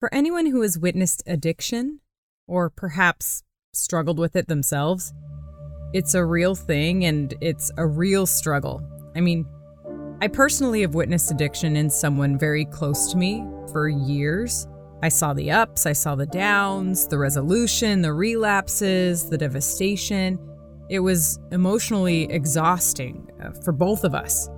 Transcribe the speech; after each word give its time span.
For 0.00 0.12
anyone 0.14 0.46
who 0.46 0.62
has 0.62 0.78
witnessed 0.78 1.22
addiction, 1.26 2.00
or 2.48 2.70
perhaps 2.70 3.42
struggled 3.74 4.18
with 4.18 4.34
it 4.34 4.48
themselves, 4.48 5.12
it's 5.92 6.14
a 6.14 6.24
real 6.24 6.54
thing 6.54 7.04
and 7.04 7.34
it's 7.42 7.70
a 7.76 7.86
real 7.86 8.24
struggle. 8.24 8.82
I 9.14 9.20
mean, 9.20 9.44
I 10.22 10.28
personally 10.28 10.80
have 10.80 10.94
witnessed 10.94 11.30
addiction 11.30 11.76
in 11.76 11.90
someone 11.90 12.38
very 12.38 12.64
close 12.64 13.12
to 13.12 13.18
me 13.18 13.44
for 13.72 13.90
years. 13.90 14.66
I 15.02 15.10
saw 15.10 15.34
the 15.34 15.50
ups, 15.50 15.84
I 15.84 15.92
saw 15.92 16.14
the 16.14 16.24
downs, 16.24 17.06
the 17.06 17.18
resolution, 17.18 18.00
the 18.00 18.14
relapses, 18.14 19.28
the 19.28 19.36
devastation. 19.36 20.38
It 20.88 21.00
was 21.00 21.38
emotionally 21.52 22.22
exhausting 22.32 23.28
uh, 23.44 23.50
for 23.50 23.72
both 23.72 24.04
of 24.04 24.14
us. 24.14 24.48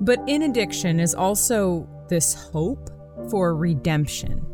But 0.00 0.20
in 0.26 0.40
addiction 0.40 1.00
is 1.00 1.14
also 1.14 1.86
this 2.08 2.32
hope 2.32 2.88
for 3.28 3.54
redemption. 3.54 4.46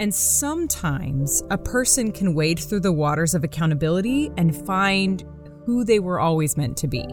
And 0.00 0.14
sometimes 0.14 1.42
a 1.50 1.58
person 1.58 2.10
can 2.10 2.32
wade 2.34 2.58
through 2.58 2.80
the 2.80 2.90
waters 2.90 3.34
of 3.34 3.44
accountability 3.44 4.30
and 4.38 4.56
find 4.66 5.22
who 5.66 5.84
they 5.84 5.98
were 5.98 6.18
always 6.18 6.56
meant 6.56 6.78
to 6.78 6.88
be. 6.88 7.06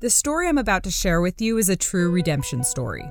The 0.00 0.10
story 0.10 0.48
I'm 0.48 0.58
about 0.58 0.82
to 0.84 0.90
share 0.90 1.20
with 1.20 1.40
you 1.40 1.56
is 1.56 1.68
a 1.68 1.76
true 1.76 2.10
redemption 2.10 2.64
story. 2.64 3.08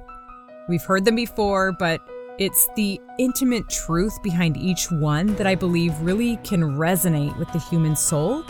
We've 0.67 0.83
heard 0.83 1.05
them 1.05 1.15
before, 1.15 1.71
but 1.71 2.01
it's 2.37 2.67
the 2.75 2.99
intimate 3.17 3.69
truth 3.69 4.21
behind 4.21 4.57
each 4.57 4.91
one 4.91 5.35
that 5.37 5.47
I 5.47 5.55
believe 5.55 5.97
really 6.01 6.35
can 6.43 6.75
resonate 6.75 7.37
with 7.37 7.49
the 7.53 7.59
human 7.59 7.95
soul 7.95 8.43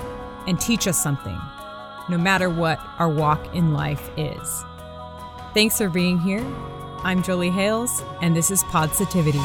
and 0.47 0.59
teach 0.59 0.87
us 0.87 1.01
something, 1.01 1.37
no 2.09 2.17
matter 2.17 2.49
what 2.49 2.79
our 2.97 3.09
walk 3.09 3.53
in 3.53 3.71
life 3.71 4.09
is. 4.17 4.63
Thanks 5.53 5.77
for 5.77 5.89
being 5.89 6.17
here. 6.17 6.43
I'm 7.01 7.23
Jolie 7.23 7.49
Hales, 7.49 8.03
and 8.21 8.35
this 8.35 8.51
is 8.51 8.61
Positivity. 8.65 9.39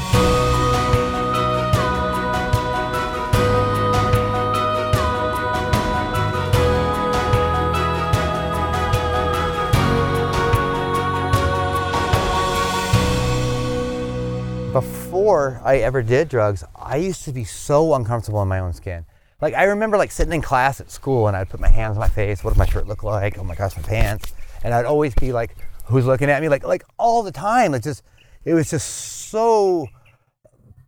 Before 14.73 15.61
I 15.63 15.77
ever 15.77 16.03
did 16.03 16.29
drugs, 16.29 16.65
I 16.75 16.97
used 16.97 17.23
to 17.25 17.33
be 17.33 17.45
so 17.45 17.95
uncomfortable 17.95 18.43
in 18.43 18.49
my 18.49 18.59
own 18.59 18.73
skin. 18.73 19.07
Like 19.41 19.55
I 19.55 19.63
remember 19.65 19.97
like 19.97 20.11
sitting 20.11 20.33
in 20.33 20.43
class 20.43 20.81
at 20.81 20.91
school 20.91 21.29
and 21.29 21.37
I'd 21.37 21.51
put 21.51 21.61
my 21.61 21.69
hands 21.69 21.97
on 21.97 22.01
my 22.01 22.09
face, 22.09 22.43
what 22.43 22.51
does 22.51 22.59
my 22.59 22.67
shirt 22.67 22.89
look 22.89 23.05
like? 23.05 23.39
Oh 23.39 23.45
my 23.45 23.55
gosh, 23.55 23.77
my 23.77 23.83
pants. 23.83 24.33
And 24.65 24.75
I'd 24.75 24.87
always 24.87 25.15
be 25.15 25.33
like, 25.33 25.55
who's 25.85 26.07
looking 26.07 26.31
at 26.31 26.43
me? 26.43 26.49
Like 26.49 26.65
like 26.65 26.85
all 26.99 27.23
the 27.23 27.33
time. 27.33 27.73
Like 27.73 27.83
just 27.83 28.03
it 28.45 28.55
was 28.55 28.71
just 28.71 28.89
so 29.31 29.87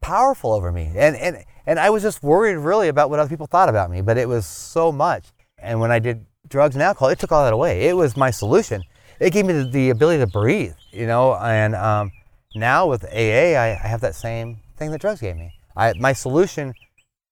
powerful 0.01 0.53
over 0.53 0.73
me. 0.73 0.93
And 0.95 1.17
and 1.17 1.45
and 1.67 1.79
I 1.79 1.91
was 1.91 2.03
just 2.03 2.23
worried 2.23 2.57
really 2.57 2.89
about 2.89 3.11
what 3.11 3.19
other 3.19 3.29
people 3.29 3.47
thought 3.47 3.69
about 3.69 3.91
me, 3.91 4.01
but 4.01 4.17
it 4.17 4.29
was 4.29 4.47
so 4.47 4.93
much. 4.93 5.27
And 5.59 5.81
when 5.81 5.91
I 5.91 5.99
did 5.99 6.27
drugs 6.49 6.77
and 6.77 6.83
alcohol, 6.83 7.09
it 7.09 7.19
took 7.19 7.33
all 7.33 7.45
that 7.45 7.53
away. 7.53 7.89
It 7.89 7.97
was 7.97 8.17
my 8.17 8.31
solution. 8.31 8.83
It 9.19 9.33
gave 9.33 9.47
me 9.47 9.53
the, 9.53 9.65
the 9.65 9.91
ability 9.91 10.21
to 10.21 10.27
breathe, 10.27 10.75
you 10.93 11.07
know, 11.07 11.35
and 11.35 11.75
um, 11.75 12.13
now 12.55 12.87
with 12.87 13.05
AA, 13.05 13.57
I, 13.57 13.81
I 13.83 13.87
have 13.87 14.03
that 14.03 14.15
same 14.15 14.61
thing 14.77 14.91
that 14.91 15.01
drugs 15.01 15.21
gave 15.21 15.37
me. 15.37 15.55
I, 15.75 15.95
my 15.99 16.13
solution 16.13 16.75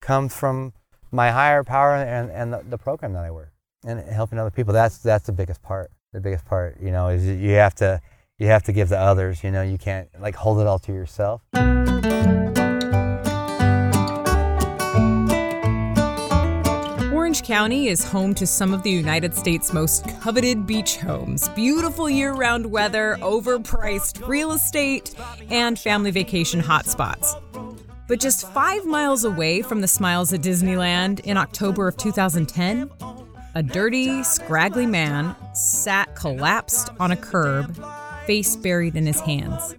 comes 0.01 0.35
from 0.35 0.73
my 1.12 1.31
higher 1.31 1.62
power 1.62 1.95
and, 1.95 2.31
and 2.31 2.53
the, 2.53 2.65
the 2.69 2.79
program 2.79 3.12
that 3.12 3.25
I 3.25 3.31
work 3.31 3.53
and 3.85 4.01
helping 4.01 4.39
other 4.39 4.51
people. 4.51 4.73
That's 4.73 4.98
that's 4.98 5.27
the 5.27 5.33
biggest 5.33 5.62
part. 5.62 5.91
The 6.15 6.20
biggest 6.20 6.45
part, 6.45 6.79
you 6.81 6.93
know, 6.93 7.09
is 7.09 7.27
you 7.27 7.55
have 7.55 7.75
to 7.77 8.01
you 8.39 8.47
have 8.47 8.62
to 8.65 8.73
give 8.73 8.91
to 8.91 8.98
others. 8.98 9.43
You 9.43 9.51
know, 9.51 9.62
you 9.62 9.77
can't 9.77 10.09
like 10.20 10.37
hold 10.37 10.61
it 10.61 10.67
all 10.69 10.79
to 10.79 10.93
yourself. 10.93 11.43
Orange 17.12 17.42
County 17.42 17.89
is 17.89 18.05
home 18.05 18.33
to 18.35 18.47
some 18.47 18.73
of 18.73 18.85
the 18.85 18.92
United 18.92 19.35
States' 19.35 19.73
most 19.73 20.07
coveted 20.20 20.69
beach 20.69 20.98
homes, 20.98 21.48
beautiful 21.48 22.08
year 22.08 22.33
round 22.33 22.64
weather, 22.67 23.17
overpriced 23.20 24.24
real 24.29 24.53
estate, 24.53 25.17
and 25.51 25.77
family 25.77 26.13
vacation 26.13 26.61
hotspots. 26.61 27.35
But 28.07 28.20
just 28.20 28.48
five 28.53 28.86
miles 28.86 29.24
away 29.24 29.63
from 29.63 29.80
the 29.80 29.89
smiles 29.89 30.33
at 30.33 30.42
Disneyland 30.42 31.20
in 31.20 31.36
October 31.36 31.89
of 31.89 31.97
2010, 31.97 32.89
a 33.55 33.63
dirty, 33.63 34.23
scraggly 34.23 34.87
man 34.87 35.35
sat 35.55 36.15
collapsed 36.17 36.91
on 36.98 37.13
a 37.13 37.17
curb, 37.17 37.81
face 38.27 38.57
buried 38.57 38.97
in 38.97 39.07
his 39.07 39.20
hands. 39.20 39.77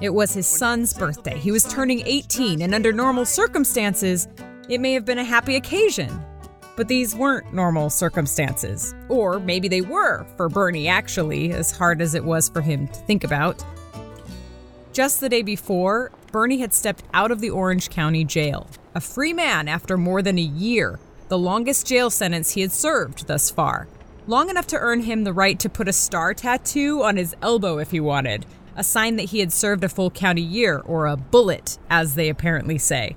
It 0.00 0.10
was 0.10 0.32
his 0.32 0.46
son's 0.46 0.94
birthday. 0.94 1.38
He 1.38 1.50
was 1.50 1.64
turning 1.64 2.02
18, 2.06 2.62
and 2.62 2.74
under 2.74 2.92
normal 2.92 3.26
circumstances, 3.26 4.28
it 4.68 4.80
may 4.80 4.94
have 4.94 5.04
been 5.04 5.18
a 5.18 5.24
happy 5.24 5.56
occasion. 5.56 6.24
But 6.76 6.88
these 6.88 7.14
weren't 7.14 7.52
normal 7.52 7.90
circumstances. 7.90 8.94
Or 9.08 9.38
maybe 9.38 9.68
they 9.68 9.82
were, 9.82 10.26
for 10.36 10.48
Bernie, 10.48 10.88
actually, 10.88 11.52
as 11.52 11.70
hard 11.70 12.00
as 12.00 12.14
it 12.14 12.24
was 12.24 12.48
for 12.48 12.60
him 12.60 12.88
to 12.88 12.94
think 13.00 13.24
about. 13.24 13.62
Just 14.92 15.20
the 15.20 15.28
day 15.28 15.42
before, 15.42 16.10
Bernie 16.32 16.58
had 16.58 16.72
stepped 16.72 17.04
out 17.12 17.30
of 17.30 17.40
the 17.40 17.50
Orange 17.50 17.90
County 17.90 18.24
jail, 18.24 18.68
a 18.94 19.00
free 19.00 19.32
man 19.32 19.68
after 19.68 19.96
more 19.96 20.22
than 20.22 20.38
a 20.38 20.42
year, 20.42 20.98
the 21.28 21.38
longest 21.38 21.86
jail 21.86 22.10
sentence 22.10 22.50
he 22.50 22.60
had 22.60 22.72
served 22.72 23.26
thus 23.26 23.50
far. 23.50 23.88
Long 24.26 24.48
enough 24.48 24.66
to 24.68 24.78
earn 24.78 25.02
him 25.02 25.24
the 25.24 25.32
right 25.32 25.58
to 25.60 25.68
put 25.68 25.88
a 25.88 25.92
star 25.92 26.34
tattoo 26.34 27.02
on 27.02 27.16
his 27.16 27.36
elbow 27.42 27.78
if 27.78 27.90
he 27.90 28.00
wanted, 28.00 28.46
a 28.76 28.84
sign 28.84 29.16
that 29.16 29.30
he 29.30 29.40
had 29.40 29.52
served 29.52 29.84
a 29.84 29.88
full 29.88 30.10
county 30.10 30.42
year, 30.42 30.78
or 30.78 31.06
a 31.06 31.16
bullet, 31.16 31.78
as 31.90 32.14
they 32.14 32.28
apparently 32.28 32.78
say. 32.78 33.16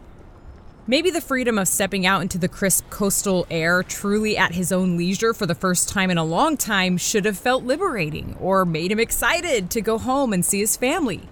Maybe 0.89 1.11
the 1.11 1.19
freedom 1.19 1.57
of 1.57 1.67
stepping 1.67 2.05
out 2.05 2.21
into 2.21 2.37
the 2.37 2.47
crisp 2.47 2.89
coastal 2.89 3.45
air 3.51 3.83
truly 3.83 4.37
at 4.37 4.53
his 4.53 4.71
own 4.71 4.95
leisure 4.95 5.33
for 5.33 5.45
the 5.45 5.55
first 5.55 5.89
time 5.89 6.09
in 6.09 6.17
a 6.17 6.23
long 6.23 6.55
time 6.55 6.97
should 6.97 7.25
have 7.25 7.37
felt 7.37 7.65
liberating 7.65 8.37
or 8.39 8.63
made 8.63 8.91
him 8.91 8.99
excited 8.99 9.69
to 9.71 9.81
go 9.81 9.97
home 9.97 10.31
and 10.31 10.45
see 10.45 10.59
his 10.59 10.77
family. 10.77 11.27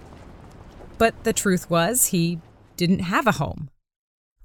But 0.97 1.23
the 1.23 1.31
truth 1.31 1.69
was, 1.69 2.07
he 2.07 2.39
didn't 2.75 2.99
have 2.99 3.27
a 3.27 3.33
home. 3.33 3.69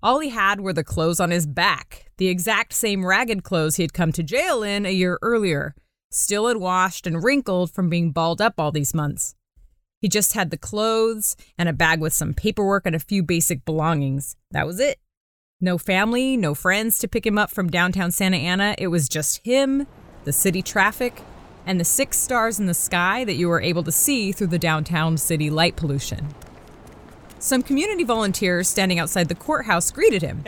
All 0.03 0.21
he 0.21 0.31
had 0.31 0.61
were 0.61 0.72
the 0.72 0.84
clothes 0.84 1.21
on 1.21 1.31
his 1.31 1.47
back, 1.47 2.06
the 2.16 2.28
exact 2.28 2.72
same 2.72 3.05
ragged 3.05 3.43
clothes 3.43 3.77
he 3.77 3.83
had 3.83 3.93
come 3.93 4.12
to 4.12 4.22
jail 4.22 4.62
in 4.62 4.87
a 4.87 4.93
year 4.93 5.19
earlier, 5.21 5.75
still 6.11 6.49
unwashed 6.49 7.06
and 7.06 7.22
wrinkled 7.22 7.71
from 7.71 7.91
being 7.91 8.10
balled 8.10 8.41
up 8.41 8.55
all 8.59 8.72
these 8.72 8.94
months. 8.94 9.34
He 10.00 10.09
just 10.09 10.33
had 10.33 10.50
the 10.50 10.56
clothes 10.56 11.37
and 11.59 11.69
a 11.69 11.75
bag 11.75 12.00
with 12.00 12.15
some 12.15 12.33
paperwork 12.33 12.87
and 12.87 12.97
a 12.97 13.00
few 13.00 13.22
basic 13.22 13.66
belongings. 13.66 14.37
That 14.50 14.66
was 14.66 14.81
it. 14.81 14.99
No 15.60 15.77
family, 15.77 16.39
no 16.39 16.55
friends 16.55 16.99
to 17.00 17.09
pick 17.09 17.27
him 17.27 17.37
up 17.37 17.50
from 17.50 17.69
downtown 17.69 18.10
Santa 18.10 18.39
Ana. 18.39 18.75
It 18.78 18.87
was 18.87 19.10
just 19.10 19.44
him, 19.44 19.87
the 20.25 20.33
city 20.33 20.62
traffic, 20.62 21.21
and 21.66 21.78
the 21.78 21.84
six 21.84 22.16
stars 22.16 22.59
in 22.59 22.65
the 22.65 22.72
sky 22.72 23.25
that 23.25 23.34
you 23.34 23.50
were 23.50 23.60
able 23.60 23.83
to 23.83 23.93
see 23.93 24.33
through 24.33 24.47
the 24.47 24.59
downtown 24.59 25.19
city 25.19 25.50
light 25.50 25.77
pollution. 25.77 26.28
Some 27.43 27.62
community 27.62 28.05
volunteers 28.05 28.69
standing 28.69 28.99
outside 28.99 29.28
the 29.28 29.34
courthouse 29.34 29.91
greeted 29.91 30.21
him, 30.21 30.45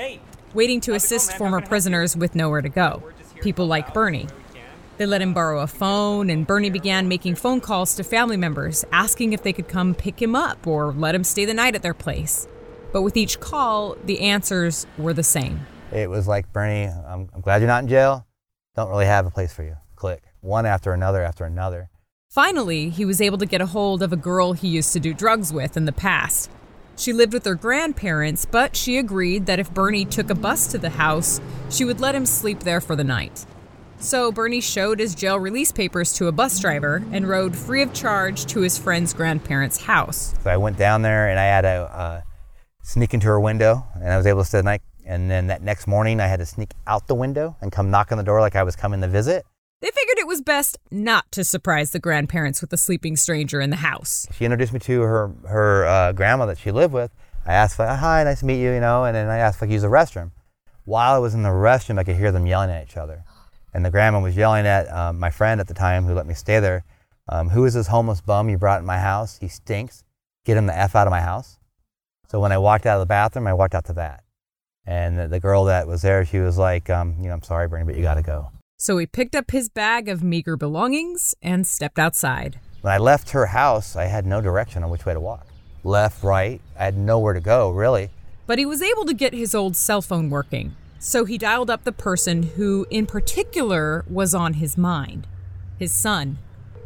waiting 0.52 0.78
to 0.82 0.92
assist 0.92 1.32
former 1.38 1.62
prisoners 1.62 2.14
with 2.14 2.34
nowhere 2.34 2.60
to 2.60 2.68
go. 2.68 3.02
People 3.40 3.66
like 3.66 3.94
Bernie. 3.94 4.26
They 4.98 5.06
let 5.06 5.22
him 5.22 5.32
borrow 5.32 5.62
a 5.62 5.66
phone, 5.66 6.28
and 6.28 6.46
Bernie 6.46 6.68
began 6.68 7.08
making 7.08 7.36
phone 7.36 7.62
calls 7.62 7.94
to 7.94 8.04
family 8.04 8.36
members, 8.36 8.84
asking 8.92 9.32
if 9.32 9.42
they 9.42 9.54
could 9.54 9.68
come 9.68 9.94
pick 9.94 10.20
him 10.20 10.36
up 10.36 10.66
or 10.66 10.92
let 10.92 11.14
him 11.14 11.24
stay 11.24 11.46
the 11.46 11.54
night 11.54 11.74
at 11.74 11.80
their 11.80 11.94
place. 11.94 12.46
But 12.92 13.00
with 13.00 13.16
each 13.16 13.40
call, 13.40 13.96
the 14.04 14.20
answers 14.20 14.86
were 14.98 15.14
the 15.14 15.22
same. 15.22 15.66
It 15.92 16.10
was 16.10 16.28
like, 16.28 16.52
Bernie, 16.52 16.88
I'm, 16.88 17.30
I'm 17.34 17.40
glad 17.40 17.62
you're 17.62 17.68
not 17.68 17.84
in 17.84 17.88
jail. 17.88 18.26
Don't 18.76 18.90
really 18.90 19.06
have 19.06 19.24
a 19.24 19.30
place 19.30 19.52
for 19.54 19.62
you. 19.62 19.76
Click. 19.96 20.22
One 20.42 20.66
after 20.66 20.92
another 20.92 21.22
after 21.22 21.46
another. 21.46 21.88
Finally, 22.28 22.90
he 22.90 23.06
was 23.06 23.22
able 23.22 23.38
to 23.38 23.46
get 23.46 23.62
a 23.62 23.66
hold 23.66 24.02
of 24.02 24.12
a 24.12 24.16
girl 24.16 24.52
he 24.52 24.68
used 24.68 24.92
to 24.92 25.00
do 25.00 25.14
drugs 25.14 25.54
with 25.54 25.74
in 25.78 25.86
the 25.86 25.92
past. 25.92 26.50
She 26.96 27.12
lived 27.12 27.32
with 27.32 27.44
her 27.44 27.54
grandparents, 27.54 28.44
but 28.44 28.76
she 28.76 28.98
agreed 28.98 29.46
that 29.46 29.58
if 29.58 29.72
Bernie 29.72 30.04
took 30.04 30.30
a 30.30 30.34
bus 30.34 30.66
to 30.68 30.78
the 30.78 30.90
house, 30.90 31.40
she 31.70 31.84
would 31.84 32.00
let 32.00 32.14
him 32.14 32.26
sleep 32.26 32.60
there 32.60 32.80
for 32.80 32.94
the 32.94 33.04
night. 33.04 33.46
So 33.98 34.32
Bernie 34.32 34.60
showed 34.60 34.98
his 34.98 35.14
jail 35.14 35.38
release 35.38 35.70
papers 35.70 36.12
to 36.14 36.26
a 36.26 36.32
bus 36.32 36.58
driver 36.58 37.04
and 37.12 37.28
rode 37.28 37.56
free 37.56 37.82
of 37.82 37.92
charge 37.92 38.46
to 38.46 38.60
his 38.60 38.76
friend's 38.76 39.14
grandparents' 39.14 39.80
house. 39.80 40.34
So 40.42 40.50
I 40.50 40.56
went 40.56 40.76
down 40.76 41.02
there 41.02 41.28
and 41.28 41.38
I 41.38 41.44
had 41.44 41.60
to 41.60 41.68
uh, 41.68 42.20
sneak 42.82 43.14
into 43.14 43.28
her 43.28 43.40
window 43.40 43.86
and 43.94 44.12
I 44.12 44.16
was 44.16 44.26
able 44.26 44.40
to 44.40 44.44
stay 44.44 44.58
the 44.58 44.64
night. 44.64 44.82
And 45.06 45.30
then 45.30 45.46
that 45.46 45.62
next 45.62 45.86
morning 45.86 46.20
I 46.20 46.26
had 46.26 46.40
to 46.40 46.46
sneak 46.46 46.72
out 46.86 47.06
the 47.06 47.14
window 47.14 47.56
and 47.60 47.70
come 47.70 47.90
knock 47.90 48.12
on 48.12 48.18
the 48.18 48.24
door 48.24 48.40
like 48.40 48.56
I 48.56 48.64
was 48.64 48.76
coming 48.76 49.00
to 49.00 49.08
visit. 49.08 49.44
Was 50.32 50.40
best 50.40 50.78
not 50.90 51.30
to 51.32 51.44
surprise 51.44 51.90
the 51.90 51.98
grandparents 51.98 52.62
with 52.62 52.72
a 52.72 52.78
sleeping 52.78 53.16
stranger 53.16 53.60
in 53.60 53.68
the 53.68 53.76
house. 53.76 54.26
She 54.34 54.46
introduced 54.46 54.72
me 54.72 54.78
to 54.78 55.02
her 55.02 55.30
her 55.46 55.84
uh, 55.84 56.12
grandma 56.12 56.46
that 56.46 56.56
she 56.56 56.70
lived 56.70 56.94
with. 56.94 57.10
I 57.44 57.52
asked, 57.52 57.78
like, 57.78 57.98
"Hi, 57.98 58.24
nice 58.24 58.40
to 58.40 58.46
meet 58.46 58.62
you," 58.62 58.72
you 58.72 58.80
know, 58.80 59.04
and 59.04 59.14
then 59.14 59.28
I 59.28 59.36
asked 59.36 59.62
I 59.62 59.66
use 59.66 59.82
the 59.82 59.88
restroom. 59.88 60.30
While 60.86 61.14
I 61.14 61.18
was 61.18 61.34
in 61.34 61.42
the 61.42 61.50
restroom, 61.50 61.98
I 61.98 62.04
could 62.04 62.16
hear 62.16 62.32
them 62.32 62.46
yelling 62.46 62.70
at 62.70 62.88
each 62.88 62.96
other, 62.96 63.24
and 63.74 63.84
the 63.84 63.90
grandma 63.90 64.20
was 64.20 64.34
yelling 64.34 64.66
at 64.66 64.90
um, 64.90 65.18
my 65.18 65.28
friend 65.28 65.60
at 65.60 65.68
the 65.68 65.74
time 65.74 66.06
who 66.06 66.14
let 66.14 66.26
me 66.26 66.32
stay 66.32 66.60
there. 66.60 66.82
Um, 67.28 67.50
Who 67.50 67.66
is 67.66 67.74
this 67.74 67.88
homeless 67.88 68.22
bum 68.22 68.48
you 68.48 68.56
brought 68.56 68.80
in 68.80 68.86
my 68.86 69.00
house? 69.00 69.36
He 69.38 69.48
stinks. 69.48 70.02
get 70.46 70.56
him 70.56 70.64
the 70.64 70.74
F 70.74 70.96
out 70.96 71.06
of 71.06 71.10
my 71.10 71.20
house. 71.20 71.58
So 72.28 72.40
when 72.40 72.52
I 72.52 72.58
walked 72.58 72.86
out 72.86 72.96
of 72.96 73.00
the 73.00 73.06
bathroom, 73.06 73.46
I 73.46 73.52
walked 73.52 73.74
out 73.74 73.84
to 73.84 73.92
that. 73.92 74.24
And 74.86 75.18
the, 75.18 75.28
the 75.28 75.40
girl 75.40 75.64
that 75.66 75.86
was 75.86 76.00
there, 76.00 76.24
she 76.24 76.38
was 76.38 76.56
like, 76.56 76.88
um, 76.88 77.16
you 77.20 77.28
know, 77.28 77.34
I'm 77.34 77.42
sorry, 77.42 77.68
Bernie, 77.68 77.84
but 77.84 77.96
you 77.96 78.02
got 78.02 78.14
to 78.14 78.22
go. 78.22 78.50
So 78.82 78.98
he 78.98 79.06
picked 79.06 79.36
up 79.36 79.52
his 79.52 79.68
bag 79.68 80.08
of 80.08 80.24
meager 80.24 80.56
belongings 80.56 81.36
and 81.40 81.64
stepped 81.64 82.00
outside. 82.00 82.58
When 82.80 82.92
I 82.92 82.98
left 82.98 83.30
her 83.30 83.46
house, 83.46 83.94
I 83.94 84.06
had 84.06 84.26
no 84.26 84.40
direction 84.40 84.82
on 84.82 84.90
which 84.90 85.06
way 85.06 85.14
to 85.14 85.20
walk. 85.20 85.46
Left, 85.84 86.24
right, 86.24 86.60
I 86.76 86.86
had 86.86 86.98
nowhere 86.98 87.32
to 87.32 87.40
go, 87.40 87.70
really. 87.70 88.10
But 88.44 88.58
he 88.58 88.66
was 88.66 88.82
able 88.82 89.04
to 89.04 89.14
get 89.14 89.34
his 89.34 89.54
old 89.54 89.76
cell 89.76 90.02
phone 90.02 90.30
working. 90.30 90.74
So 90.98 91.24
he 91.24 91.38
dialed 91.38 91.70
up 91.70 91.84
the 91.84 91.92
person 91.92 92.42
who, 92.42 92.84
in 92.90 93.06
particular, 93.06 94.04
was 94.10 94.34
on 94.34 94.54
his 94.54 94.76
mind 94.76 95.28
his 95.78 95.94
son 95.94 96.38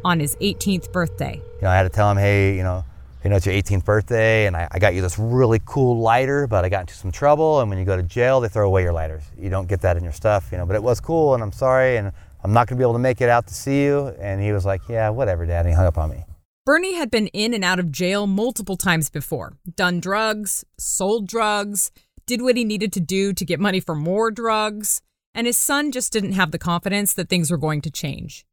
on 0.05 0.19
his 0.19 0.35
18th 0.35 0.91
birthday. 0.91 1.41
You 1.55 1.61
know, 1.63 1.69
I 1.69 1.77
had 1.77 1.83
to 1.83 1.89
tell 1.89 2.11
him, 2.11 2.17
hey, 2.17 2.55
you 2.55 2.61
know, 2.61 2.85
you 3.27 3.29
know, 3.29 3.35
it's 3.35 3.45
your 3.45 3.55
18th 3.55 3.83
birthday, 3.83 4.45
and 4.45 4.55
I, 4.55 4.69
I 4.71 4.79
got 4.79 4.95
you 4.95 5.01
this 5.01 5.19
really 5.19 5.59
cool 5.65 5.99
lighter, 5.99 6.47
but 6.47 6.63
I 6.63 6.69
got 6.69 6.79
into 6.79 6.93
some 6.93 7.11
trouble. 7.11 7.59
And 7.59 7.69
when 7.69 7.77
you 7.77 7.83
go 7.83 7.97
to 7.97 8.03
jail, 8.03 8.39
they 8.39 8.47
throw 8.47 8.65
away 8.65 8.83
your 8.83 8.93
lighters. 8.93 9.21
You 9.37 9.49
don't 9.49 9.67
get 9.67 9.81
that 9.81 9.97
in 9.97 10.03
your 10.05 10.13
stuff, 10.13 10.47
you 10.49 10.57
know. 10.57 10.65
But 10.65 10.77
it 10.77 10.81
was 10.81 11.01
cool, 11.01 11.33
and 11.33 11.43
I'm 11.43 11.51
sorry, 11.51 11.97
and 11.97 12.13
I'm 12.45 12.53
not 12.53 12.69
going 12.69 12.77
to 12.77 12.79
be 12.79 12.85
able 12.85 12.93
to 12.93 12.99
make 12.99 13.19
it 13.19 13.27
out 13.27 13.45
to 13.47 13.53
see 13.53 13.83
you. 13.83 14.15
And 14.21 14.41
he 14.41 14.53
was 14.53 14.65
like, 14.65 14.79
yeah, 14.87 15.09
whatever, 15.09 15.45
Dad. 15.45 15.65
And 15.65 15.67
he 15.67 15.75
hung 15.75 15.87
up 15.87 15.97
on 15.97 16.09
me. 16.09 16.23
Bernie 16.65 16.93
had 16.93 17.11
been 17.11 17.27
in 17.27 17.53
and 17.53 17.65
out 17.65 17.79
of 17.79 17.91
jail 17.91 18.27
multiple 18.27 18.77
times 18.77 19.09
before, 19.09 19.57
done 19.75 19.99
drugs, 19.99 20.63
sold 20.79 21.27
drugs, 21.27 21.91
did 22.25 22.41
what 22.41 22.55
he 22.55 22.63
needed 22.63 22.93
to 22.93 23.01
do 23.01 23.33
to 23.33 23.43
get 23.43 23.59
money 23.59 23.81
for 23.81 23.93
more 23.93 24.31
drugs, 24.31 25.01
and 25.35 25.47
his 25.47 25.57
son 25.57 25.91
just 25.91 26.13
didn't 26.13 26.31
have 26.31 26.51
the 26.51 26.57
confidence 26.57 27.13
that 27.13 27.27
things 27.27 27.51
were 27.51 27.57
going 27.57 27.81
to 27.81 27.91
change. 27.91 28.45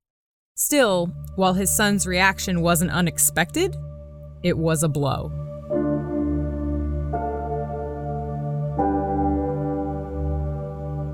Still, 0.56 1.12
while 1.36 1.54
his 1.54 1.70
son's 1.70 2.08
reaction 2.08 2.60
wasn't 2.60 2.90
unexpected, 2.90 3.76
it 4.44 4.56
was 4.56 4.82
a 4.82 4.88
blow. 4.88 5.32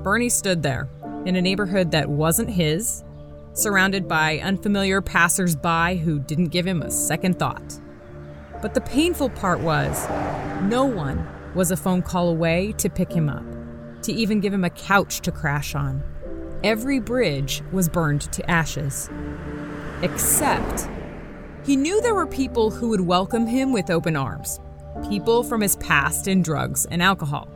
Bernie 0.03 0.29
stood 0.29 0.61
there 0.61 0.89
in 1.25 1.35
a 1.35 1.41
neighborhood 1.41 1.91
that 1.91 2.09
wasn't 2.09 2.49
his, 2.49 3.03
surrounded 3.53 4.07
by 4.07 4.39
unfamiliar 4.39 5.01
passersby 5.01 5.97
who 5.97 6.19
didn't 6.19 6.47
give 6.47 6.67
him 6.67 6.81
a 6.81 6.91
second 6.91 7.39
thought. 7.39 7.79
But 8.61 8.73
the 8.73 8.81
painful 8.81 9.29
part 9.29 9.61
was 9.61 10.09
no 10.63 10.83
one 10.83 11.25
was 11.55 11.71
a 11.71 11.77
phone 11.77 12.01
call 12.01 12.29
away 12.29 12.73
to 12.73 12.89
pick 12.89 13.11
him 13.11 13.29
up, 13.29 13.45
to 14.03 14.11
even 14.11 14.41
give 14.41 14.53
him 14.53 14.65
a 14.65 14.69
couch 14.69 15.21
to 15.21 15.31
crash 15.31 15.73
on. 15.73 16.03
Every 16.63 16.99
bridge 16.99 17.63
was 17.71 17.87
burned 17.87 18.21
to 18.33 18.51
ashes. 18.51 19.09
Except 20.01 20.89
he 21.63 21.75
knew 21.75 22.01
there 22.01 22.15
were 22.15 22.27
people 22.27 22.71
who 22.71 22.89
would 22.89 23.01
welcome 23.01 23.45
him 23.45 23.71
with 23.71 23.91
open 23.91 24.15
arms, 24.15 24.59
people 25.09 25.43
from 25.43 25.61
his 25.61 25.75
past 25.77 26.27
in 26.27 26.41
drugs 26.41 26.85
and 26.85 27.03
alcohol. 27.03 27.47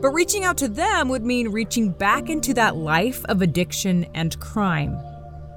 But 0.00 0.12
reaching 0.12 0.44
out 0.44 0.56
to 0.58 0.68
them 0.68 1.08
would 1.08 1.24
mean 1.24 1.48
reaching 1.48 1.90
back 1.90 2.30
into 2.30 2.54
that 2.54 2.76
life 2.76 3.24
of 3.26 3.42
addiction 3.42 4.06
and 4.14 4.38
crime. 4.40 4.96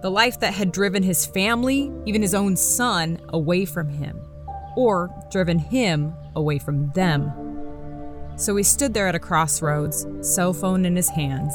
The 0.02 0.10
life 0.10 0.40
that 0.40 0.54
had 0.54 0.72
driven 0.72 1.04
his 1.04 1.26
family, 1.26 1.92
even 2.06 2.22
his 2.22 2.34
own 2.34 2.58
son, 2.58 3.22
away 3.30 3.66
from 3.66 3.88
him, 3.88 4.20
or 4.76 5.10
driven 5.30 5.60
him 5.60 6.14
away 6.36 6.58
from 6.58 6.90
them. 6.92 7.32
So 8.36 8.56
he 8.56 8.64
stood 8.64 8.94
there 8.94 9.08
at 9.08 9.16
a 9.16 9.20
crossroads, 9.20 10.08
cell 10.22 10.54
phone 10.54 10.86
in 10.86 10.96
his 10.96 11.10
hands. 11.10 11.54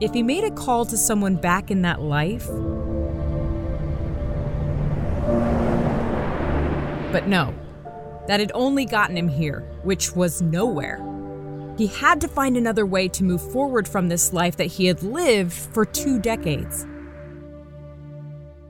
If 0.00 0.12
he 0.12 0.22
made 0.22 0.44
a 0.44 0.50
call 0.50 0.84
to 0.84 0.96
someone 0.96 1.36
back 1.36 1.70
in 1.70 1.82
that 1.82 2.02
life, 2.02 2.46
But 7.14 7.28
no, 7.28 7.54
that 8.26 8.40
had 8.40 8.50
only 8.56 8.84
gotten 8.84 9.16
him 9.16 9.28
here, 9.28 9.60
which 9.84 10.16
was 10.16 10.42
nowhere. 10.42 10.98
He 11.78 11.86
had 11.86 12.20
to 12.22 12.26
find 12.26 12.56
another 12.56 12.84
way 12.84 13.06
to 13.06 13.22
move 13.22 13.52
forward 13.52 13.86
from 13.86 14.08
this 14.08 14.32
life 14.32 14.56
that 14.56 14.64
he 14.66 14.86
had 14.86 15.04
lived 15.04 15.52
for 15.52 15.84
two 15.84 16.18
decades. 16.18 16.84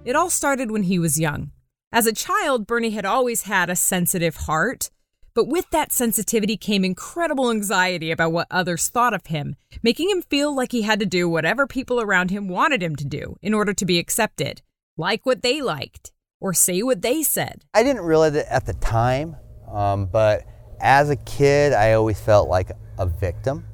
It 0.05 0.14
all 0.14 0.29
started 0.29 0.70
when 0.70 0.82
he 0.82 0.99
was 0.99 1.19
young. 1.19 1.52
As 1.91 2.06
a 2.06 2.12
child, 2.12 2.67
Bernie 2.67 2.91
had 2.91 3.06
always 3.06 3.44
had 3.44 3.70
a 3.70 3.76
sensitive 3.76 4.37
heart, 4.37 4.91
but 5.32 5.49
with 5.49 5.70
that 5.70 5.91
sensitivity 5.91 6.58
came 6.58 6.85
incredible 6.85 7.50
anxiety 7.50 8.11
about 8.11 8.32
what 8.32 8.49
others 8.50 8.91
thought 8.91 9.14
of 9.14 9.29
him, 9.29 9.56
making 9.82 10.11
him 10.11 10.20
feel 10.20 10.55
like 10.55 10.73
he 10.73 10.82
had 10.82 11.00
to 11.00 11.06
do 11.06 11.31
whatever 11.31 11.67
people 11.67 11.99
around 11.99 12.31
him 12.31 12.49
wanted 12.49 12.82
him 12.82 12.94
to 12.96 13.06
do 13.06 13.38
in 13.41 13.55
order 13.55 13.73
to 13.73 13.87
be 13.87 13.99
accepted, 13.99 14.61
like 14.99 15.25
what 15.25 15.41
they 15.41 15.62
liked 15.62 16.11
or 16.40 16.52
say 16.52 16.82
what 16.82 17.02
they 17.02 17.22
said. 17.22 17.64
I 17.75 17.82
didn't 17.82 18.02
realize 18.02 18.34
it 18.34 18.46
at 18.48 18.66
the 18.66 18.75
time, 18.75 19.36
um, 19.70 20.06
but 20.06 20.44
as 20.81 21.10
a 21.10 21.16
kid, 21.16 21.72
I 21.72 21.94
always 21.94 22.20
felt 22.20 22.48
like 22.48 22.70
a 22.98 23.06
victim. 23.06 23.66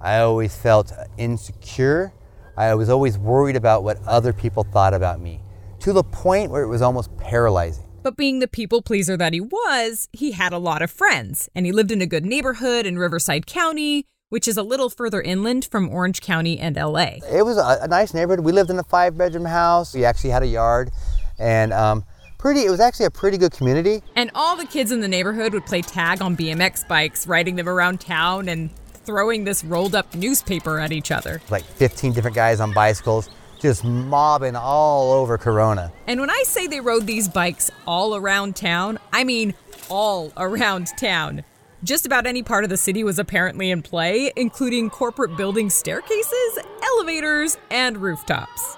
I 0.00 0.18
always 0.18 0.56
felt 0.56 0.92
insecure. 1.16 2.12
I 2.56 2.74
was 2.74 2.88
always 2.88 3.18
worried 3.18 3.56
about 3.56 3.84
what 3.84 3.98
other 4.06 4.32
people 4.32 4.64
thought 4.64 4.94
about 4.94 5.20
me 5.20 5.40
to 5.80 5.92
the 5.92 6.04
point 6.04 6.50
where 6.50 6.62
it 6.62 6.68
was 6.68 6.82
almost 6.82 7.16
paralyzing. 7.16 7.84
But 8.02 8.16
being 8.16 8.38
the 8.38 8.48
people 8.48 8.82
pleaser 8.82 9.16
that 9.16 9.32
he 9.32 9.40
was, 9.40 10.08
he 10.12 10.32
had 10.32 10.52
a 10.52 10.58
lot 10.58 10.82
of 10.82 10.90
friends, 10.90 11.48
and 11.54 11.66
he 11.66 11.72
lived 11.72 11.90
in 11.90 12.00
a 12.00 12.06
good 12.06 12.24
neighborhood 12.24 12.86
in 12.86 12.98
Riverside 12.98 13.46
County, 13.46 14.06
which 14.28 14.46
is 14.46 14.56
a 14.56 14.62
little 14.62 14.88
further 14.88 15.20
inland 15.20 15.68
from 15.70 15.88
Orange 15.88 16.20
County 16.20 16.58
and 16.58 16.76
LA. 16.76 17.16
It 17.30 17.44
was 17.44 17.58
a, 17.58 17.78
a 17.82 17.88
nice 17.88 18.14
neighborhood. 18.14 18.44
We 18.44 18.52
lived 18.52 18.70
in 18.70 18.78
a 18.78 18.84
five 18.84 19.16
bedroom 19.16 19.44
house. 19.44 19.94
We 19.94 20.04
actually 20.04 20.30
had 20.30 20.42
a 20.42 20.46
yard, 20.46 20.90
and 21.38 21.72
um, 21.72 22.04
pretty 22.38 22.64
it 22.64 22.70
was 22.70 22.80
actually 22.80 23.06
a 23.06 23.10
pretty 23.10 23.36
good 23.36 23.52
community. 23.52 24.02
And 24.16 24.30
all 24.34 24.56
the 24.56 24.64
kids 24.64 24.92
in 24.92 25.00
the 25.00 25.08
neighborhood 25.08 25.52
would 25.52 25.66
play 25.66 25.82
tag 25.82 26.22
on 26.22 26.36
bmx 26.36 26.86
bikes 26.88 27.26
riding 27.26 27.56
them 27.56 27.68
around 27.68 28.00
town 28.00 28.48
and 28.48 28.70
throwing 29.04 29.44
this 29.44 29.64
rolled 29.64 29.94
up 29.94 30.14
newspaper 30.14 30.78
at 30.78 30.92
each 30.92 31.10
other. 31.10 31.40
Like 31.50 31.64
15 31.64 32.12
different 32.12 32.36
guys 32.36 32.60
on 32.60 32.72
bicycles 32.72 33.28
just 33.60 33.84
mobbing 33.84 34.54
all 34.54 35.12
over 35.12 35.36
corona. 35.36 35.92
And 36.06 36.20
when 36.20 36.30
i 36.30 36.42
say 36.44 36.66
they 36.66 36.80
rode 36.80 37.06
these 37.06 37.28
bikes 37.28 37.70
all 37.86 38.14
around 38.14 38.56
town 38.56 38.98
i 39.12 39.24
mean 39.24 39.54
all 39.90 40.32
around 40.36 40.88
town. 40.96 41.44
Just 41.84 42.06
about 42.06 42.26
any 42.26 42.42
part 42.42 42.64
of 42.64 42.70
the 42.70 42.76
city 42.76 43.04
was 43.04 43.18
apparently 43.18 43.70
in 43.70 43.82
play 43.82 44.32
including 44.36 44.90
corporate 44.90 45.36
building 45.36 45.70
staircases 45.70 46.58
elevators 46.82 47.58
and 47.70 47.96
rooftops 47.96 48.76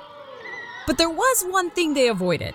but 0.90 0.98
there 0.98 1.08
was 1.08 1.44
one 1.44 1.70
thing 1.70 1.94
they 1.94 2.08
avoided 2.08 2.52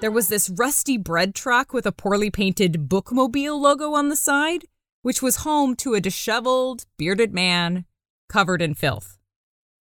there 0.00 0.10
was 0.10 0.26
this 0.26 0.50
rusty 0.50 0.98
bread 0.98 1.32
truck 1.32 1.72
with 1.72 1.86
a 1.86 1.92
poorly 1.92 2.28
painted 2.28 2.88
bookmobile 2.88 3.60
logo 3.60 3.94
on 3.94 4.08
the 4.08 4.16
side, 4.16 4.64
which 5.02 5.22
was 5.22 5.38
home 5.38 5.76
to 5.76 5.94
a 5.94 6.00
disheveled, 6.00 6.86
bearded 6.96 7.32
man 7.32 7.84
covered 8.28 8.62
in 8.62 8.74
filth. 8.74 9.16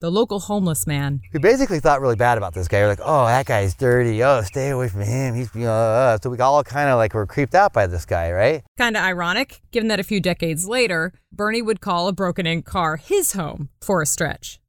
The 0.00 0.10
local 0.10 0.40
homeless 0.40 0.86
man. 0.86 1.20
We 1.32 1.40
basically 1.40 1.80
thought 1.80 2.02
really 2.02 2.16
bad 2.16 2.36
about 2.36 2.52
this 2.52 2.68
guy. 2.68 2.80
We're 2.80 2.88
like, 2.88 3.00
oh, 3.02 3.26
that 3.26 3.46
guy's 3.46 3.74
dirty. 3.74 4.22
Oh, 4.22 4.42
stay 4.42 4.70
away 4.70 4.88
from 4.88 5.02
him. 5.02 5.34
He's, 5.34 5.54
you 5.54 5.62
know, 5.62 5.72
uh. 5.72 6.18
so 6.22 6.28
we 6.28 6.38
all 6.38 6.62
kind 6.62 6.90
of 6.90 6.98
like 6.98 7.14
were 7.14 7.26
creeped 7.26 7.54
out 7.54 7.72
by 7.72 7.86
this 7.86 8.04
guy, 8.04 8.30
right? 8.30 8.62
Kind 8.76 8.96
of 8.96 9.02
ironic, 9.02 9.60
given 9.70 9.88
that 9.88 10.00
a 10.00 10.04
few 10.04 10.20
decades 10.20 10.68
later, 10.68 11.12
Bernie 11.32 11.62
would 11.62 11.80
call 11.80 12.08
a 12.08 12.12
broken 12.12 12.46
in 12.46 12.62
car 12.62 12.96
his 12.96 13.32
home 13.32 13.70
for 13.80 14.02
a 14.02 14.06
stretch. 14.06 14.60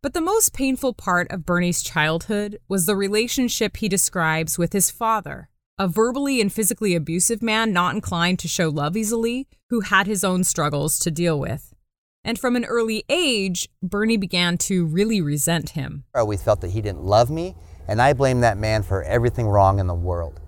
But 0.00 0.14
the 0.14 0.20
most 0.20 0.54
painful 0.54 0.94
part 0.94 1.28
of 1.32 1.44
Bernie's 1.44 1.82
childhood 1.82 2.60
was 2.68 2.86
the 2.86 2.94
relationship 2.94 3.76
he 3.76 3.88
describes 3.88 4.56
with 4.56 4.72
his 4.72 4.92
father, 4.92 5.48
a 5.76 5.88
verbally 5.88 6.40
and 6.40 6.52
physically 6.52 6.94
abusive 6.94 7.42
man 7.42 7.72
not 7.72 7.96
inclined 7.96 8.38
to 8.38 8.48
show 8.48 8.68
love 8.68 8.96
easily, 8.96 9.48
who 9.70 9.80
had 9.80 10.06
his 10.06 10.22
own 10.22 10.44
struggles 10.44 11.00
to 11.00 11.10
deal 11.10 11.40
with. 11.40 11.74
And 12.22 12.38
from 12.38 12.54
an 12.54 12.64
early 12.64 13.04
age, 13.08 13.68
Bernie 13.82 14.16
began 14.16 14.56
to 14.58 14.86
really 14.86 15.20
resent 15.20 15.70
him. 15.70 16.04
I 16.14 16.20
always 16.20 16.42
felt 16.44 16.60
that 16.60 16.70
he 16.70 16.80
didn't 16.80 17.02
love 17.02 17.28
me, 17.28 17.56
and 17.88 18.00
I 18.00 18.12
blamed 18.12 18.44
that 18.44 18.56
man 18.56 18.84
for 18.84 19.02
everything 19.02 19.48
wrong 19.48 19.80
in 19.80 19.88
the 19.88 19.94
world. 19.94 20.40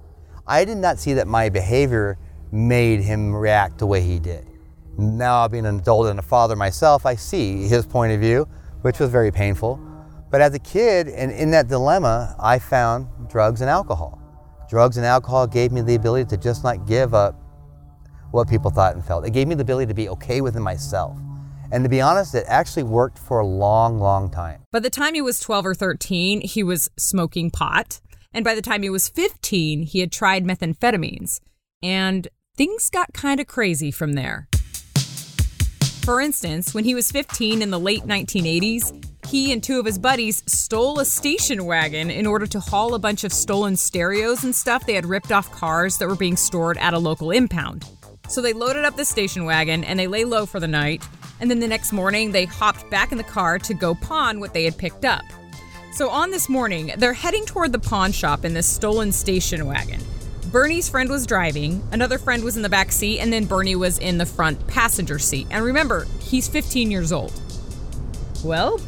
I 0.46 0.64
did 0.64 0.78
not 0.78 1.00
see 1.00 1.14
that 1.14 1.26
my 1.26 1.48
behavior 1.48 2.18
made 2.52 3.00
him 3.00 3.34
react 3.34 3.78
the 3.78 3.86
way 3.86 4.00
he 4.00 4.20
did. 4.20 4.46
Now, 4.96 5.48
being 5.48 5.66
an 5.66 5.80
adult 5.80 6.06
and 6.06 6.20
a 6.20 6.22
father 6.22 6.54
myself, 6.54 7.04
I 7.04 7.16
see 7.16 7.66
his 7.66 7.84
point 7.84 8.12
of 8.12 8.20
view 8.20 8.46
which 8.82 8.98
was 8.98 9.10
very 9.10 9.30
painful. 9.30 9.80
But 10.30 10.40
as 10.40 10.54
a 10.54 10.58
kid, 10.58 11.08
and 11.08 11.32
in 11.32 11.50
that 11.50 11.68
dilemma, 11.68 12.36
I 12.38 12.58
found 12.58 13.08
drugs 13.28 13.60
and 13.60 13.70
alcohol. 13.70 14.18
Drugs 14.68 14.96
and 14.96 15.04
alcohol 15.04 15.46
gave 15.46 15.72
me 15.72 15.80
the 15.80 15.96
ability 15.96 16.28
to 16.30 16.36
just 16.36 16.62
not 16.62 16.86
give 16.86 17.14
up 17.14 17.34
what 18.30 18.48
people 18.48 18.70
thought 18.70 18.94
and 18.94 19.04
felt. 19.04 19.26
It 19.26 19.32
gave 19.32 19.48
me 19.48 19.56
the 19.56 19.62
ability 19.62 19.88
to 19.88 19.94
be 19.94 20.08
okay 20.10 20.40
within 20.40 20.62
myself. 20.62 21.18
And 21.72 21.84
to 21.84 21.88
be 21.88 22.00
honest, 22.00 22.34
it 22.34 22.44
actually 22.48 22.82
worked 22.84 23.18
for 23.18 23.40
a 23.40 23.46
long, 23.46 23.98
long 23.98 24.30
time. 24.30 24.62
By 24.72 24.80
the 24.80 24.90
time 24.90 25.14
he 25.14 25.20
was 25.20 25.40
12 25.40 25.66
or 25.66 25.74
13, 25.74 26.40
he 26.42 26.62
was 26.62 26.90
smoking 26.96 27.50
pot. 27.50 28.00
And 28.32 28.44
by 28.44 28.54
the 28.54 28.62
time 28.62 28.82
he 28.82 28.90
was 28.90 29.08
15, 29.08 29.82
he 29.82 30.00
had 30.00 30.12
tried 30.12 30.44
methamphetamines. 30.44 31.40
And 31.82 32.28
things 32.56 32.90
got 32.90 33.12
kind 33.12 33.40
of 33.40 33.46
crazy 33.46 33.90
from 33.90 34.12
there. 34.12 34.48
For 36.10 36.20
instance, 36.20 36.74
when 36.74 36.82
he 36.82 36.96
was 36.96 37.08
15 37.12 37.62
in 37.62 37.70
the 37.70 37.78
late 37.78 38.02
1980s, 38.02 39.06
he 39.28 39.52
and 39.52 39.62
two 39.62 39.78
of 39.78 39.86
his 39.86 39.96
buddies 39.96 40.42
stole 40.44 40.98
a 40.98 41.04
station 41.04 41.66
wagon 41.66 42.10
in 42.10 42.26
order 42.26 42.48
to 42.48 42.58
haul 42.58 42.94
a 42.94 42.98
bunch 42.98 43.22
of 43.22 43.32
stolen 43.32 43.76
stereos 43.76 44.42
and 44.42 44.52
stuff 44.52 44.84
they 44.84 44.94
had 44.94 45.06
ripped 45.06 45.30
off 45.30 45.52
cars 45.52 45.98
that 45.98 46.08
were 46.08 46.16
being 46.16 46.34
stored 46.34 46.78
at 46.78 46.94
a 46.94 46.98
local 46.98 47.30
impound. 47.30 47.88
So 48.28 48.42
they 48.42 48.52
loaded 48.52 48.84
up 48.84 48.96
the 48.96 49.04
station 49.04 49.44
wagon 49.44 49.84
and 49.84 49.96
they 50.00 50.08
lay 50.08 50.24
low 50.24 50.46
for 50.46 50.58
the 50.58 50.66
night, 50.66 51.00
and 51.38 51.48
then 51.48 51.60
the 51.60 51.68
next 51.68 51.92
morning 51.92 52.32
they 52.32 52.44
hopped 52.44 52.90
back 52.90 53.12
in 53.12 53.18
the 53.18 53.22
car 53.22 53.60
to 53.60 53.72
go 53.72 53.94
pawn 53.94 54.40
what 54.40 54.52
they 54.52 54.64
had 54.64 54.76
picked 54.76 55.04
up. 55.04 55.22
So 55.92 56.10
on 56.10 56.32
this 56.32 56.48
morning, 56.48 56.90
they're 56.96 57.12
heading 57.12 57.46
toward 57.46 57.70
the 57.70 57.78
pawn 57.78 58.10
shop 58.10 58.44
in 58.44 58.52
this 58.52 58.66
stolen 58.66 59.12
station 59.12 59.64
wagon. 59.64 60.00
Bernie's 60.50 60.88
friend 60.88 61.08
was 61.08 61.26
driving, 61.26 61.80
another 61.92 62.18
friend 62.18 62.42
was 62.42 62.56
in 62.56 62.62
the 62.62 62.68
back 62.68 62.90
seat, 62.90 63.20
and 63.20 63.32
then 63.32 63.44
Bernie 63.44 63.76
was 63.76 63.98
in 63.98 64.18
the 64.18 64.26
front 64.26 64.66
passenger 64.66 65.16
seat. 65.16 65.46
And 65.48 65.64
remember, 65.64 66.08
he's 66.20 66.48
15 66.48 66.90
years 66.90 67.12
old. 67.12 67.32
Well, 68.42 68.78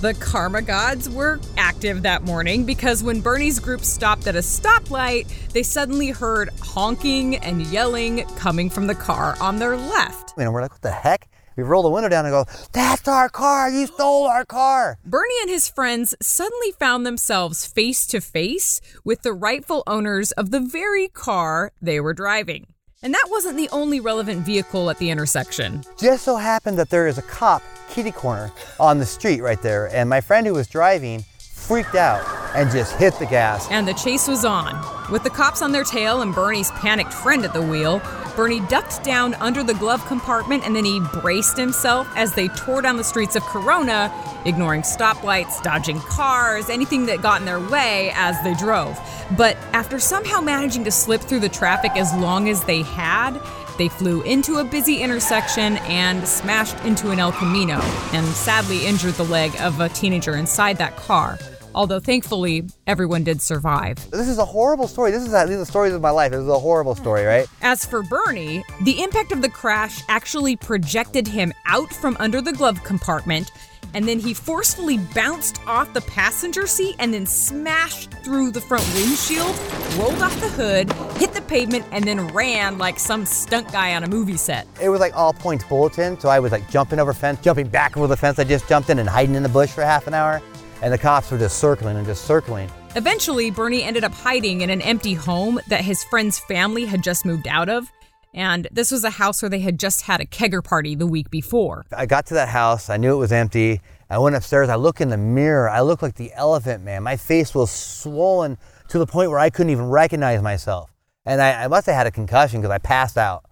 the 0.00 0.14
karma 0.14 0.62
gods 0.62 1.08
were 1.08 1.38
active 1.56 2.02
that 2.02 2.24
morning 2.24 2.64
because 2.64 3.04
when 3.04 3.20
Bernie's 3.20 3.60
group 3.60 3.82
stopped 3.82 4.26
at 4.26 4.34
a 4.34 4.40
stoplight, 4.40 5.28
they 5.50 5.62
suddenly 5.62 6.08
heard 6.08 6.50
honking 6.60 7.36
and 7.36 7.62
yelling 7.66 8.24
coming 8.34 8.68
from 8.68 8.88
the 8.88 8.94
car 8.96 9.36
on 9.40 9.60
their 9.60 9.76
left. 9.76 10.34
And 10.36 10.52
we're 10.52 10.62
like, 10.62 10.72
what 10.72 10.82
the 10.82 10.90
heck? 10.90 11.28
We 11.56 11.62
roll 11.62 11.82
the 11.82 11.90
window 11.90 12.08
down 12.08 12.24
and 12.24 12.32
go, 12.32 12.46
That's 12.72 13.06
our 13.08 13.28
car! 13.28 13.70
You 13.70 13.86
stole 13.86 14.26
our 14.26 14.44
car! 14.44 14.98
Bernie 15.04 15.34
and 15.42 15.50
his 15.50 15.68
friends 15.68 16.14
suddenly 16.20 16.72
found 16.72 17.04
themselves 17.04 17.66
face 17.66 18.06
to 18.08 18.20
face 18.20 18.80
with 19.04 19.22
the 19.22 19.32
rightful 19.32 19.82
owners 19.86 20.32
of 20.32 20.50
the 20.50 20.60
very 20.60 21.08
car 21.08 21.72
they 21.80 22.00
were 22.00 22.14
driving. 22.14 22.66
And 23.02 23.12
that 23.14 23.26
wasn't 23.30 23.56
the 23.56 23.68
only 23.70 23.98
relevant 23.98 24.46
vehicle 24.46 24.88
at 24.88 24.98
the 24.98 25.10
intersection. 25.10 25.82
Just 25.98 26.24
so 26.24 26.36
happened 26.36 26.78
that 26.78 26.88
there 26.90 27.08
is 27.08 27.18
a 27.18 27.22
cop 27.22 27.62
kitty 27.90 28.12
corner 28.12 28.52
on 28.78 28.98
the 28.98 29.06
street 29.06 29.40
right 29.40 29.60
there, 29.60 29.88
and 29.94 30.08
my 30.08 30.20
friend 30.20 30.46
who 30.46 30.54
was 30.54 30.68
driving 30.68 31.24
freaked 31.38 31.94
out 31.94 32.24
and 32.54 32.70
just 32.70 32.94
hit 32.96 33.14
the 33.18 33.26
gas. 33.26 33.68
And 33.70 33.86
the 33.86 33.94
chase 33.94 34.28
was 34.28 34.44
on. 34.44 35.10
With 35.10 35.22
the 35.22 35.30
cops 35.30 35.62
on 35.62 35.72
their 35.72 35.84
tail 35.84 36.22
and 36.22 36.34
Bernie's 36.34 36.70
panicked 36.72 37.12
friend 37.12 37.44
at 37.44 37.52
the 37.52 37.62
wheel, 37.62 38.00
Bernie 38.34 38.60
ducked 38.60 39.04
down 39.04 39.34
under 39.34 39.62
the 39.62 39.74
glove 39.74 40.04
compartment 40.06 40.64
and 40.64 40.74
then 40.74 40.84
he 40.84 41.00
braced 41.20 41.56
himself 41.56 42.08
as 42.16 42.32
they 42.32 42.48
tore 42.48 42.80
down 42.80 42.96
the 42.96 43.04
streets 43.04 43.36
of 43.36 43.42
Corona, 43.42 44.12
ignoring 44.44 44.82
stoplights, 44.82 45.62
dodging 45.62 46.00
cars, 46.00 46.70
anything 46.70 47.06
that 47.06 47.20
got 47.20 47.40
in 47.40 47.46
their 47.46 47.60
way 47.60 48.10
as 48.14 48.40
they 48.42 48.54
drove. 48.54 48.98
But 49.36 49.56
after 49.72 49.98
somehow 49.98 50.40
managing 50.40 50.84
to 50.84 50.90
slip 50.90 51.20
through 51.20 51.40
the 51.40 51.48
traffic 51.48 51.92
as 51.96 52.14
long 52.14 52.48
as 52.48 52.64
they 52.64 52.82
had, 52.82 53.38
they 53.78 53.88
flew 53.88 54.22
into 54.22 54.58
a 54.58 54.64
busy 54.64 55.02
intersection 55.02 55.76
and 55.78 56.26
smashed 56.26 56.78
into 56.84 57.10
an 57.10 57.18
El 57.18 57.32
Camino 57.32 57.80
and 58.12 58.26
sadly 58.28 58.86
injured 58.86 59.14
the 59.14 59.24
leg 59.24 59.54
of 59.60 59.80
a 59.80 59.88
teenager 59.88 60.36
inside 60.36 60.78
that 60.78 60.96
car 60.96 61.38
although 61.74 62.00
thankfully 62.00 62.64
everyone 62.86 63.24
did 63.24 63.40
survive. 63.42 63.96
This 64.10 64.28
is 64.28 64.38
a 64.38 64.44
horrible 64.44 64.88
story. 64.88 65.10
This 65.10 65.22
is 65.22 65.30
the 65.30 65.64
stories 65.64 65.92
of 65.92 66.00
my 66.00 66.10
life. 66.10 66.32
This 66.32 66.40
is 66.40 66.48
a 66.48 66.58
horrible 66.58 66.94
story, 66.94 67.24
right? 67.24 67.46
As 67.62 67.84
for 67.84 68.02
Bernie, 68.02 68.64
the 68.82 69.02
impact 69.02 69.32
of 69.32 69.42
the 69.42 69.48
crash 69.48 70.02
actually 70.08 70.56
projected 70.56 71.26
him 71.26 71.52
out 71.66 71.92
from 71.92 72.16
under 72.20 72.40
the 72.40 72.52
glove 72.52 72.82
compartment. 72.84 73.50
And 73.94 74.08
then 74.08 74.18
he 74.18 74.32
forcefully 74.32 74.96
bounced 75.14 75.60
off 75.66 75.92
the 75.92 76.00
passenger 76.02 76.66
seat 76.66 76.96
and 76.98 77.12
then 77.12 77.26
smashed 77.26 78.10
through 78.24 78.50
the 78.50 78.60
front 78.60 78.86
windshield, 78.94 79.54
rolled 79.98 80.22
off 80.22 80.34
the 80.40 80.48
hood, 80.48 80.90
hit 81.18 81.34
the 81.34 81.42
pavement, 81.42 81.84
and 81.92 82.02
then 82.02 82.28
ran 82.28 82.78
like 82.78 82.98
some 82.98 83.26
stunt 83.26 83.70
guy 83.70 83.94
on 83.94 84.02
a 84.02 84.08
movie 84.08 84.38
set. 84.38 84.66
It 84.80 84.88
was 84.88 85.00
like 85.00 85.14
all 85.14 85.34
points 85.34 85.64
bulletin, 85.64 86.18
so 86.18 86.30
I 86.30 86.38
was 86.38 86.52
like 86.52 86.70
jumping 86.70 87.00
over 87.00 87.12
fence, 87.12 87.40
jumping 87.42 87.68
back 87.68 87.98
over 87.98 88.06
the 88.06 88.16
fence 88.16 88.38
I 88.38 88.44
just 88.44 88.66
jumped 88.66 88.88
in, 88.88 88.98
and 88.98 89.06
hiding 89.06 89.34
in 89.34 89.42
the 89.42 89.50
bush 89.50 89.70
for 89.70 89.82
half 89.82 90.06
an 90.06 90.14
hour 90.14 90.40
and 90.82 90.92
the 90.92 90.98
cops 90.98 91.30
were 91.30 91.38
just 91.38 91.58
circling 91.58 91.96
and 91.96 92.04
just 92.04 92.24
circling. 92.24 92.70
Eventually, 92.96 93.50
Bernie 93.50 93.82
ended 93.82 94.04
up 94.04 94.12
hiding 94.12 94.60
in 94.60 94.68
an 94.68 94.82
empty 94.82 95.14
home 95.14 95.60
that 95.68 95.80
his 95.82 96.04
friend's 96.04 96.38
family 96.40 96.84
had 96.84 97.02
just 97.02 97.24
moved 97.24 97.48
out 97.48 97.68
of. 97.68 97.90
And 98.34 98.66
this 98.72 98.90
was 98.90 99.04
a 99.04 99.10
house 99.10 99.42
where 99.42 99.48
they 99.48 99.60
had 99.60 99.78
just 99.78 100.02
had 100.02 100.20
a 100.20 100.26
kegger 100.26 100.62
party 100.62 100.94
the 100.94 101.06
week 101.06 101.30
before. 101.30 101.84
I 101.96 102.06
got 102.06 102.26
to 102.26 102.34
that 102.34 102.48
house, 102.48 102.90
I 102.90 102.96
knew 102.96 103.14
it 103.14 103.18
was 103.18 103.32
empty. 103.32 103.80
I 104.10 104.18
went 104.18 104.36
upstairs, 104.36 104.68
I 104.68 104.74
look 104.74 105.00
in 105.00 105.08
the 105.08 105.16
mirror, 105.16 105.70
I 105.70 105.80
looked 105.80 106.02
like 106.02 106.16
the 106.16 106.32
elephant 106.34 106.82
man. 106.82 107.02
My 107.02 107.16
face 107.16 107.54
was 107.54 107.70
swollen 107.70 108.58
to 108.88 108.98
the 108.98 109.06
point 109.06 109.30
where 109.30 109.38
I 109.38 109.50
couldn't 109.50 109.70
even 109.70 109.88
recognize 109.88 110.42
myself. 110.42 110.92
And 111.24 111.40
I, 111.40 111.64
I 111.64 111.68
must 111.68 111.86
have 111.86 111.94
had 111.94 112.06
a 112.06 112.10
concussion 112.10 112.60
because 112.60 112.72
I 112.72 112.78
passed 112.78 113.16
out. 113.16 113.44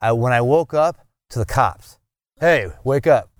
I, 0.00 0.12
when 0.12 0.32
I 0.32 0.40
woke 0.40 0.74
up, 0.74 0.96
to 1.30 1.38
the 1.38 1.46
cops, 1.46 1.98
hey, 2.40 2.70
wake 2.84 3.06
up. 3.06 3.30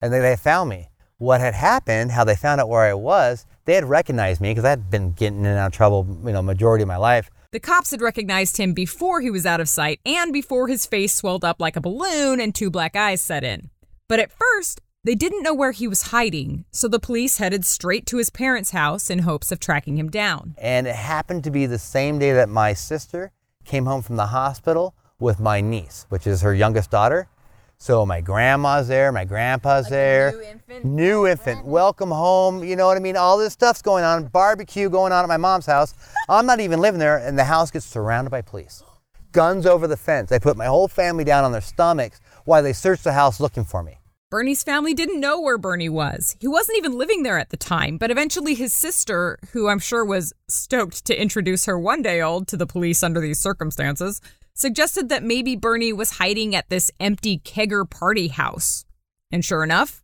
And 0.00 0.12
they, 0.12 0.20
they 0.20 0.36
found 0.36 0.70
me 0.70 0.88
what 1.18 1.40
had 1.40 1.54
happened, 1.54 2.12
how 2.12 2.24
they 2.24 2.36
found 2.36 2.60
out 2.60 2.68
where 2.68 2.82
I 2.82 2.94
was, 2.94 3.46
they 3.64 3.74
had 3.74 3.84
recognized 3.84 4.40
me 4.40 4.50
because 4.50 4.64
I 4.64 4.70
had 4.70 4.90
been 4.90 5.12
getting 5.12 5.40
in 5.40 5.46
and 5.46 5.58
out 5.58 5.68
of 5.68 5.72
trouble, 5.72 6.06
you 6.24 6.32
know, 6.32 6.42
majority 6.42 6.82
of 6.82 6.88
my 6.88 6.96
life. 6.96 7.30
The 7.52 7.60
cops 7.60 7.92
had 7.92 8.02
recognized 8.02 8.56
him 8.56 8.72
before 8.72 9.20
he 9.20 9.30
was 9.30 9.46
out 9.46 9.60
of 9.60 9.68
sight 9.68 10.00
and 10.04 10.32
before 10.32 10.66
his 10.68 10.86
face 10.86 11.14
swelled 11.14 11.44
up 11.44 11.60
like 11.60 11.76
a 11.76 11.80
balloon 11.80 12.40
and 12.40 12.54
two 12.54 12.70
black 12.70 12.96
eyes 12.96 13.22
set 13.22 13.44
in. 13.44 13.70
But 14.08 14.18
at 14.18 14.32
first, 14.32 14.80
they 15.04 15.14
didn't 15.14 15.42
know 15.42 15.54
where 15.54 15.72
he 15.72 15.86
was 15.86 16.02
hiding, 16.02 16.64
so 16.70 16.88
the 16.88 16.98
police 16.98 17.36
headed 17.36 17.64
straight 17.64 18.06
to 18.06 18.16
his 18.16 18.30
parents' 18.30 18.70
house 18.70 19.10
in 19.10 19.20
hopes 19.20 19.52
of 19.52 19.60
tracking 19.60 19.98
him 19.98 20.10
down. 20.10 20.54
And 20.58 20.86
it 20.86 20.96
happened 20.96 21.44
to 21.44 21.50
be 21.50 21.66
the 21.66 21.78
same 21.78 22.18
day 22.18 22.32
that 22.32 22.48
my 22.48 22.72
sister 22.72 23.30
came 23.64 23.84
home 23.84 24.02
from 24.02 24.16
the 24.16 24.28
hospital 24.28 24.94
with 25.18 25.38
my 25.38 25.60
niece, 25.60 26.06
which 26.08 26.26
is 26.26 26.42
her 26.42 26.54
youngest 26.54 26.90
daughter. 26.90 27.28
So 27.78 28.06
my 28.06 28.20
grandma's 28.20 28.88
there, 28.88 29.12
my 29.12 29.24
grandpa's 29.24 29.84
like 29.84 29.90
there. 29.90 30.32
New 30.32 30.42
infant. 30.42 30.84
New 30.84 31.26
infant. 31.26 31.64
Welcome 31.66 32.10
home. 32.10 32.64
You 32.64 32.76
know 32.76 32.86
what 32.86 32.96
I 32.96 33.00
mean? 33.00 33.16
All 33.16 33.36
this 33.36 33.52
stuff's 33.52 33.82
going 33.82 34.04
on. 34.04 34.26
Barbecue 34.28 34.88
going 34.88 35.12
on 35.12 35.22
at 35.24 35.28
my 35.28 35.36
mom's 35.36 35.66
house. 35.66 35.94
I'm 36.28 36.46
not 36.46 36.60
even 36.60 36.80
living 36.80 36.98
there, 36.98 37.18
and 37.18 37.38
the 37.38 37.44
house 37.44 37.70
gets 37.70 37.84
surrounded 37.84 38.30
by 38.30 38.42
police. 38.42 38.82
Guns 39.32 39.66
over 39.66 39.86
the 39.86 39.96
fence. 39.96 40.30
They 40.30 40.38
put 40.38 40.56
my 40.56 40.66
whole 40.66 40.88
family 40.88 41.24
down 41.24 41.44
on 41.44 41.52
their 41.52 41.60
stomachs 41.60 42.20
while 42.44 42.62
they 42.62 42.72
searched 42.72 43.04
the 43.04 43.12
house 43.12 43.40
looking 43.40 43.64
for 43.64 43.82
me. 43.82 43.98
Bernie's 44.30 44.64
family 44.64 44.94
didn't 44.94 45.20
know 45.20 45.40
where 45.40 45.58
Bernie 45.58 45.88
was. 45.88 46.34
He 46.40 46.48
wasn't 46.48 46.78
even 46.78 46.98
living 46.98 47.22
there 47.22 47.38
at 47.38 47.50
the 47.50 47.56
time, 47.56 47.98
but 47.98 48.10
eventually 48.10 48.54
his 48.54 48.74
sister, 48.74 49.38
who 49.52 49.68
I'm 49.68 49.78
sure 49.78 50.04
was 50.04 50.32
stoked 50.48 51.04
to 51.04 51.20
introduce 51.20 51.66
her 51.66 51.78
one 51.78 52.02
day 52.02 52.20
old 52.20 52.48
to 52.48 52.56
the 52.56 52.66
police 52.66 53.04
under 53.04 53.20
these 53.20 53.38
circumstances, 53.38 54.20
suggested 54.54 55.08
that 55.08 55.22
maybe 55.22 55.56
Bernie 55.56 55.92
was 55.92 56.12
hiding 56.12 56.54
at 56.54 56.68
this 56.70 56.90
empty 57.00 57.38
kegger 57.38 57.88
party 57.88 58.28
house. 58.28 58.84
And 59.30 59.44
sure 59.44 59.64
enough, 59.64 60.02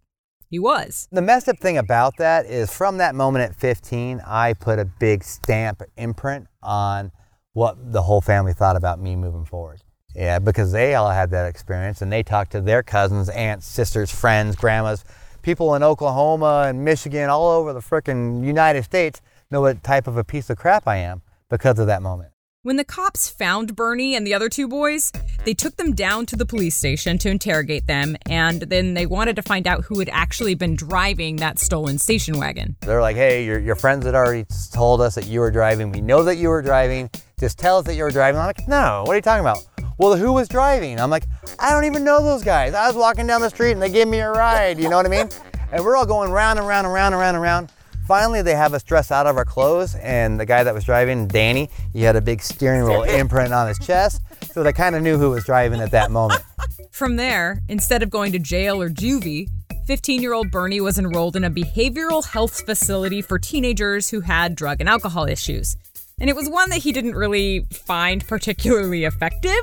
he 0.49 0.59
was. 0.59 1.09
The 1.13 1.23
messed 1.23 1.49
up 1.49 1.59
thing 1.59 1.79
about 1.79 2.17
that 2.19 2.47
is 2.47 2.75
from 2.75 2.99
that 2.99 3.15
moment 3.15 3.45
at 3.45 3.55
15, 3.55 4.21
I 4.27 4.55
put 4.55 4.79
a 4.79 4.85
big 4.85 5.23
stamp 5.23 5.83
imprint 5.97 6.49
on 6.63 7.13
what 7.53 7.93
the 7.93 8.03
whole 8.03 8.21
family 8.21 8.53
thought 8.53 8.77
about 8.77 9.01
me 9.01 9.17
moving 9.17 9.45
forward. 9.45 9.81
Yeah, 10.15 10.41
because 10.41 10.73
they 10.73 10.97
all 10.97 11.11
had 11.11 11.31
that 11.31 11.47
experience 11.47 12.03
and 12.03 12.11
they 12.11 12.25
talked 12.25 12.51
to 12.53 12.61
their 12.61 12.83
cousins, 12.83 13.29
aunts, 13.29 13.67
sisters, 13.67 14.11
friends, 14.11 14.57
grandmas, 14.57 15.05
people 15.43 15.77
in 15.77 15.85
Oklahoma 15.85 16.65
and 16.67 16.85
Michigan, 16.85 17.31
all 17.31 17.49
over 17.51 17.73
the 17.73 17.81
frickin' 17.81 18.45
United 18.45 18.83
States 18.83 19.23
know 19.53 19.61
what 19.61 19.85
type 19.85 20.09
of 20.09 20.17
a 20.17 20.25
piece 20.25 20.51
of 20.51 20.57
crap 20.57 20.89
I 20.89 20.97
am 20.97 21.23
because 21.49 21.79
of 21.79 21.87
that 21.87 22.03
moment. 22.03 22.31
When 22.63 22.77
the 22.77 22.85
cops 22.85 23.31
found 23.31 23.75
Bernie 23.75 24.15
and 24.15 24.27
the 24.27 24.35
other 24.35 24.51
two 24.51 24.69
boys, 24.69 25.13
they 25.47 25.55
took 25.55 25.77
them 25.77 25.95
down 25.95 26.27
to 26.27 26.37
the 26.37 26.45
police 26.45 26.77
station 26.77 27.17
to 27.17 27.31
interrogate 27.31 27.87
them, 27.87 28.19
and 28.29 28.61
then 28.61 28.93
they 28.93 29.07
wanted 29.07 29.37
to 29.37 29.43
find 29.43 29.67
out 29.67 29.85
who 29.85 29.99
had 29.99 30.11
actually 30.11 30.55
been 30.55 30.77
driving 30.77 31.37
that 31.37 31.59
stolen 31.59 31.97
station 31.97 32.39
wagon. 32.39 32.77
They're 32.83 33.01
like, 33.01 33.17
hey, 33.17 33.47
your, 33.47 33.59
your 33.59 33.77
friends 33.77 34.05
had 34.05 34.15
already 34.15 34.45
told 34.75 35.01
us 35.01 35.15
that 35.15 35.27
you 35.27 35.41
were 35.41 35.51
driving. 35.51 35.91
We 35.91 36.03
know 36.03 36.23
that 36.25 36.37
you 36.37 36.51
were 36.51 36.61
driving. 36.61 37.09
Just 37.39 37.59
tell 37.59 37.79
us 37.79 37.87
that 37.87 37.95
you 37.95 38.03
were 38.03 38.11
driving. 38.11 38.39
I'm 38.39 38.49
like, 38.49 38.69
no, 38.69 39.05
what 39.07 39.13
are 39.13 39.17
you 39.17 39.23
talking 39.23 39.41
about? 39.41 39.67
Well, 39.97 40.15
who 40.15 40.35
was 40.35 40.47
driving? 40.47 41.01
I'm 41.01 41.09
like, 41.09 41.25
I 41.59 41.71
don't 41.71 41.87
even 41.87 42.05
know 42.05 42.23
those 42.23 42.45
guys. 42.45 42.75
I 42.75 42.87
was 42.87 42.95
walking 42.95 43.27
down 43.27 43.41
the 43.41 43.49
street 43.49 43.73
and 43.73 43.81
they 43.81 43.91
gave 43.91 44.07
me 44.07 44.19
a 44.19 44.31
ride. 44.31 44.79
You 44.79 44.91
know 44.91 44.99
what 44.99 45.07
I 45.07 45.09
mean? 45.09 45.31
And 45.73 45.83
we're 45.83 45.97
all 45.97 46.05
going 46.05 46.31
round 46.31 46.59
and 46.59 46.69
round 46.69 46.87
and 46.87 46.93
round 46.93 47.15
and 47.15 47.23
round 47.23 47.37
and 47.37 47.43
round. 47.43 47.73
Finally, 48.11 48.43
they 48.43 48.57
have 48.57 48.75
us 48.75 48.83
dress 48.83 49.13
out 49.13 49.29
of 49.29 49.37
our 49.37 49.45
clothes, 49.45 49.95
and 49.95 50.41
the 50.41 50.45
guy 50.45 50.65
that 50.65 50.75
was 50.75 50.83
driving, 50.83 51.29
Danny, 51.29 51.71
he 51.93 52.03
had 52.03 52.17
a 52.17 52.21
big 52.21 52.43
steering 52.43 52.83
wheel 52.83 53.03
imprint 53.21 53.53
on 53.53 53.69
his 53.69 53.79
chest, 53.79 54.21
so 54.53 54.65
they 54.65 54.73
kind 54.73 54.97
of 54.97 55.03
knew 55.05 55.17
who 55.17 55.31
was 55.31 55.45
driving 55.45 55.81
at 55.81 55.93
that 55.93 56.11
moment. 56.11 56.43
From 56.91 57.15
there, 57.15 57.61
instead 57.69 58.03
of 58.03 58.11
going 58.11 58.33
to 58.33 58.41
jail 58.41 58.83
or 58.83 58.91
juvie, 58.91 59.49
15 59.87 60.23
year 60.23 60.33
old 60.33 60.51
Bernie 60.51 60.81
was 60.81 60.99
enrolled 60.99 61.37
in 61.37 61.45
a 61.45 61.51
behavioral 61.53 62.25
health 62.25 62.67
facility 62.67 63.23
for 63.23 63.39
teenagers 63.39 64.11
who 64.11 64.23
had 64.23 64.57
drug 64.57 64.81
and 64.81 64.89
alcohol 64.89 65.29
issues. 65.29 65.77
And 66.21 66.29
it 66.29 66.35
was 66.35 66.51
one 66.51 66.71
that 66.71 66.79
he 66.79 66.91
didn't 66.91 67.15
really 67.15 67.65
find 67.71 68.27
particularly 68.27 69.05
effective. 69.05 69.61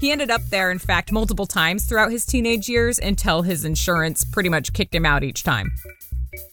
He 0.00 0.12
ended 0.12 0.30
up 0.30 0.42
there, 0.50 0.70
in 0.70 0.78
fact, 0.78 1.12
multiple 1.12 1.46
times 1.46 1.86
throughout 1.86 2.10
his 2.10 2.26
teenage 2.26 2.68
years 2.68 2.98
until 2.98 3.40
his 3.40 3.64
insurance 3.64 4.22
pretty 4.22 4.50
much 4.50 4.74
kicked 4.74 4.94
him 4.94 5.06
out 5.06 5.24
each 5.24 5.44
time. 5.44 5.72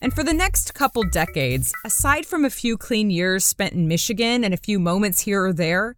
And 0.02 0.14
for 0.14 0.24
the 0.24 0.34
next 0.34 0.74
couple 0.74 1.04
decades, 1.04 1.72
aside 1.86 2.26
from 2.26 2.46
a 2.46 2.50
few 2.50 2.78
clean 2.78 3.10
years 3.10 3.46
spent 3.46 3.74
in 3.74 3.88
Michigan 3.88 4.44
and 4.44 4.54
a 4.54 4.58
few 4.58 4.80
moments 4.80 5.22
here 5.22 5.46
or 5.46 5.54
there, 5.54 5.96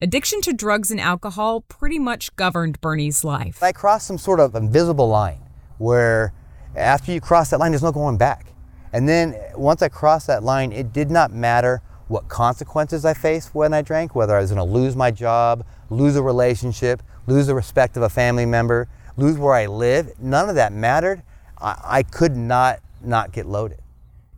addiction 0.00 0.40
to 0.42 0.52
drugs 0.52 0.90
and 0.90 1.00
alcohol 1.00 1.62
pretty 1.62 1.98
much 1.98 2.34
governed 2.36 2.80
Bernie's 2.80 3.24
life. 3.24 3.62
I 3.62 3.72
crossed 3.72 4.06
some 4.06 4.18
sort 4.18 4.40
of 4.40 4.54
invisible 4.54 5.08
line 5.08 5.40
where 5.78 6.32
after 6.76 7.12
you 7.12 7.20
cross 7.20 7.50
that 7.50 7.58
line, 7.58 7.72
there's 7.72 7.82
no 7.82 7.92
going 7.92 8.16
back. 8.16 8.52
And 8.92 9.08
then 9.08 9.36
once 9.54 9.82
I 9.82 9.88
crossed 9.88 10.26
that 10.28 10.42
line, 10.42 10.72
it 10.72 10.92
did 10.92 11.10
not 11.10 11.32
matter 11.32 11.82
what 12.08 12.28
consequences 12.28 13.04
I 13.04 13.12
faced 13.12 13.54
when 13.54 13.74
I 13.74 13.82
drank, 13.82 14.14
whether 14.14 14.36
I 14.36 14.40
was 14.40 14.50
going 14.50 14.66
to 14.66 14.72
lose 14.72 14.96
my 14.96 15.10
job, 15.10 15.64
lose 15.90 16.16
a 16.16 16.22
relationship, 16.22 17.02
lose 17.26 17.46
the 17.46 17.54
respect 17.54 17.96
of 17.96 18.02
a 18.02 18.08
family 18.08 18.46
member, 18.46 18.88
lose 19.16 19.36
where 19.36 19.54
I 19.54 19.66
live. 19.66 20.12
None 20.18 20.48
of 20.48 20.54
that 20.54 20.72
mattered. 20.72 21.22
I, 21.60 21.76
I 21.84 22.02
could 22.02 22.36
not 22.36 22.80
not 23.02 23.32
get 23.32 23.46
loaded. 23.46 23.80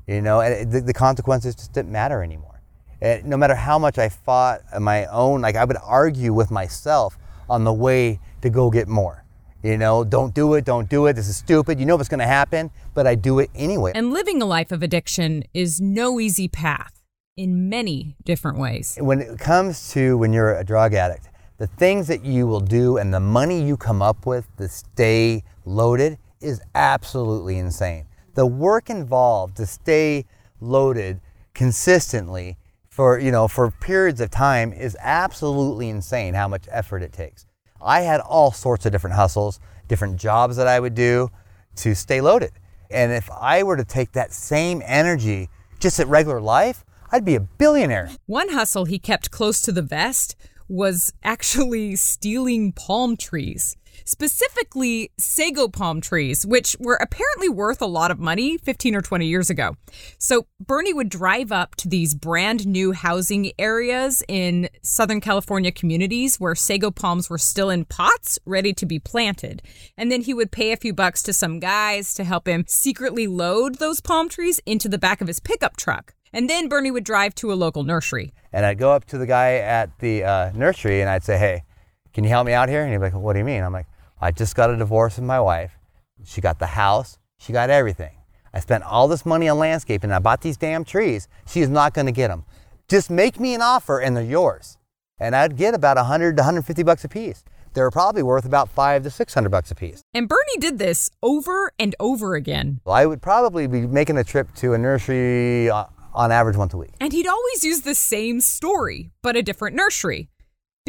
You 0.07 0.21
know, 0.21 0.40
and 0.40 0.71
the, 0.71 0.81
the 0.81 0.93
consequences 0.93 1.55
just 1.55 1.73
didn't 1.73 1.93
matter 1.93 2.23
anymore. 2.23 2.61
And 3.00 3.25
no 3.25 3.37
matter 3.37 3.55
how 3.55 3.79
much 3.79 3.99
I 3.99 4.09
fought 4.09 4.61
my 4.81 5.07
own, 5.07 5.40
like 5.40 5.57
I 5.57 5.64
would 5.64 5.76
argue 5.83 6.33
with 6.33 6.50
myself 6.50 7.17
on 7.49 7.64
the 7.64 7.73
way 7.73 8.21
to 8.43 8.50
go 8.50 8.71
get 8.71 8.88
more. 8.88 9.25
You 9.62 9.76
know, 9.76 10.05
don't 10.05 10.35
do 10.35 10.55
it, 10.55 10.64
don't 10.64 10.88
do 10.88 11.07
it. 11.07 11.14
This 11.14 11.29
is 11.29 11.37
stupid. 11.37 11.79
You 11.79 11.87
know 11.87 11.97
what's 11.97 12.09
going 12.09 12.21
to 12.21 12.26
happen, 12.26 12.71
but 12.95 13.07
I 13.07 13.14
do 13.14 13.38
it 13.40 13.50
anyway. 13.55 13.93
And 13.95 14.11
living 14.11 14.40
a 14.40 14.47
life 14.47 14.73
of 14.73 14.83
addiction 14.83 15.45
is 15.52 15.81
no 15.81 16.19
easy 16.19 16.49
path 16.49 17.02
in 17.37 17.69
many 17.69 18.17
different 18.25 18.59
ways. 18.59 18.97
When 19.00 19.21
it 19.21 19.38
comes 19.38 19.93
to 19.93 20.17
when 20.17 20.33
you're 20.33 20.57
a 20.57 20.64
drug 20.64 20.95
addict, 20.95 21.29
the 21.59 21.67
things 21.67 22.07
that 22.09 22.25
you 22.25 22.47
will 22.47 22.61
do 22.61 22.97
and 22.97 23.12
the 23.12 23.21
money 23.21 23.62
you 23.62 23.76
come 23.76 24.00
up 24.00 24.25
with 24.25 24.47
to 24.57 24.67
stay 24.67 25.45
loaded 25.67 26.19
is 26.40 26.62
absolutely 26.75 27.59
insane. 27.59 28.07
The 28.35 28.47
work 28.47 28.91
involved 28.91 29.57
to 29.57 29.67
stay 29.67 30.25
loaded 30.61 31.21
consistently 31.55 32.57
for, 32.89 33.19
you 33.19 33.33
know, 33.33 33.49
for 33.49 33.71
periods 33.71 34.21
of 34.21 34.31
time 34.31 34.73
is 34.73 34.97
absolutely 35.01 35.89
insane 35.89 36.35
how 36.35 36.49
much 36.49 36.67
effort 36.71 37.03
it 37.03 37.13
takes. 37.13 37.47
I 37.81 38.03
had 38.03 38.21
all 38.21 38.53
sorts 38.53 38.87
of 38.87 38.93
different 38.93 39.17
hustles, 39.17 39.59
different 39.89 40.17
jobs 40.19 40.57
that 40.57 40.67
I 40.67 40.79
would 40.79 40.95
do 40.95 41.31
to 41.77 41.95
stay 41.95 42.21
loaded. 42.21 42.53
And 42.91 43.13
if 43.13 43.31
I 43.31 43.63
were 43.63 43.77
to 43.77 43.85
take 43.85 44.13
that 44.13 44.33
same 44.33 44.83
energy 44.85 45.49
just 45.79 45.99
at 45.99 46.09
regular 46.09 46.41
life, 46.41 46.85
I'd 47.11 47.25
be 47.25 47.37
a 47.37 47.41
billionaire. 47.41 48.11
One 48.27 48.51
hustle 48.51 48.85
he 48.85 48.99
kept 48.99 49.31
close 49.31 49.61
to 49.63 49.73
the 49.73 49.83
vest 49.83 50.37
was 50.69 51.13
actually 51.25 51.97
stealing 51.97 52.73
palm 52.73 53.17
trees 53.17 53.77
specifically 54.04 55.11
sago 55.19 55.69
palm 55.69 56.00
trees, 56.00 56.47
which 56.47 56.76
were 56.78 56.97
apparently 56.97 57.49
worth 57.49 57.80
a 57.83 57.87
lot 57.87 58.11
of 58.11 58.19
money 58.19 58.59
15 58.59 58.95
or 58.95 59.00
20 59.00 59.26
years 59.26 59.50
ago. 59.50 59.76
So 60.19 60.47
Bernie 60.59 60.92
would 60.92 61.09
drive 61.09 61.52
up 61.52 61.75
to 61.76 61.88
these 61.88 62.14
brand 62.14 62.66
new 62.66 62.92
housing 62.92 63.52
areas 63.59 64.23
in 64.28 64.69
Southern 64.83 65.21
California 65.21 65.73
communities 65.73 66.37
where 66.38 66.54
sago 66.54 66.90
palms 66.90 67.30
were 67.30 67.38
still 67.38 67.71
in 67.71 67.85
pots 67.85 68.38
ready 68.45 68.73
to 68.75 68.87
be 68.87 68.99
planted. 68.99 69.62
And 69.97 70.11
then 70.11 70.23
he 70.23 70.35
would 70.35 70.52
pay 70.52 70.73
a 70.73 70.76
few 70.76 70.92
bucks 70.92 71.23
to 71.25 71.33
some 71.33 71.61
guys 71.61 72.14
to 72.14 72.25
help 72.25 72.47
him 72.47 72.64
secretly 72.69 73.26
load 73.26 73.76
those 73.76 74.00
palm 74.00 74.28
trees 74.28 74.61
into 74.66 74.88
the 74.88 74.99
back 74.99 75.21
of 75.21 75.28
his 75.28 75.40
pickup 75.40 75.76
truck. 75.76 76.14
And 76.33 76.49
then 76.49 76.69
Bernie 76.69 76.90
would 76.90 77.04
drive 77.04 77.35
to 77.37 77.52
a 77.52 77.54
local 77.54 77.83
nursery. 77.83 78.33
And 78.52 78.64
I'd 78.64 78.78
go 78.78 78.92
up 78.92 79.04
to 79.07 79.19
the 79.19 79.26
guy 79.26 79.54
at 79.54 79.99
the 79.99 80.25
uh, 80.25 80.52
nursery 80.54 81.00
and 81.00 81.11
I'd 81.11 81.25
say, 81.25 81.38
hey, 81.38 81.64
can 82.12 82.25
you 82.25 82.30
help 82.30 82.47
me 82.47 82.52
out 82.52 82.69
here? 82.69 82.83
And 82.83 82.90
he'd 82.92 82.99
be 82.99 83.04
like, 83.04 83.14
what 83.14 83.33
do 83.33 83.38
you 83.38 83.45
mean? 83.45 83.62
I'm 83.62 83.73
like, 83.73 83.87
I 84.23 84.31
just 84.31 84.55
got 84.55 84.69
a 84.69 84.77
divorce 84.77 85.17
with 85.17 85.25
my 85.25 85.41
wife. 85.41 85.79
She 86.25 86.43
got 86.43 86.59
the 86.59 86.67
house, 86.67 87.19
she 87.39 87.55
got 87.55 87.71
everything. 87.71 88.17
I 88.53 88.61
spent 88.61 88.85
all 88.85 89.09
this 89.09 89.25
money 89.25 89.49
on 89.49 89.59
landscaping. 89.59 90.11
I 90.12 90.19
bought 90.19 90.43
these 90.43 90.57
damn 90.57 90.85
trees. 90.85 91.29
She 91.47 91.61
is 91.61 91.69
not 91.69 91.95
going 91.95 92.07
to 92.07 92.12
get 92.12 92.29
them. 92.29 92.45
Just 92.89 93.09
make 93.09 93.39
me 93.39 93.55
an 93.55 93.62
offer 93.62 94.00
and 94.00 94.17
they're 94.17 94.25
yours. 94.25 94.77
And 95.19 95.37
I'd 95.37 95.57
get 95.57 95.73
about 95.75 95.97
100 95.97 96.37
to 96.37 96.41
150 96.41 96.83
bucks 96.83 97.05
a 97.05 97.09
piece. 97.09 97.45
They 97.73 97.81
were 97.81 97.91
probably 97.91 98.23
worth 98.23 98.45
about 98.45 98.69
five 98.69 99.05
to 99.05 99.11
600 99.11 99.49
bucks 99.49 99.71
a 99.71 99.75
piece. 99.75 100.03
And 100.12 100.29
Bernie 100.29 100.59
did 100.59 100.79
this 100.79 101.11
over 101.23 101.73
and 101.79 101.95
over 102.00 102.35
again. 102.35 102.81
Well, 102.85 102.97
I 102.97 103.07
would 103.07 103.23
probably 103.23 103.69
be 103.69 103.87
making 103.87 104.19
a 104.19 104.25
trip 104.25 104.53
to 104.57 104.75
a 104.75 104.79
nursery 104.79 105.71
uh, 105.71 105.85
on 106.12 106.33
average 106.33 106.57
once 106.57 106.75
a 106.75 106.79
week. 106.79 106.95
And 106.99 107.12
he'd 107.12 107.29
always 107.29 107.65
use 107.65 107.83
the 107.83 107.95
same 107.95 108.41
story, 108.41 109.12
but 109.23 109.37
a 109.37 109.43
different 109.43 109.77
nursery 109.77 110.30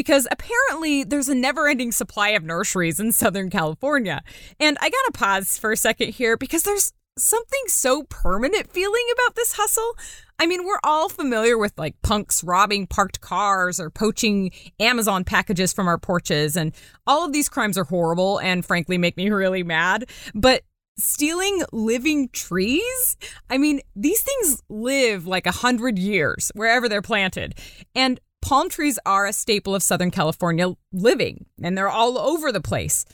because 0.01 0.27
apparently 0.31 1.03
there's 1.03 1.29
a 1.29 1.35
never 1.35 1.67
ending 1.67 1.91
supply 1.91 2.29
of 2.29 2.43
nurseries 2.43 2.99
in 2.99 3.11
Southern 3.11 3.51
California. 3.51 4.23
And 4.59 4.75
I 4.81 4.89
gotta 4.89 5.11
pause 5.13 5.59
for 5.59 5.71
a 5.71 5.77
second 5.77 6.15
here 6.15 6.37
because 6.37 6.63
there's 6.63 6.91
something 7.19 7.61
so 7.67 8.01
permanent 8.09 8.71
feeling 8.71 9.05
about 9.13 9.35
this 9.35 9.53
hustle. 9.53 9.95
I 10.39 10.47
mean, 10.47 10.65
we're 10.65 10.79
all 10.83 11.07
familiar 11.07 11.55
with 11.55 11.77
like 11.77 12.01
punks 12.01 12.43
robbing 12.43 12.87
parked 12.87 13.21
cars 13.21 13.79
or 13.79 13.91
poaching 13.91 14.49
Amazon 14.79 15.23
packages 15.23 15.71
from 15.71 15.87
our 15.87 15.99
porches, 15.99 16.57
and 16.57 16.73
all 17.05 17.23
of 17.23 17.31
these 17.31 17.47
crimes 17.47 17.77
are 17.77 17.83
horrible 17.83 18.39
and 18.39 18.65
frankly 18.65 18.97
make 18.97 19.17
me 19.17 19.29
really 19.29 19.61
mad. 19.61 20.09
But 20.33 20.63
stealing 20.97 21.61
living 21.71 22.29
trees? 22.29 23.17
I 23.51 23.59
mean, 23.59 23.81
these 23.95 24.21
things 24.21 24.63
live 24.67 25.27
like 25.27 25.45
a 25.45 25.51
hundred 25.51 25.99
years 25.99 26.51
wherever 26.55 26.89
they're 26.89 27.03
planted. 27.03 27.53
And 27.93 28.19
palm 28.41 28.69
trees 28.69 28.99
are 29.05 29.25
a 29.25 29.33
staple 29.33 29.75
of 29.75 29.83
Southern 29.83 30.11
California 30.11 30.73
living, 30.91 31.45
and 31.61 31.77
they're 31.77 31.89
all 31.89 32.17
over 32.17 32.51
the 32.51 32.61
place. 32.61 33.05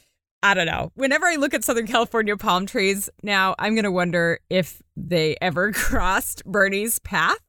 I 0.44 0.54
don't 0.54 0.66
know. 0.66 0.92
Whenever 0.96 1.26
I 1.26 1.36
look 1.36 1.54
at 1.54 1.64
Southern 1.64 1.88
California 1.88 2.38
palm 2.38 2.66
trees 2.66 3.10
now, 3.24 3.56
I'm 3.58 3.74
going 3.74 3.84
to 3.84 3.92
wonder 3.92 4.40
if 4.50 4.82
they 4.96 5.36
ever 5.42 5.72
crossed 5.74 6.46
Bernie's 6.46 7.00
path. 7.00 7.40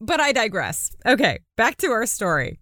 But 0.00 0.20
I 0.20 0.32
digress. 0.32 0.90
Okay, 1.06 1.40
back 1.56 1.76
to 1.78 1.88
our 1.88 2.06
story. 2.06 2.58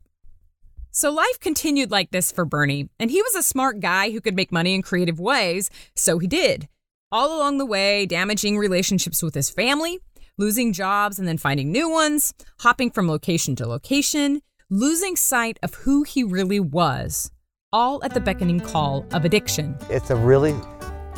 So 0.91 1.11
life 1.11 1.39
continued 1.41 1.91
like 1.91 2.11
this 2.11 2.33
for 2.33 2.45
Bernie, 2.45 2.91
and 2.99 3.11
he 3.11 3.23
was 3.23 3.35
a 3.35 3.43
smart 3.43 3.81
guy 3.81 4.11
who 4.11 4.21
could 4.21 4.35
make 4.35 4.51
money 4.51 4.75
in 4.75 4.83
creative 4.83 5.21
ways, 5.21 5.71
so 5.95 6.19
he 6.19 6.27
did. 6.27 6.69
All 7.13 7.37
along 7.37 7.59
the 7.59 7.67
way, 7.67 8.07
damaging 8.07 8.59
relationships 8.59 9.23
with 9.23 9.35
his 9.35 9.51
family, 9.51 10.01
losing 10.41 10.73
jobs 10.73 11.19
and 11.19 11.29
then 11.29 11.37
finding 11.37 11.71
new 11.71 11.89
ones, 11.89 12.33
hopping 12.61 12.91
from 12.91 13.07
location 13.07 13.55
to 13.55 13.67
location, 13.67 14.41
losing 14.71 15.15
sight 15.15 15.59
of 15.63 15.75
who 15.75 16.03
he 16.03 16.25
really 16.25 16.59
was, 16.59 17.31
all 17.75 18.03
at 18.03 18.15
the 18.15 18.21
beckoning 18.21 18.59
call 18.59 19.07
of 19.13 19.27
addiction. 19.27 19.77
It's 19.91 20.09
a 20.09 20.17
really 20.17 20.55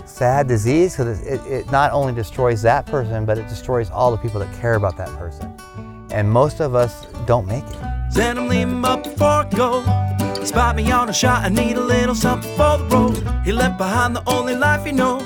sad 0.06 0.48
disease 0.48 0.96
because 0.96 1.24
it, 1.24 1.40
it, 1.46 1.70
not 1.70 1.92
only 1.92 2.12
destroys 2.12 2.62
that 2.62 2.84
person, 2.86 3.24
but 3.24 3.38
it 3.38 3.48
destroys 3.48 3.88
all 3.90 4.10
the 4.10 4.16
people 4.16 4.40
that 4.40 4.52
care 4.60 4.74
about 4.74 4.96
that 4.96 5.08
person. 5.16 5.56
And 6.10 6.28
most 6.28 6.60
of 6.60 6.74
us 6.74 7.06
don't 7.24 7.46
make 7.46 7.64
it. 7.64 8.12
Send 8.12 8.38
him, 8.38 8.48
leave 8.48 8.68
him 8.68 8.84
up 8.84 9.04
before 9.04 9.28
I 9.28 9.48
go. 9.50 9.82
Spot 10.44 10.74
me 10.74 10.90
on 10.90 11.08
a 11.08 11.12
shot, 11.12 11.44
I 11.44 11.48
need 11.48 11.76
a 11.76 11.80
little 11.80 12.16
something 12.16 12.50
for 12.56 12.76
the 12.76 12.88
road. 12.90 13.44
He 13.44 13.52
left 13.52 13.78
behind 13.78 14.16
the 14.16 14.28
only 14.28 14.56
life 14.56 14.84
you 14.84 14.92
know. 14.92 15.20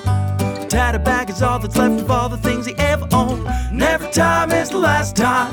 Tattered 0.76 1.04
bag 1.04 1.30
is 1.30 1.40
all 1.40 1.58
that's 1.58 1.74
left 1.74 2.02
of 2.02 2.10
all 2.10 2.28
the 2.28 2.36
things 2.36 2.66
he 2.66 2.74
ever 2.76 3.08
owned. 3.10 3.48
And 3.48 3.82
every 3.82 4.10
time 4.10 4.52
is 4.52 4.68
the 4.68 4.76
last 4.76 5.16
time. 5.16 5.50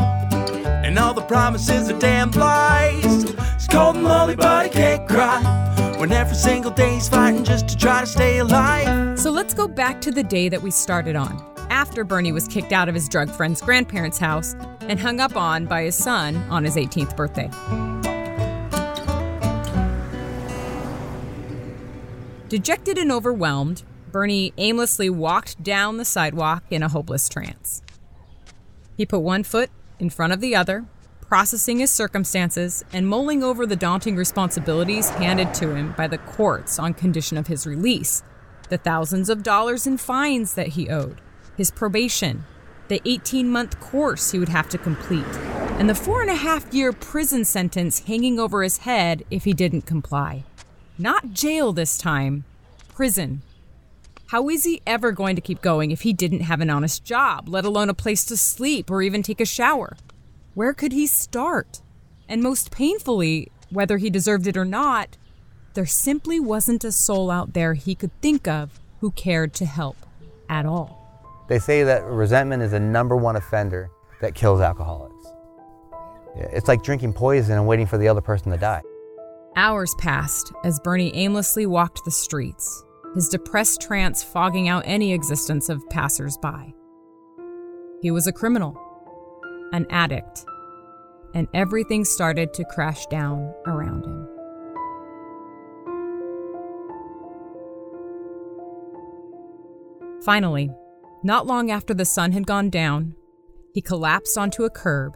And 0.65 0.99
all 0.99 1.13
the 1.13 1.21
promises 1.21 1.89
are 1.89 1.97
damn 1.97 2.29
lies. 2.31 3.23
He's 3.53 3.67
cold 3.69 3.95
and 3.95 4.03
lonely, 4.03 4.35
but 4.35 4.65
he 4.65 4.69
can't 4.73 5.07
cry. 5.07 5.41
When 5.97 6.11
every 6.11 6.35
single 6.35 6.71
day 6.71 6.95
he's 6.95 7.07
fighting 7.07 7.45
just 7.45 7.69
to 7.69 7.77
try 7.77 8.01
to 8.01 8.05
stay 8.05 8.39
alive. 8.39 9.17
So 9.17 9.31
let's 9.31 9.53
go 9.53 9.65
back 9.65 10.01
to 10.01 10.11
the 10.11 10.23
day 10.23 10.49
that 10.49 10.61
we 10.61 10.71
started 10.71 11.15
on. 11.15 11.41
After 11.69 12.03
Bernie 12.03 12.33
was 12.33 12.45
kicked 12.45 12.73
out 12.73 12.89
of 12.89 12.93
his 12.93 13.07
drug 13.07 13.31
friend's 13.31 13.61
grandparents' 13.61 14.17
house 14.17 14.57
and 14.81 14.99
hung 14.99 15.21
up 15.21 15.37
on 15.37 15.67
by 15.67 15.83
his 15.83 15.95
son 15.95 16.35
on 16.49 16.65
his 16.65 16.75
18th 16.75 17.15
birthday. 17.15 17.49
Dejected 22.49 22.97
and 22.97 23.09
overwhelmed, 23.09 23.83
Bernie 24.13 24.53
aimlessly 24.59 25.09
walked 25.09 25.63
down 25.63 25.97
the 25.97 26.05
sidewalk 26.05 26.63
in 26.69 26.83
a 26.83 26.87
hopeless 26.87 27.27
trance. 27.27 27.81
He 28.95 29.07
put 29.07 29.19
one 29.19 29.43
foot 29.43 29.71
in 29.97 30.11
front 30.11 30.31
of 30.31 30.39
the 30.39 30.55
other, 30.55 30.85
processing 31.21 31.79
his 31.79 31.91
circumstances 31.91 32.85
and 32.93 33.07
mulling 33.07 33.41
over 33.43 33.65
the 33.65 33.75
daunting 33.75 34.15
responsibilities 34.15 35.09
handed 35.09 35.51
to 35.55 35.73
him 35.73 35.95
by 35.97 36.07
the 36.07 36.19
courts 36.19 36.77
on 36.77 36.93
condition 36.93 37.37
of 37.37 37.47
his 37.47 37.65
release, 37.65 38.21
the 38.69 38.77
thousands 38.77 39.29
of 39.29 39.41
dollars 39.41 39.87
in 39.87 39.97
fines 39.97 40.53
that 40.53 40.67
he 40.67 40.91
owed, 40.91 41.19
his 41.57 41.71
probation, 41.71 42.45
the 42.89 43.01
18 43.05 43.49
month 43.49 43.79
course 43.79 44.29
he 44.29 44.37
would 44.37 44.49
have 44.49 44.69
to 44.69 44.77
complete, 44.77 45.25
and 45.79 45.89
the 45.89 45.95
four 45.95 46.21
and 46.21 46.29
a 46.29 46.35
half 46.35 46.71
year 46.71 46.93
prison 46.93 47.43
sentence 47.43 48.01
hanging 48.01 48.37
over 48.39 48.61
his 48.61 48.77
head 48.77 49.25
if 49.31 49.45
he 49.45 49.53
didn't 49.53 49.87
comply. 49.87 50.43
Not 50.99 51.33
jail 51.33 51.73
this 51.73 51.97
time, 51.97 52.43
prison. 52.89 53.41
How 54.33 54.49
is 54.49 54.63
he 54.63 54.81
ever 54.87 55.11
going 55.11 55.35
to 55.35 55.43
keep 55.43 55.61
going 55.61 55.91
if 55.91 56.01
he 56.01 56.11
didn't 56.11 56.39
have 56.39 56.59
an 56.59 56.71
honest 56.71 57.05
job, 57.05 57.47
let 57.47 57.65
alone 57.65 57.87
a 57.87 57.93
place 57.93 58.25
to 58.25 58.35
sleep 58.35 58.89
or 58.89 59.03
even 59.03 59.21
take 59.21 59.39
a 59.39 59.45
shower? 59.45 59.95
Where 60.55 60.73
could 60.73 60.91
he 60.91 61.05
start? 61.05 61.83
And 62.27 62.41
most 62.41 62.71
painfully, 62.71 63.51
whether 63.69 63.97
he 63.97 64.09
deserved 64.09 64.47
it 64.47 64.57
or 64.57 64.65
not, 64.65 65.17
there 65.75 65.85
simply 65.85 66.39
wasn't 66.39 66.83
a 66.83 66.91
soul 66.91 67.29
out 67.29 67.53
there 67.53 67.75
he 67.75 67.93
could 67.93 68.09
think 68.23 68.47
of 68.47 68.79
who 69.01 69.11
cared 69.11 69.53
to 69.53 69.65
help 69.65 69.97
at 70.49 70.65
all. 70.65 71.45
They 71.47 71.59
say 71.59 71.83
that 71.83 72.03
resentment 72.03 72.63
is 72.63 72.71
the 72.71 72.79
number 72.79 73.15
one 73.15 73.35
offender 73.35 73.91
that 74.19 74.33
kills 74.33 74.61
alcoholics. 74.61 75.27
It's 76.35 76.67
like 76.67 76.81
drinking 76.81 77.13
poison 77.13 77.55
and 77.55 77.67
waiting 77.67 77.85
for 77.85 77.99
the 77.99 78.07
other 78.07 78.21
person 78.21 78.51
to 78.51 78.57
die. 78.57 78.81
Hours 79.55 79.93
passed 79.99 80.51
as 80.63 80.79
Bernie 80.79 81.15
aimlessly 81.15 81.67
walked 81.67 82.03
the 82.03 82.09
streets. 82.09 82.83
His 83.13 83.29
depressed 83.29 83.81
trance 83.81 84.23
fogging 84.23 84.67
out 84.67 84.83
any 84.85 85.13
existence 85.13 85.69
of 85.69 85.87
passersby. 85.89 86.73
He 88.01 88.11
was 88.11 88.27
a 88.27 88.33
criminal, 88.33 88.77
an 89.71 89.85
addict, 89.89 90.45
and 91.33 91.47
everything 91.53 92.05
started 92.05 92.53
to 92.53 92.65
crash 92.65 93.05
down 93.07 93.53
around 93.65 94.05
him. 94.05 94.27
Finally, 100.23 100.71
not 101.23 101.47
long 101.47 101.69
after 101.69 101.93
the 101.93 102.05
sun 102.05 102.31
had 102.31 102.47
gone 102.47 102.69
down, 102.69 103.15
he 103.73 103.81
collapsed 103.81 104.37
onto 104.37 104.63
a 104.63 104.69
curb 104.69 105.13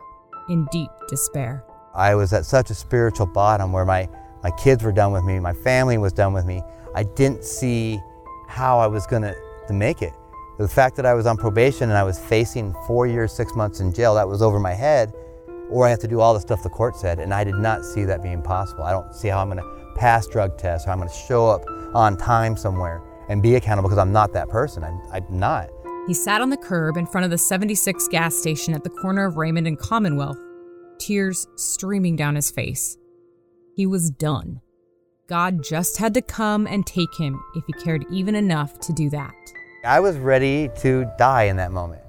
in 0.49 0.67
deep 0.71 0.89
despair. 1.07 1.63
I 1.95 2.15
was 2.15 2.33
at 2.33 2.45
such 2.45 2.69
a 2.69 2.75
spiritual 2.75 3.25
bottom 3.27 3.71
where 3.71 3.86
my, 3.86 4.10
my 4.43 4.51
kids 4.51 4.83
were 4.83 4.91
done 4.91 5.12
with 5.12 5.23
me, 5.23 5.39
my 5.39 5.53
family 5.53 5.97
was 5.97 6.13
done 6.13 6.33
with 6.33 6.45
me. 6.45 6.62
I 6.95 7.04
didn't 7.04 7.43
see 7.43 8.00
how 8.47 8.80
I 8.80 8.88
was 8.88 9.06
going 9.06 9.23
to 9.23 9.36
make 9.73 10.02
it. 10.02 10.13
The 10.58 10.67
fact 10.67 10.95
that 10.95 11.06
I 11.06 11.13
was 11.13 11.28
on 11.28 11.38
probation 11.38 11.89
and 11.89 11.97
I 11.97 12.04
was 12.04 12.19
facing 12.19 12.73
four 12.88 13.06
years, 13.06 13.32
six 13.32 13.54
months 13.56 13.80
in 13.80 13.93
jail, 13.93 14.15
that 14.15 14.28
was 14.28 14.41
over 14.41 14.60
my 14.60 14.73
head, 14.73 15.13
or 15.69 15.86
I 15.86 15.89
have 15.89 16.00
to 16.00 16.08
do 16.08 16.19
all 16.19 16.34
the 16.34 16.39
stuff 16.39 16.63
the 16.63 16.69
court 16.69 16.95
said, 16.95 17.19
and 17.19 17.34
I 17.34 17.43
did 17.43 17.56
not 17.56 17.86
see 17.86 18.06
that 18.06 18.23
being 18.23 18.41
possible. 18.41 18.84
I 18.84 18.91
don't 18.91 19.13
see 19.13 19.28
how 19.28 19.39
I'm 19.39 19.50
going 19.50 19.62
to 19.62 19.93
pass 19.95 20.26
drug 20.26 20.58
tests, 20.58 20.86
how 20.86 20.93
I'm 20.93 20.97
going 20.97 21.10
to 21.10 21.15
show 21.15 21.47
up 21.47 21.63
on 21.93 22.17
time 22.17 22.58
somewhere 22.58 23.04
and 23.30 23.43
be 23.43 23.56
accountable 23.56 23.89
because 23.89 24.02
I'm 24.02 24.12
not 24.12 24.34
that 24.34 24.50
person. 24.50 24.84
I'm, 24.84 25.00
I'm 25.12 25.26
not. 25.30 25.69
He 26.08 26.13
sat 26.13 26.41
on 26.41 26.50
the 26.50 26.58
curb 26.58 26.95
in 26.95 27.06
front 27.06 27.26
of 27.26 27.32
the 27.32 27.38
76 27.38 28.08
gas 28.08 28.36
station 28.36 28.73
at 28.73 28.84
the 28.84 28.89
corner 28.89 29.26
of 29.26 29.36
Raymond 29.36 29.67
and 29.67 29.78
Commonwealth, 29.78 30.39
tears 31.00 31.47
streaming 31.56 32.15
down 32.15 32.36
his 32.36 32.50
face. 32.50 32.97
He 33.76 33.86
was 33.86 34.10
done. 34.10 34.62
God 35.27 35.61
just 35.61 35.97
had 35.97 36.13
to 36.13 36.21
come 36.21 36.67
and 36.67 36.85
take 36.87 37.13
him 37.13 37.37
if 37.53 37.65
he 37.67 37.73
cared 37.73 38.05
even 38.09 38.33
enough 38.33 38.79
to 38.79 38.93
do 38.93 39.09
that. 39.09 39.35
I 39.83 39.99
was 39.99 40.15
ready 40.17 40.69
to 40.77 41.05
die 41.17 41.43
in 41.43 41.57
that 41.57 41.73
moment. 41.73 42.01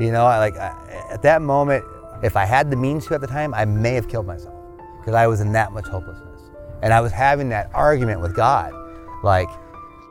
You 0.00 0.10
know, 0.10 0.26
I, 0.26 0.38
like 0.38 0.56
I, 0.56 1.06
at 1.08 1.22
that 1.22 1.40
moment, 1.40 1.84
if 2.24 2.36
I 2.36 2.44
had 2.44 2.72
the 2.72 2.76
means 2.76 3.06
to 3.06 3.14
at 3.14 3.20
the 3.20 3.28
time, 3.28 3.54
I 3.54 3.64
may 3.64 3.94
have 3.94 4.08
killed 4.08 4.26
myself 4.26 4.60
because 4.98 5.14
I 5.14 5.28
was 5.28 5.40
in 5.40 5.52
that 5.52 5.70
much 5.70 5.86
hopelessness. 5.86 6.40
And 6.82 6.92
I 6.92 7.00
was 7.00 7.12
having 7.12 7.48
that 7.50 7.70
argument 7.72 8.20
with 8.20 8.34
God, 8.34 8.72
like, 9.22 9.48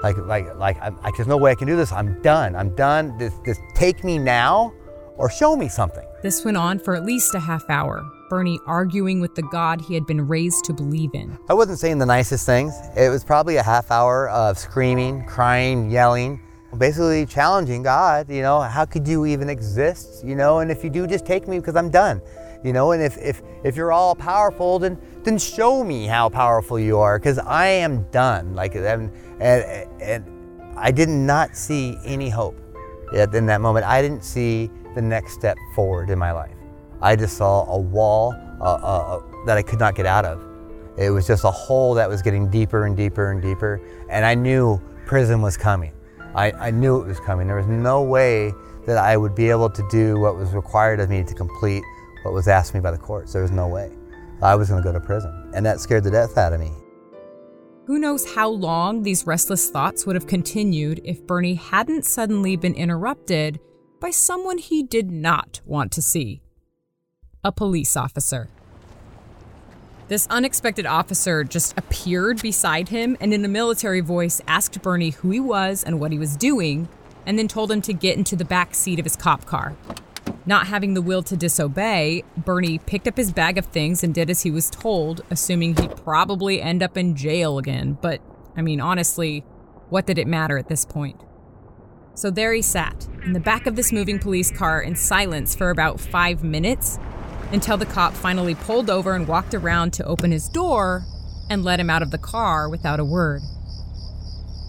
like, 0.02 0.16
like, 0.20 0.56
like, 0.56 0.82
I, 0.82 0.92
I, 1.04 1.12
there's 1.18 1.28
no 1.28 1.38
way 1.38 1.52
I 1.52 1.56
can 1.56 1.68
do 1.68 1.76
this. 1.76 1.92
I'm 1.92 2.22
done. 2.22 2.56
I'm 2.56 2.74
done. 2.76 3.20
Just, 3.20 3.44
just 3.46 3.60
take 3.76 4.06
me 4.06 4.18
now, 4.18 4.74
or 5.18 5.30
show 5.30 5.58
me 5.58 5.68
something. 5.68 6.06
This 6.22 6.46
went 6.46 6.56
on 6.56 6.80
for 6.80 6.96
at 6.96 7.04
least 7.04 7.36
a 7.36 7.40
half 7.40 7.70
hour. 7.70 8.10
Bernie 8.34 8.60
arguing 8.66 9.22
with 9.22 9.36
the 9.36 9.44
God 9.44 9.80
he 9.80 9.94
had 9.94 10.08
been 10.08 10.28
raised 10.28 10.66
to 10.66 10.74
believe 10.74 11.12
in. 11.14 11.38
I 11.50 11.54
wasn't 11.54 11.78
saying 11.78 12.00
the 12.00 12.08
nicest 12.08 12.48
things. 12.48 12.74
It 12.98 13.10
was 13.10 13.24
probably 13.24 13.58
a 13.58 13.62
half 13.62 13.92
hour 13.92 14.28
of 14.30 14.58
screaming, 14.58 15.24
crying, 15.26 15.92
yelling, 15.92 16.42
basically 16.80 17.28
challenging 17.28 17.84
God, 17.84 18.32
you 18.32 18.42
know, 18.42 18.62
how 18.62 18.86
could 18.86 19.08
you 19.08 19.28
even 19.28 19.50
exist? 19.50 20.26
You 20.26 20.34
know, 20.34 20.62
and 20.62 20.72
if 20.72 20.84
you 20.84 20.90
do, 20.90 21.06
just 21.06 21.28
take 21.28 21.48
me 21.48 21.60
because 21.60 21.76
I'm 21.76 21.92
done. 21.92 22.24
You 22.64 22.74
know, 22.74 22.94
and 22.94 23.04
if, 23.04 23.20
if, 23.20 23.44
if 23.64 23.76
you're 23.76 23.92
all 23.92 24.16
powerful, 24.16 24.80
then, 24.80 25.00
then 25.22 25.38
show 25.38 25.84
me 25.84 26.08
how 26.08 26.28
powerful 26.28 26.80
you 26.80 26.98
are 26.98 27.20
because 27.20 27.38
I 27.38 27.68
am 27.68 28.10
done. 28.10 28.56
Like, 28.56 28.74
and, 28.74 29.12
and, 29.40 30.02
and 30.02 30.74
I 30.76 30.90
did 30.90 31.08
not 31.08 31.56
see 31.56 32.00
any 32.04 32.30
hope 32.30 32.60
in 33.14 33.46
that 33.46 33.62
moment. 33.62 33.86
I 33.86 34.02
didn't 34.02 34.24
see 34.24 34.72
the 34.96 35.04
next 35.04 35.34
step 35.34 35.56
forward 35.76 36.10
in 36.10 36.18
my 36.18 36.32
life. 36.32 36.53
I 37.04 37.18
just 37.18 37.38
saw 37.38 37.70
a 37.70 37.78
wall 37.78 38.34
uh, 38.62 38.64
uh, 38.64 39.18
uh 39.18 39.46
that 39.46 39.58
I 39.58 39.62
could 39.62 39.80
not 39.80 39.94
get 39.94 40.06
out 40.06 40.24
of. 40.24 40.42
It 40.98 41.10
was 41.10 41.28
just 41.28 41.44
a 41.44 41.52
hole 41.52 41.94
that 41.96 42.08
was 42.08 42.22
getting 42.22 42.50
deeper 42.50 42.86
and 42.86 42.96
deeper 42.96 43.32
and 43.32 43.42
deeper. 43.42 43.82
And 44.10 44.26
I 44.26 44.36
knew 44.36 44.80
prison 45.06 45.42
was 45.42 45.58
coming. 45.58 45.92
I, 46.34 46.52
I 46.54 46.72
knew 46.72 47.02
it 47.02 47.08
was 47.08 47.20
coming. 47.20 47.48
There 47.48 47.58
was 47.58 47.68
no 47.68 48.02
way 48.02 48.54
that 48.86 48.98
I 48.98 49.18
would 49.18 49.36
be 49.36 49.50
able 49.50 49.70
to 49.70 49.88
do 49.90 50.18
what 50.20 50.38
was 50.38 50.54
required 50.54 51.02
of 51.02 51.10
me 51.10 51.24
to 51.24 51.34
complete 51.34 51.84
what 52.24 52.34
was 52.34 52.48
asked 52.48 52.74
me 52.74 52.80
by 52.80 52.92
the 52.92 52.98
courts. 52.98 53.34
There 53.34 53.42
was 53.42 53.52
no 53.52 53.68
way. 53.68 53.92
I 54.42 54.56
was 54.56 54.70
going 54.70 54.82
to 54.82 54.88
go 54.88 54.94
to 54.94 55.00
prison. 55.00 55.52
And 55.54 55.66
that 55.66 55.82
scared 55.82 56.04
the 56.06 56.12
death 56.12 56.38
out 56.38 56.54
of 56.54 56.60
me. 56.60 56.72
Who 57.86 58.00
knows 58.00 58.34
how 58.34 58.50
long 58.50 59.04
these 59.04 59.28
restless 59.28 59.70
thoughts 59.70 60.06
would 60.06 60.16
have 60.16 60.28
continued 60.28 61.02
if 61.04 61.28
Bernie 61.28 61.56
hadn't 61.56 62.06
suddenly 62.06 62.56
been 62.56 62.76
interrupted 62.76 63.60
by 64.00 64.10
someone 64.10 64.58
he 64.58 64.84
did 64.84 65.12
not 65.12 65.60
want 65.66 65.92
to 65.94 66.02
see 66.02 66.43
a 67.44 67.52
police 67.52 67.98
officer. 67.98 68.50
This 70.08 70.28
unexpected 70.30 70.86
officer 70.86 71.44
just 71.44 71.78
appeared 71.78 72.42
beside 72.42 72.90
him 72.90 73.18
and, 73.20 73.34
in 73.34 73.44
a 73.44 73.48
military 73.48 74.02
voice, 74.02 74.42
asked 74.48 74.82
Bernie 74.82 75.12
who 75.12 75.32
he 75.32 75.40
was 75.40 75.84
and 75.84 76.00
what 76.00 76.12
he 76.12 76.20
was 76.20 76.36
doing, 76.36 76.88
and 77.26 77.40
then 77.40 77.48
told 77.48 77.72
him 77.72 77.82
to 77.82 77.94
get 77.94 78.18
into 78.18 78.36
the 78.36 78.46
back 78.46 78.76
seat 78.76 79.00
of 79.00 79.06
his 79.06 79.16
cop 79.16 79.46
car. 79.46 79.76
Not 80.46 80.68
having 80.68 80.94
the 80.94 81.02
will 81.02 81.24
to 81.24 81.38
disobey, 81.38 82.24
Bernie 82.36 82.80
picked 82.80 83.08
up 83.08 83.16
his 83.16 83.32
bag 83.32 83.58
of 83.58 83.66
things 83.68 84.04
and 84.04 84.14
did 84.14 84.30
as 84.30 84.42
he 84.42 84.52
was 84.52 84.70
told, 84.70 85.22
assuming 85.30 85.76
he'd 85.78 85.96
probably 85.96 86.62
end 86.62 86.84
up 86.84 86.98
in 86.98 87.16
jail 87.16 87.58
again. 87.58 87.98
But, 88.02 88.22
I 88.58 88.62
mean, 88.62 88.82
honestly, 88.82 89.46
what 89.90 90.06
did 90.06 90.18
it 90.18 90.28
matter 90.28 90.58
at 90.58 90.68
this 90.68 90.86
point? 90.86 91.20
So 92.14 92.30
there 92.30 92.54
he 92.54 92.62
sat, 92.62 93.08
in 93.26 93.34
the 93.34 93.40
back 93.40 93.66
of 93.66 93.76
this 93.76 93.92
moving 93.92 94.20
police 94.20 94.52
car 94.52 94.82
in 94.82 94.96
silence 94.96 95.56
for 95.56 95.70
about 95.70 96.00
five 96.00 96.44
minutes, 96.44 97.00
until 97.52 97.78
the 97.78 97.86
cop 97.86 98.14
finally 98.14 98.56
pulled 98.56 98.90
over 98.90 99.14
and 99.14 99.28
walked 99.28 99.54
around 99.54 99.94
to 99.94 100.06
open 100.06 100.32
his 100.32 100.50
door 100.50 101.04
and 101.50 101.64
let 101.64 101.80
him 101.80 101.90
out 101.90 102.02
of 102.02 102.12
the 102.12 102.18
car 102.18 102.70
without 102.70 103.00
a 103.00 103.06
word. 103.06 103.42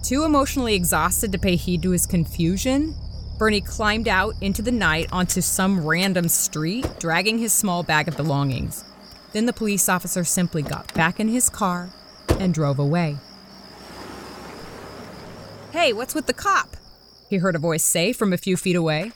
Too 0.02 0.24
emotionally 0.24 0.74
exhausted 0.74 1.32
to 1.32 1.38
pay 1.38 1.56
heed 1.56 1.82
to 1.82 1.90
his 1.90 2.06
confusion, 2.06 2.94
Bernie 3.38 3.60
climbed 3.60 4.06
out 4.06 4.34
into 4.40 4.62
the 4.62 4.70
night 4.70 5.08
onto 5.10 5.40
some 5.40 5.84
random 5.84 6.28
street, 6.28 6.86
dragging 7.00 7.38
his 7.38 7.52
small 7.52 7.82
bag 7.82 8.06
of 8.06 8.16
belongings. 8.16 8.84
Then 9.32 9.46
the 9.46 9.52
police 9.52 9.88
officer 9.88 10.22
simply 10.22 10.62
got 10.62 10.92
back 10.94 11.18
in 11.18 11.28
his 11.28 11.50
car 11.50 11.90
and 12.38 12.54
drove 12.54 12.78
away. 12.78 13.16
Hey, 15.72 15.92
what's 15.92 16.14
with 16.14 16.26
the 16.26 16.32
cop? 16.32 16.76
He 17.28 17.38
heard 17.38 17.56
a 17.56 17.58
voice 17.58 17.82
say 17.82 18.12
from 18.12 18.32
a 18.32 18.38
few 18.38 18.56
feet 18.56 18.76
away. 18.76 19.12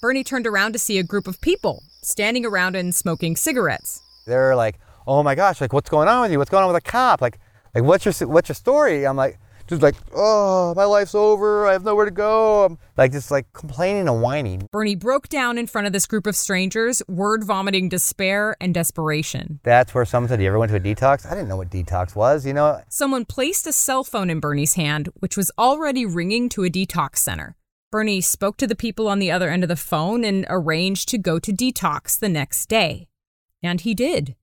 Bernie 0.00 0.22
turned 0.22 0.46
around 0.46 0.72
to 0.74 0.78
see 0.78 0.98
a 0.98 1.02
group 1.02 1.26
of 1.26 1.40
people 1.40 1.82
standing 2.06 2.46
around 2.46 2.76
and 2.76 2.94
smoking 2.94 3.34
cigarettes. 3.36 4.00
They're 4.26 4.54
like, 4.54 4.78
"Oh 5.06 5.22
my 5.22 5.34
gosh, 5.34 5.60
like 5.60 5.72
what's 5.72 5.90
going 5.90 6.08
on 6.08 6.22
with 6.22 6.32
you? 6.32 6.38
What's 6.38 6.50
going 6.50 6.62
on 6.62 6.72
with 6.72 6.82
a 6.82 6.90
cop? 6.90 7.20
Like, 7.20 7.38
like 7.74 7.84
what's 7.84 8.04
your 8.04 8.28
what's 8.28 8.48
your 8.48 8.54
story?" 8.54 9.06
I'm 9.06 9.16
like, 9.16 9.38
just 9.66 9.82
like, 9.82 9.96
"Oh, 10.14 10.72
my 10.76 10.84
life's 10.84 11.14
over. 11.14 11.66
I 11.66 11.72
have 11.72 11.84
nowhere 11.84 12.04
to 12.04 12.12
go." 12.12 12.64
I'm 12.64 12.78
like 12.96 13.10
just 13.10 13.30
like 13.30 13.52
complaining 13.52 14.08
and 14.08 14.22
whining. 14.22 14.68
Bernie 14.70 14.94
broke 14.94 15.28
down 15.28 15.58
in 15.58 15.66
front 15.66 15.88
of 15.88 15.92
this 15.92 16.06
group 16.06 16.26
of 16.26 16.36
strangers, 16.36 17.02
word 17.08 17.42
vomiting 17.44 17.88
despair 17.88 18.56
and 18.60 18.72
desperation. 18.72 19.58
That's 19.64 19.92
where 19.92 20.04
someone 20.04 20.28
said, 20.28 20.40
"You 20.40 20.48
ever 20.48 20.58
went 20.58 20.70
to 20.70 20.76
a 20.76 20.80
detox?" 20.80 21.26
I 21.26 21.30
didn't 21.30 21.48
know 21.48 21.56
what 21.56 21.70
detox 21.70 22.14
was. 22.14 22.46
You 22.46 22.54
know. 22.54 22.80
Someone 22.88 23.24
placed 23.24 23.66
a 23.66 23.72
cell 23.72 24.04
phone 24.04 24.30
in 24.30 24.38
Bernie's 24.38 24.74
hand, 24.74 25.08
which 25.16 25.36
was 25.36 25.50
already 25.58 26.06
ringing 26.06 26.48
to 26.50 26.64
a 26.64 26.70
detox 26.70 27.16
center. 27.16 27.56
Bernie 27.92 28.20
spoke 28.20 28.56
to 28.56 28.66
the 28.66 28.74
people 28.74 29.06
on 29.06 29.20
the 29.20 29.30
other 29.30 29.48
end 29.48 29.62
of 29.62 29.68
the 29.68 29.76
phone 29.76 30.24
and 30.24 30.44
arranged 30.48 31.08
to 31.08 31.18
go 31.18 31.38
to 31.38 31.52
detox 31.52 32.18
the 32.18 32.28
next 32.28 32.68
day. 32.68 33.06
And 33.62 33.80
he 33.80 33.94
did, 33.94 34.34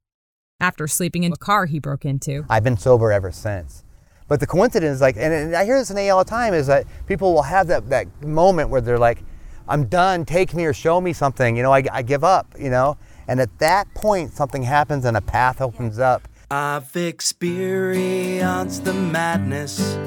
after 0.62 0.88
sleeping 0.88 1.24
in 1.24 1.34
a 1.34 1.38
car 1.38 1.66
he 1.66 1.78
broke 1.78 2.06
into. 2.06 2.46
I've 2.50 2.64
been 2.64 2.78
sober 2.78 3.12
ever 3.12 3.32
since. 3.32 3.84
But 4.30 4.40
the 4.40 4.48
coincidence, 4.48 5.02
like, 5.02 5.18
and, 5.18 5.34
and 5.34 5.56
I 5.56 5.66
hear 5.66 5.78
this 5.78 5.92
in 5.92 5.98
AA 5.98 6.16
all 6.16 6.24
the 6.24 6.30
time, 6.30 6.54
is 6.54 6.68
that 6.68 6.88
people 7.06 7.34
will 7.34 7.44
have 7.44 7.68
that, 7.68 7.90
that 7.90 8.08
moment 8.24 8.70
where 8.70 8.80
they're 8.80 8.98
like, 8.98 9.22
I'm 9.68 9.86
done, 9.88 10.24
take 10.24 10.54
me 10.54 10.64
or 10.66 10.74
show 10.74 11.02
me 11.02 11.12
something, 11.12 11.58
you 11.58 11.64
know, 11.64 11.74
I, 11.74 11.84
I 11.92 12.02
give 12.02 12.24
up, 12.24 12.48
you 12.58 12.70
know? 12.70 12.98
And 13.28 13.42
at 13.42 13.60
that 13.60 13.94
point, 13.94 14.32
something 14.32 14.64
happens 14.64 15.04
and 15.04 15.18
a 15.18 15.22
path 15.22 15.60
opens 15.60 16.00
up. 16.00 16.28
I've 16.50 16.96
experienced 16.96 18.86
the 18.86 18.94
madness 18.94 19.98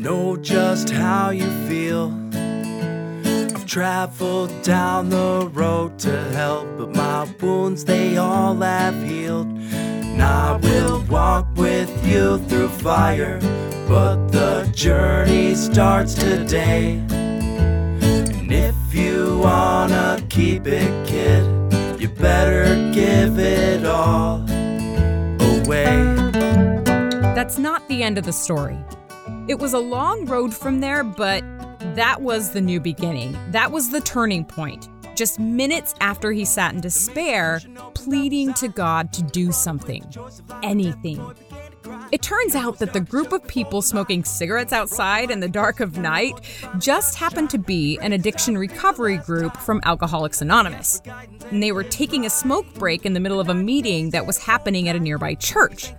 know 0.00 0.34
just 0.36 0.88
how 0.88 1.28
you 1.28 1.48
feel. 1.68 2.10
I've 2.34 3.66
traveled 3.66 4.50
down 4.62 5.10
the 5.10 5.50
road 5.52 5.98
to 6.00 6.22
help, 6.32 6.66
but 6.78 6.94
my 6.94 7.28
wounds 7.40 7.84
they 7.84 8.16
all 8.16 8.54
have 8.56 9.02
healed. 9.04 9.48
And 9.48 10.22
I 10.22 10.56
will 10.56 11.04
walk 11.10 11.46
with 11.54 11.90
you 12.06 12.38
through 12.48 12.68
fire, 12.68 13.38
but 13.86 14.28
the 14.28 14.70
journey 14.74 15.54
starts 15.54 16.14
today. 16.14 16.92
And 17.10 18.50
if 18.50 18.74
you 18.94 19.38
wanna 19.38 20.24
keep 20.30 20.66
it, 20.66 20.90
kid, 21.06 21.44
you 22.00 22.08
better 22.08 22.90
give 22.94 23.38
it 23.38 23.84
all 23.84 24.40
away. 25.40 26.14
That's 27.34 27.58
not 27.58 27.86
the 27.88 28.02
end 28.02 28.16
of 28.16 28.24
the 28.24 28.32
story. 28.32 28.78
It 29.50 29.58
was 29.58 29.72
a 29.72 29.80
long 29.80 30.26
road 30.26 30.54
from 30.54 30.78
there, 30.78 31.02
but 31.02 31.42
that 31.96 32.22
was 32.22 32.52
the 32.52 32.60
new 32.60 32.78
beginning. 32.78 33.36
That 33.50 33.72
was 33.72 33.90
the 33.90 34.00
turning 34.00 34.44
point. 34.44 34.88
Just 35.16 35.40
minutes 35.40 35.92
after 36.00 36.30
he 36.30 36.44
sat 36.44 36.72
in 36.72 36.80
despair, 36.80 37.60
pleading 37.94 38.54
to 38.54 38.68
God 38.68 39.12
to 39.12 39.24
do 39.24 39.50
something, 39.50 40.08
anything. 40.62 41.34
It 42.12 42.22
turns 42.22 42.54
out 42.54 42.78
that 42.78 42.92
the 42.92 43.00
group 43.00 43.32
of 43.32 43.44
people 43.48 43.82
smoking 43.82 44.22
cigarettes 44.22 44.72
outside 44.72 45.32
in 45.32 45.40
the 45.40 45.48
dark 45.48 45.80
of 45.80 45.98
night 45.98 46.34
just 46.78 47.16
happened 47.16 47.50
to 47.50 47.58
be 47.58 47.98
an 48.02 48.12
addiction 48.12 48.56
recovery 48.56 49.16
group 49.16 49.56
from 49.56 49.80
Alcoholics 49.82 50.40
Anonymous. 50.40 51.02
And 51.50 51.60
they 51.60 51.72
were 51.72 51.82
taking 51.82 52.24
a 52.24 52.30
smoke 52.30 52.72
break 52.74 53.04
in 53.04 53.14
the 53.14 53.20
middle 53.20 53.40
of 53.40 53.48
a 53.48 53.54
meeting 53.54 54.10
that 54.10 54.26
was 54.26 54.38
happening 54.38 54.88
at 54.88 54.94
a 54.94 55.00
nearby 55.00 55.34
church. 55.34 55.92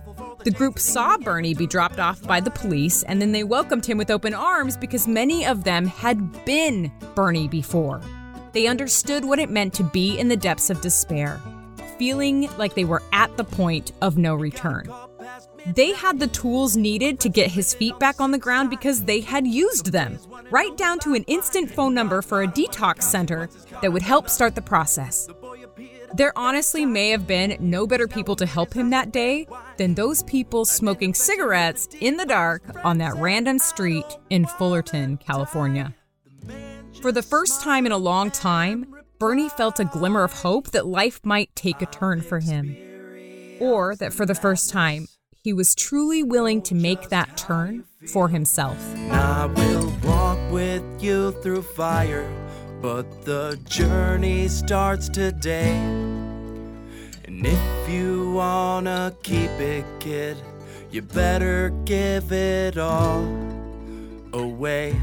The 0.44 0.50
group 0.50 0.78
saw 0.78 1.16
Bernie 1.18 1.54
be 1.54 1.68
dropped 1.68 2.00
off 2.00 2.20
by 2.22 2.40
the 2.40 2.50
police, 2.50 3.04
and 3.04 3.22
then 3.22 3.30
they 3.30 3.44
welcomed 3.44 3.86
him 3.86 3.96
with 3.96 4.10
open 4.10 4.34
arms 4.34 4.76
because 4.76 5.06
many 5.06 5.46
of 5.46 5.62
them 5.62 5.86
had 5.86 6.44
been 6.44 6.90
Bernie 7.14 7.46
before. 7.46 8.00
They 8.52 8.66
understood 8.66 9.24
what 9.24 9.38
it 9.38 9.50
meant 9.50 9.72
to 9.74 9.84
be 9.84 10.18
in 10.18 10.28
the 10.28 10.36
depths 10.36 10.68
of 10.68 10.80
despair, 10.80 11.40
feeling 11.96 12.50
like 12.58 12.74
they 12.74 12.84
were 12.84 13.02
at 13.12 13.36
the 13.36 13.44
point 13.44 13.92
of 14.02 14.18
no 14.18 14.34
return. 14.34 14.92
They 15.66 15.92
had 15.92 16.18
the 16.18 16.26
tools 16.26 16.76
needed 16.76 17.20
to 17.20 17.28
get 17.28 17.52
his 17.52 17.72
feet 17.72 17.96
back 18.00 18.20
on 18.20 18.32
the 18.32 18.38
ground 18.38 18.68
because 18.68 19.04
they 19.04 19.20
had 19.20 19.46
used 19.46 19.92
them, 19.92 20.18
right 20.50 20.76
down 20.76 20.98
to 21.00 21.14
an 21.14 21.22
instant 21.24 21.70
phone 21.70 21.94
number 21.94 22.20
for 22.20 22.42
a 22.42 22.48
detox 22.48 23.04
center 23.04 23.48
that 23.80 23.92
would 23.92 24.02
help 24.02 24.28
start 24.28 24.56
the 24.56 24.62
process. 24.62 25.28
There 26.14 26.36
honestly 26.36 26.84
may 26.84 27.10
have 27.10 27.26
been 27.26 27.56
no 27.58 27.86
better 27.86 28.06
people 28.06 28.36
to 28.36 28.46
help 28.46 28.74
him 28.74 28.90
that 28.90 29.12
day 29.12 29.46
than 29.78 29.94
those 29.94 30.22
people 30.24 30.64
smoking 30.64 31.14
cigarettes 31.14 31.88
in 32.00 32.18
the 32.18 32.26
dark 32.26 32.62
on 32.84 32.98
that 32.98 33.16
random 33.16 33.58
street 33.58 34.04
in 34.28 34.44
Fullerton, 34.44 35.16
California. 35.16 35.94
For 37.00 37.12
the 37.12 37.22
first 37.22 37.62
time 37.62 37.86
in 37.86 37.92
a 37.92 37.96
long 37.96 38.30
time, 38.30 38.94
Bernie 39.18 39.48
felt 39.48 39.80
a 39.80 39.84
glimmer 39.84 40.22
of 40.22 40.32
hope 40.32 40.72
that 40.72 40.86
life 40.86 41.20
might 41.24 41.54
take 41.56 41.80
a 41.80 41.86
turn 41.86 42.20
for 42.20 42.40
him. 42.40 42.76
Or 43.58 43.96
that 43.96 44.12
for 44.12 44.26
the 44.26 44.34
first 44.34 44.68
time, 44.70 45.06
he 45.42 45.52
was 45.52 45.74
truly 45.74 46.22
willing 46.22 46.60
to 46.62 46.74
make 46.74 47.08
that 47.08 47.36
turn 47.36 47.84
for 48.12 48.28
himself. 48.28 48.76
I 49.10 49.46
will 49.46 49.92
walk 50.04 50.38
with 50.52 50.84
you 51.02 51.32
through 51.42 51.62
fire, 51.62 52.30
but 52.82 53.24
the 53.24 53.56
journey 53.64 54.48
starts 54.48 55.08
today. 55.08 55.70
And 57.24 57.46
if 57.46 57.88
you 57.88 58.32
wanna 58.32 59.14
keep 59.22 59.50
it, 59.60 59.84
kid, 60.00 60.36
you 60.90 61.00
better 61.00 61.70
give 61.84 62.32
it 62.32 62.76
all 62.76 63.24
away. 64.32 65.00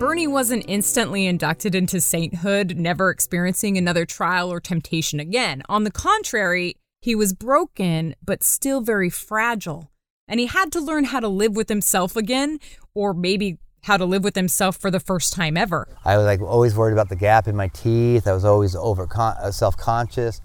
Bernie 0.00 0.26
wasn't 0.26 0.64
instantly 0.66 1.26
inducted 1.26 1.76
into 1.76 2.00
sainthood, 2.00 2.76
never 2.76 3.10
experiencing 3.10 3.78
another 3.78 4.04
trial 4.04 4.50
or 4.52 4.58
temptation 4.58 5.20
again. 5.20 5.62
On 5.68 5.84
the 5.84 5.90
contrary, 5.92 6.74
he 7.00 7.14
was 7.14 7.32
broken, 7.32 8.16
but 8.24 8.42
still 8.42 8.80
very 8.80 9.08
fragile. 9.08 9.92
And 10.26 10.40
he 10.40 10.46
had 10.46 10.72
to 10.72 10.80
learn 10.80 11.04
how 11.04 11.20
to 11.20 11.28
live 11.28 11.54
with 11.54 11.68
himself 11.68 12.16
again, 12.16 12.58
or 12.92 13.14
maybe 13.14 13.58
how 13.82 13.96
to 13.96 14.04
live 14.04 14.24
with 14.24 14.34
himself 14.34 14.76
for 14.76 14.90
the 14.90 15.00
first 15.00 15.32
time 15.32 15.56
ever. 15.56 15.88
I 16.04 16.16
was 16.16 16.26
like 16.26 16.40
always 16.40 16.74
worried 16.74 16.92
about 16.92 17.08
the 17.08 17.16
gap 17.16 17.48
in 17.48 17.56
my 17.56 17.68
teeth. 17.68 18.26
I 18.26 18.32
was 18.32 18.44
always 18.44 18.76
over 18.76 19.08
uh, 19.14 19.50
self 19.50 19.76
conscious. 19.76 20.40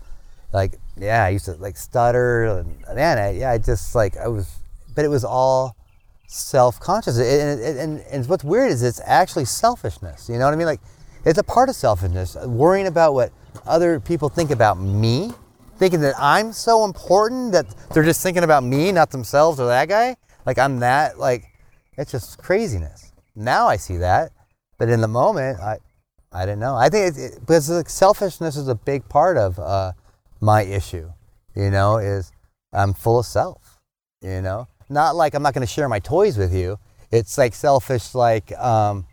Like, 0.53 0.75
yeah, 0.97 1.25
I 1.25 1.29
used 1.29 1.45
to 1.45 1.53
like 1.53 1.77
stutter. 1.77 2.45
And 2.45 2.95
man, 2.95 3.17
I, 3.17 3.31
yeah, 3.31 3.51
I 3.51 3.57
just 3.57 3.95
like, 3.95 4.15
I 4.17 4.27
was, 4.27 4.55
but 4.95 5.03
it 5.03 5.09
was 5.09 5.25
all 5.25 5.75
self 6.27 6.79
conscious. 6.79 7.17
And, 7.17 7.59
and, 7.59 7.77
and, 7.77 7.99
and 8.11 8.29
what's 8.29 8.43
weird 8.43 8.71
is 8.71 8.83
it's 8.83 9.01
actually 9.05 9.45
selfishness. 9.45 10.29
You 10.29 10.37
know 10.37 10.45
what 10.45 10.53
I 10.53 10.57
mean? 10.57 10.67
Like, 10.67 10.81
it's 11.25 11.39
a 11.39 11.43
part 11.43 11.69
of 11.69 11.75
selfishness, 11.75 12.37
worrying 12.45 12.87
about 12.87 13.13
what 13.13 13.31
other 13.65 13.99
people 13.99 14.29
think 14.29 14.51
about 14.51 14.79
me, 14.79 15.31
thinking 15.77 16.01
that 16.01 16.13
I'm 16.19 16.53
so 16.53 16.85
important 16.85 17.51
that 17.53 17.65
they're 17.91 18.03
just 18.03 18.21
thinking 18.21 18.43
about 18.43 18.63
me, 18.63 18.91
not 18.91 19.09
themselves 19.09 19.59
or 19.59 19.67
that 19.67 19.89
guy. 19.89 20.15
Like, 20.45 20.59
I'm 20.59 20.79
that, 20.79 21.17
like, 21.17 21.45
it's 21.97 22.11
just 22.11 22.37
craziness. 22.37 23.04
Now 23.35 23.67
I 23.67 23.77
see 23.77 23.97
that, 23.97 24.31
but 24.77 24.89
in 24.89 25.01
the 25.01 25.07
moment, 25.07 25.59
I, 25.59 25.79
I 26.31 26.45
didn't 26.45 26.59
know. 26.59 26.75
I 26.75 26.89
think 26.89 27.17
it, 27.17 27.39
because 27.39 27.69
like, 27.69 27.89
selfishness 27.89 28.55
is 28.55 28.67
a 28.67 28.75
big 28.75 29.07
part 29.09 29.37
of 29.37 29.59
uh, 29.59 29.93
my 30.41 30.63
issue. 30.63 31.11
You 31.55 31.71
know, 31.71 31.97
is 31.97 32.31
I'm 32.73 32.93
full 32.93 33.19
of 33.19 33.25
self. 33.25 33.79
You 34.21 34.41
know, 34.41 34.67
not 34.89 35.15
like 35.15 35.33
I'm 35.33 35.43
not 35.43 35.53
going 35.53 35.65
to 35.65 35.71
share 35.71 35.87
my 35.87 35.99
toys 35.99 36.37
with 36.37 36.53
you. 36.53 36.77
It's 37.11 37.37
like 37.37 37.53
selfish, 37.53 38.15
like 38.15 38.51
um, 38.57 39.05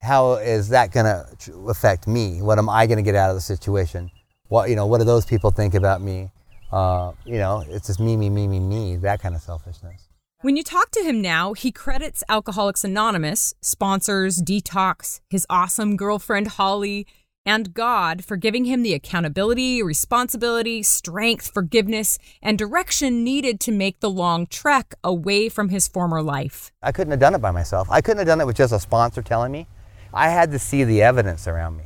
how 0.00 0.34
is 0.34 0.68
that 0.70 0.92
going 0.92 1.06
to 1.06 1.52
affect 1.68 2.06
me? 2.06 2.40
What 2.42 2.58
am 2.58 2.68
I 2.68 2.86
going 2.86 2.98
to 2.98 3.02
get 3.02 3.14
out 3.14 3.30
of 3.30 3.36
the 3.36 3.40
situation? 3.40 4.10
What 4.48 4.68
you 4.70 4.76
know? 4.76 4.86
What 4.86 4.98
do 4.98 5.04
those 5.04 5.24
people 5.26 5.50
think 5.50 5.74
about 5.74 6.00
me? 6.00 6.30
Uh, 6.70 7.12
you 7.24 7.38
know, 7.38 7.64
it's 7.68 7.86
just 7.88 8.00
me, 8.00 8.16
me, 8.16 8.30
me, 8.30 8.46
me, 8.46 8.60
me. 8.60 8.96
That 8.96 9.20
kind 9.20 9.34
of 9.34 9.42
selfishness. 9.42 10.08
When 10.42 10.56
you 10.56 10.64
talk 10.64 10.90
to 10.90 11.04
him 11.04 11.22
now, 11.22 11.52
he 11.52 11.70
credits 11.70 12.24
Alcoholics 12.28 12.82
Anonymous, 12.82 13.54
sponsors 13.60 14.42
Detox, 14.42 15.20
his 15.30 15.46
awesome 15.48 15.96
girlfriend 15.96 16.48
Holly, 16.48 17.06
and 17.46 17.72
God 17.72 18.24
for 18.24 18.36
giving 18.36 18.64
him 18.64 18.82
the 18.82 18.92
accountability, 18.92 19.84
responsibility, 19.84 20.82
strength, 20.82 21.52
forgiveness, 21.54 22.18
and 22.42 22.58
direction 22.58 23.22
needed 23.22 23.60
to 23.60 23.70
make 23.70 24.00
the 24.00 24.10
long 24.10 24.48
trek 24.48 24.96
away 25.04 25.48
from 25.48 25.68
his 25.68 25.86
former 25.86 26.20
life. 26.20 26.72
I 26.82 26.90
couldn't 26.90 27.12
have 27.12 27.20
done 27.20 27.36
it 27.36 27.40
by 27.40 27.52
myself. 27.52 27.88
I 27.88 28.00
couldn't 28.00 28.18
have 28.18 28.26
done 28.26 28.40
it 28.40 28.46
with 28.48 28.56
just 28.56 28.72
a 28.72 28.80
sponsor 28.80 29.22
telling 29.22 29.52
me. 29.52 29.68
I 30.12 30.30
had 30.30 30.50
to 30.50 30.58
see 30.58 30.82
the 30.82 31.02
evidence 31.02 31.46
around 31.46 31.76
me. 31.76 31.84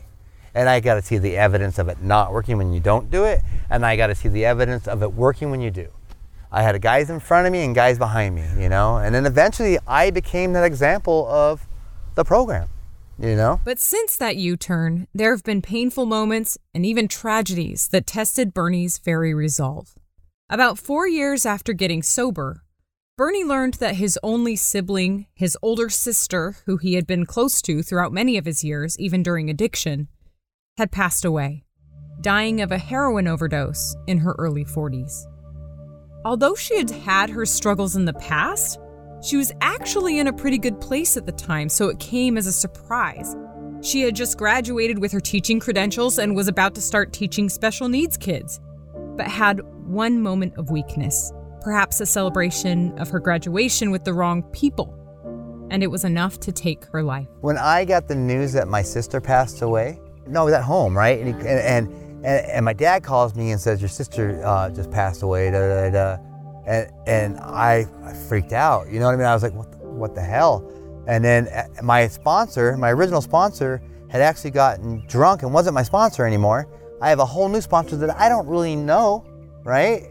And 0.54 0.70
I 0.70 0.80
got 0.80 0.94
to 0.94 1.02
see 1.02 1.18
the 1.18 1.36
evidence 1.36 1.78
of 1.78 1.90
it 1.90 2.00
not 2.00 2.32
working 2.32 2.56
when 2.56 2.72
you 2.72 2.80
don't 2.80 3.10
do 3.10 3.24
it, 3.24 3.42
and 3.68 3.84
I 3.84 3.96
got 3.96 4.06
to 4.06 4.14
see 4.14 4.30
the 4.30 4.46
evidence 4.46 4.88
of 4.88 5.02
it 5.02 5.12
working 5.12 5.50
when 5.50 5.60
you 5.60 5.70
do. 5.70 5.90
I 6.56 6.62
had 6.62 6.80
guys 6.80 7.10
in 7.10 7.20
front 7.20 7.46
of 7.46 7.52
me 7.52 7.64
and 7.64 7.74
guys 7.74 7.98
behind 7.98 8.34
me, 8.34 8.46
you 8.58 8.68
know, 8.68 8.96
and 8.96 9.14
then 9.14 9.26
eventually 9.26 9.78
I 9.86 10.10
became 10.10 10.54
that 10.54 10.64
example 10.64 11.26
of 11.28 11.66
the 12.14 12.24
program 12.24 12.68
you 13.18 13.34
know? 13.34 13.60
But 13.64 13.78
since 13.78 14.16
that 14.16 14.36
U 14.36 14.56
turn, 14.56 15.06
there 15.14 15.30
have 15.30 15.44
been 15.44 15.62
painful 15.62 16.06
moments 16.06 16.58
and 16.74 16.84
even 16.84 17.08
tragedies 17.08 17.88
that 17.88 18.06
tested 18.06 18.52
Bernie's 18.52 18.98
very 18.98 19.32
resolve. 19.34 19.94
About 20.48 20.78
four 20.78 21.08
years 21.08 21.46
after 21.46 21.72
getting 21.72 22.02
sober, 22.02 22.62
Bernie 23.16 23.44
learned 23.44 23.74
that 23.74 23.96
his 23.96 24.18
only 24.22 24.56
sibling, 24.56 25.26
his 25.34 25.56
older 25.62 25.88
sister, 25.88 26.56
who 26.66 26.76
he 26.76 26.94
had 26.94 27.06
been 27.06 27.24
close 27.24 27.62
to 27.62 27.82
throughout 27.82 28.12
many 28.12 28.36
of 28.36 28.44
his 28.44 28.62
years, 28.62 28.98
even 28.98 29.22
during 29.22 29.48
addiction, 29.48 30.08
had 30.76 30.92
passed 30.92 31.24
away, 31.24 31.64
dying 32.20 32.60
of 32.60 32.70
a 32.70 32.78
heroin 32.78 33.26
overdose 33.26 33.96
in 34.06 34.18
her 34.18 34.34
early 34.38 34.64
40s. 34.64 35.24
Although 36.26 36.56
she 36.56 36.76
had 36.76 36.90
had 36.90 37.30
her 37.30 37.46
struggles 37.46 37.94
in 37.94 38.04
the 38.04 38.12
past, 38.14 38.80
she 39.22 39.36
was 39.36 39.52
actually 39.60 40.18
in 40.18 40.26
a 40.26 40.32
pretty 40.32 40.58
good 40.58 40.80
place 40.80 41.16
at 41.16 41.24
the 41.24 41.30
time, 41.30 41.68
so 41.68 41.88
it 41.88 42.00
came 42.00 42.36
as 42.36 42.48
a 42.48 42.52
surprise. 42.52 43.36
She 43.80 44.00
had 44.00 44.16
just 44.16 44.36
graduated 44.36 44.98
with 44.98 45.12
her 45.12 45.20
teaching 45.20 45.60
credentials 45.60 46.18
and 46.18 46.34
was 46.34 46.48
about 46.48 46.74
to 46.74 46.80
start 46.80 47.12
teaching 47.12 47.48
special 47.48 47.88
needs 47.88 48.16
kids, 48.16 48.58
but 49.16 49.28
had 49.28 49.60
one 49.86 50.20
moment 50.20 50.56
of 50.56 50.68
weakness, 50.68 51.32
perhaps 51.60 52.00
a 52.00 52.06
celebration 52.06 52.98
of 52.98 53.08
her 53.10 53.20
graduation 53.20 53.92
with 53.92 54.02
the 54.02 54.12
wrong 54.12 54.42
people. 54.50 54.92
And 55.70 55.80
it 55.80 55.92
was 55.92 56.04
enough 56.04 56.40
to 56.40 56.50
take 56.50 56.86
her 56.86 57.04
life. 57.04 57.28
When 57.40 57.56
I 57.56 57.84
got 57.84 58.08
the 58.08 58.16
news 58.16 58.52
that 58.54 58.66
my 58.66 58.82
sister 58.82 59.20
passed 59.20 59.62
away, 59.62 60.00
no, 60.26 60.40
I 60.40 60.44
was 60.46 60.54
at 60.54 60.64
home, 60.64 60.96
right? 60.96 61.20
And, 61.20 61.40
and, 61.44 62.05
and, 62.24 62.46
and 62.46 62.64
my 62.64 62.72
dad 62.72 63.02
calls 63.02 63.34
me 63.34 63.52
and 63.52 63.60
says, 63.60 63.80
Your 63.80 63.88
sister 63.88 64.44
uh, 64.44 64.70
just 64.70 64.90
passed 64.90 65.22
away. 65.22 65.50
Da, 65.50 65.90
da, 65.90 65.90
da 65.90 66.22
and 66.66 66.90
and 67.06 67.38
I, 67.38 67.86
I 68.04 68.12
freaked 68.12 68.52
out. 68.52 68.90
You 68.90 68.98
know 68.98 69.06
what 69.06 69.14
I 69.14 69.16
mean? 69.16 69.26
I 69.26 69.34
was 69.34 69.42
like, 69.42 69.54
what 69.54 69.70
the, 69.72 69.78
what 69.78 70.14
the 70.14 70.20
hell? 70.20 70.70
And 71.06 71.24
then 71.24 71.48
uh, 71.48 71.64
my 71.82 72.08
sponsor, 72.08 72.76
my 72.76 72.90
original 72.90 73.22
sponsor, 73.22 73.80
had 74.10 74.20
actually 74.20 74.50
gotten 74.50 75.04
drunk 75.06 75.42
and 75.42 75.54
wasn't 75.54 75.74
my 75.74 75.84
sponsor 75.84 76.26
anymore. 76.26 76.68
I 77.00 77.08
have 77.08 77.20
a 77.20 77.24
whole 77.24 77.48
new 77.48 77.60
sponsor 77.60 77.96
that 77.96 78.16
I 78.18 78.28
don't 78.28 78.46
really 78.46 78.74
know, 78.74 79.24
right? 79.62 80.08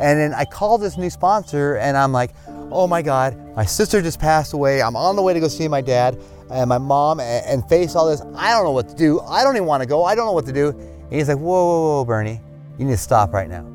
And 0.00 0.18
then 0.18 0.32
I 0.32 0.44
called 0.44 0.80
this 0.80 0.96
new 0.96 1.10
sponsor 1.10 1.76
and 1.76 1.96
I'm 1.96 2.12
like, 2.12 2.30
oh 2.70 2.86
my 2.86 3.02
God, 3.02 3.36
my 3.56 3.64
sister 3.64 4.00
just 4.00 4.20
passed 4.20 4.52
away. 4.52 4.80
I'm 4.80 4.96
on 4.96 5.16
the 5.16 5.22
way 5.22 5.34
to 5.34 5.40
go 5.40 5.48
see 5.48 5.66
my 5.68 5.80
dad 5.80 6.20
and 6.50 6.68
my 6.68 6.78
mom 6.78 7.20
and 7.20 7.68
face 7.68 7.96
all 7.96 8.08
this. 8.08 8.22
I 8.36 8.52
don't 8.52 8.64
know 8.64 8.72
what 8.72 8.88
to 8.90 8.94
do. 8.94 9.20
I 9.20 9.42
don't 9.42 9.56
even 9.56 9.66
want 9.66 9.82
to 9.82 9.88
go. 9.88 10.04
I 10.04 10.14
don't 10.14 10.26
know 10.26 10.32
what 10.32 10.46
to 10.46 10.52
do. 10.52 10.72
And 11.10 11.18
he's 11.18 11.28
like, 11.28 11.38
whoa, 11.38 11.64
whoa, 11.64 11.80
whoa, 11.98 12.04
Bernie, 12.04 12.40
you 12.78 12.84
need 12.84 12.92
to 12.92 12.98
stop 12.98 13.32
right 13.32 13.48
now. 13.48 13.66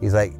He's 0.00 0.14
like, 0.14 0.32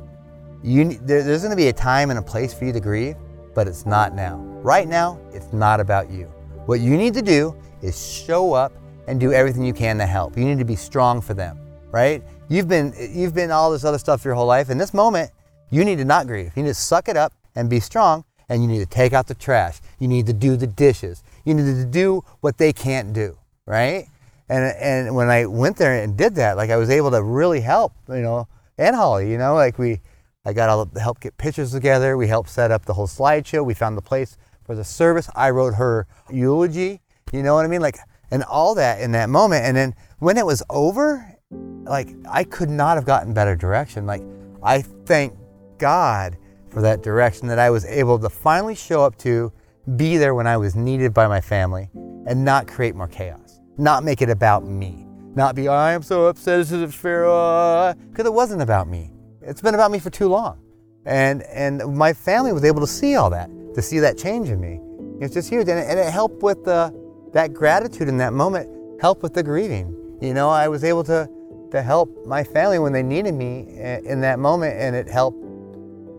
you, 0.63 0.95
there, 0.99 1.23
there's 1.23 1.43
going 1.43 1.51
to 1.53 1.57
be 1.57 1.69
a 1.69 1.73
time 1.73 2.11
and 2.11 2.19
a 2.19 2.23
place 2.23 2.53
for 2.53 2.65
you 2.65 2.73
to 2.73 2.81
grieve, 2.81 3.17
but 3.55 3.69
it's 3.69 3.87
not 3.87 4.15
now. 4.15 4.37
Right 4.63 4.89
now, 4.89 5.21
it's 5.33 5.53
not 5.53 5.81
about 5.81 6.11
you. 6.11 6.27
What 6.67 6.81
you 6.81 6.97
need 6.97 7.15
to 7.15 7.23
do 7.23 7.57
is 7.83 7.99
show 8.07 8.53
up 8.53 8.73
and 9.07 9.19
do 9.19 9.33
everything 9.33 9.65
you 9.65 9.73
can 9.73 9.97
to 9.99 10.07
help. 10.07 10.37
You 10.37 10.45
need 10.45 10.59
to 10.59 10.65
be 10.65 10.77
strong 10.77 11.21
for 11.21 11.35
them, 11.35 11.59
right? 11.91 12.23
You've 12.49 12.69
been 12.69 12.93
you've 12.99 13.35
been 13.35 13.51
all 13.51 13.71
this 13.71 13.85
other 13.85 13.99
stuff 13.99 14.25
your 14.25 14.35
whole 14.35 14.47
life. 14.47 14.71
In 14.71 14.79
this 14.79 14.93
moment, 14.93 15.31
you 15.71 15.85
need 15.85 15.99
to 15.99 16.05
not 16.05 16.27
grieve. 16.27 16.53
You 16.57 16.63
need 16.63 16.71
to 16.71 16.75
suck 16.75 17.09
it 17.09 17.17
up 17.17 17.33
and 17.55 17.71
be 17.71 17.81
strong, 17.81 18.25
and 18.49 18.63
you 18.63 18.69
need 18.69 18.81
to 18.81 18.87
take 18.87 19.13
out 19.13 19.27
the 19.27 19.35
trash. 19.35 19.81
You 19.99 20.09
need 20.09 20.27
to 20.27 20.33
do 20.33 20.57
the 20.57 20.67
dishes. 20.67 21.23
You 21.45 21.55
need 21.55 21.75
to 21.77 21.87
do 21.87 22.23
what 22.41 22.59
they 22.59 22.73
can't 22.73 23.13
do, 23.13 23.39
right? 23.67 24.07
And 24.51 24.65
and 24.77 25.15
when 25.15 25.31
I 25.31 25.47
went 25.47 25.77
there 25.77 26.03
and 26.03 26.17
did 26.17 26.35
that, 26.35 26.57
like 26.57 26.71
I 26.71 26.77
was 26.77 26.91
able 26.91 27.13
to 27.13 27.23
really 27.23 27.61
help, 27.61 27.93
you 28.09 28.21
know, 28.21 28.49
and 28.77 28.97
Holly, 28.97 29.31
you 29.31 29.39
know, 29.39 29.55
like 29.55 29.79
we 29.79 30.01
I 30.45 30.53
got 30.53 30.69
all 30.69 30.85
the 30.85 31.01
help 31.01 31.21
get 31.21 31.37
pictures 31.39 31.71
together. 31.71 32.17
We 32.17 32.27
helped 32.27 32.51
set 32.51 32.71
up 32.71 32.85
the 32.85 32.95
whole 32.95 33.07
slideshow. 33.07 33.65
We 33.65 33.75
found 33.75 33.97
the 33.97 34.03
place 34.03 34.37
for 34.65 34.75
the 34.75 34.85
service. 34.85 35.29
I 35.37 35.51
wrote 35.51 35.75
her 35.75 36.07
eulogy. 36.31 37.01
You 37.33 37.43
know 37.43 37.55
what 37.55 37.65
I 37.65 37.69
mean? 37.69 37.81
Like, 37.81 37.99
and 38.31 38.43
all 38.45 38.75
that 38.75 39.01
in 39.01 39.13
that 39.13 39.29
moment. 39.29 39.65
And 39.65 39.77
then 39.77 39.95
when 40.19 40.37
it 40.37 40.47
was 40.47 40.63
over, 40.71 41.37
like, 41.51 42.09
I 42.29 42.45
could 42.45 42.71
not 42.71 42.97
have 42.97 43.05
gotten 43.05 43.35
better 43.35 43.55
direction. 43.55 44.07
Like, 44.07 44.23
I 44.63 44.83
thank 44.83 45.35
God 45.79 46.37
for 46.69 46.81
that 46.83 47.03
direction 47.03 47.49
that 47.49 47.59
I 47.59 47.71
was 47.71 47.85
able 47.85 48.19
to 48.19 48.31
finally 48.31 48.75
show 48.75 49.05
up 49.05 49.17
to, 49.19 49.53
be 49.97 50.17
there 50.17 50.35
when 50.35 50.47
I 50.47 50.57
was 50.57 50.77
needed 50.77 51.13
by 51.13 51.27
my 51.27 51.41
family, 51.41 51.91
and 52.27 52.45
not 52.45 52.69
create 52.69 52.95
more 52.95 53.09
chaos. 53.09 53.40
Not 53.81 54.05
make 54.05 54.21
it 54.21 54.29
about 54.29 54.67
me. 54.67 55.07
Not 55.35 55.55
be, 55.55 55.67
I 55.67 55.93
am 55.93 56.03
so 56.03 56.27
upset, 56.27 56.67
fair, 56.93 57.95
because 58.11 58.27
it 58.27 58.33
wasn't 58.33 58.61
about 58.61 58.89
me. 58.89 59.11
It's 59.41 59.63
been 59.63 59.75
about 59.75 59.91
me 59.91 59.99
for 59.99 60.11
too 60.11 60.29
long. 60.29 60.61
And, 61.07 61.43
and 61.45 61.97
my 61.97 62.13
family 62.13 62.53
was 62.53 62.63
able 62.63 62.81
to 62.83 62.87
see 62.87 63.15
all 63.15 63.31
that, 63.31 63.49
to 63.75 63.81
see 63.81 63.99
that 64.01 64.19
change 64.19 64.51
in 64.51 64.61
me. 64.61 64.81
It's 65.25 65.33
just 65.33 65.49
huge. 65.49 65.69
And 65.69 65.79
it, 65.79 65.87
and 65.89 65.99
it 65.99 66.13
helped 66.13 66.43
with 66.43 66.63
the, 66.63 66.95
that 67.33 67.55
gratitude 67.55 68.09
in 68.09 68.19
that 68.19 68.35
moment, 68.35 68.69
helped 69.01 69.23
with 69.23 69.33
the 69.33 69.43
grieving. 69.43 69.97
You 70.21 70.35
know, 70.35 70.51
I 70.51 70.69
was 70.69 70.85
able 70.85 71.05
to, 71.05 71.27
to 71.71 71.81
help 71.81 72.27
my 72.27 72.45
family 72.45 72.79
when 72.79 72.93
they 72.93 73.03
needed 73.03 73.33
me 73.33 73.67
eh, 73.79 74.01
in 74.05 74.21
that 74.21 74.39
moment, 74.39 74.79
and 74.79 74.95
it 74.95 75.09
helped 75.09 75.43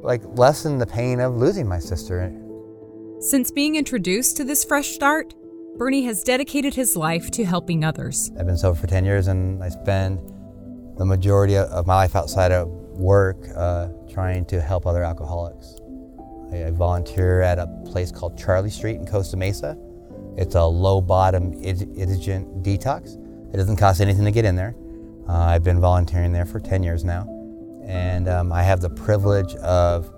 like 0.02 0.24
lessen 0.36 0.80
the 0.80 0.88
pain 0.88 1.20
of 1.20 1.36
losing 1.36 1.68
my 1.68 1.78
sister. 1.78 2.36
Since 3.20 3.52
being 3.52 3.76
introduced 3.76 4.36
to 4.38 4.44
this 4.44 4.64
fresh 4.64 4.96
start, 4.96 5.36
Bernie 5.82 6.04
has 6.04 6.22
dedicated 6.22 6.76
his 6.76 6.96
life 6.96 7.32
to 7.32 7.44
helping 7.44 7.84
others. 7.84 8.32
I've 8.40 8.46
been 8.46 8.56
sober 8.56 8.80
for 8.80 8.86
10 8.86 9.04
years 9.04 9.26
and 9.26 9.64
I 9.64 9.70
spend 9.70 10.20
the 10.96 11.06
majority 11.06 11.58
of 11.58 11.88
my 11.88 11.96
life 11.96 12.16
outside 12.16 12.52
of 12.52 12.68
work 12.68 13.48
uh, 13.56 13.88
trying 14.08 14.46
to 14.46 14.62
help 14.62 14.86
other 14.86 15.04
alcoholics. 15.04 15.80
I, 16.54 16.66
I, 16.66 16.70
volunteer 16.70 17.42
at 17.42 17.58
a 17.58 17.66
place 17.84 18.12
called 18.12 18.38
Charlie 18.38 18.70
Street 18.70 18.98
in 18.98 19.08
Costa 19.08 19.38
Mesa. 19.38 19.76
It's 20.38 20.54
a 20.54 20.64
low 20.64 21.02
bottom 21.02 21.52
indigent 21.64 22.62
detox. 22.62 23.18
It 23.52 23.58
doesn't 23.58 23.78
cost 23.78 24.02
anything 24.02 24.26
to 24.26 24.32
get 24.32 24.46
in 24.46 24.56
there. 24.56 24.76
Uh, 25.28 25.34
I've 25.34 25.64
been 25.64 25.82
volunteering 25.82 26.32
there 26.32 26.46
for 26.46 26.60
10 26.60 26.84
years 26.84 27.04
now. 27.04 27.26
And 27.88 28.30
um, 28.30 28.52
I 28.52 28.62
have 28.62 28.82
the 28.82 28.90
privilege 28.92 29.56
of 29.56 30.14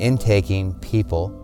intaking 0.00 0.72
people 0.80 1.41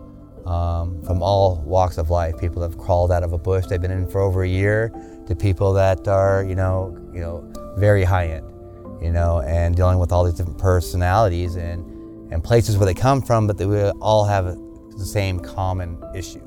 um, 0.49 1.01
from 1.03 1.21
all 1.21 1.61
walks 1.65 1.97
of 1.97 2.09
life. 2.09 2.37
People 2.39 2.61
that 2.61 2.71
have 2.71 2.79
crawled 2.79 3.11
out 3.11 3.23
of 3.23 3.33
a 3.33 3.37
bush, 3.37 3.65
they've 3.67 3.81
been 3.81 3.91
in 3.91 4.07
for 4.07 4.21
over 4.21 4.43
a 4.43 4.49
year, 4.49 4.91
to 5.27 5.35
people 5.35 5.73
that 5.73 6.07
are, 6.07 6.43
you 6.43 6.55
know, 6.55 6.97
you 7.13 7.21
know, 7.21 7.47
very 7.77 8.03
high 8.03 8.27
end 8.27 8.49
you 9.01 9.11
know, 9.11 9.41
and 9.41 9.75
dealing 9.75 9.99
with 9.99 10.11
all 10.11 10.23
these 10.23 10.33
different 10.33 10.57
personalities 10.57 11.55
and, 11.55 11.85
and 12.31 12.43
places 12.43 12.77
where 12.77 12.85
they 12.85 12.93
come 12.93 13.21
from, 13.21 13.47
but 13.47 13.57
they 13.57 13.65
all 14.01 14.25
have 14.25 14.45
the 14.45 15.05
same 15.05 15.39
common 15.39 15.97
issue. 16.15 16.41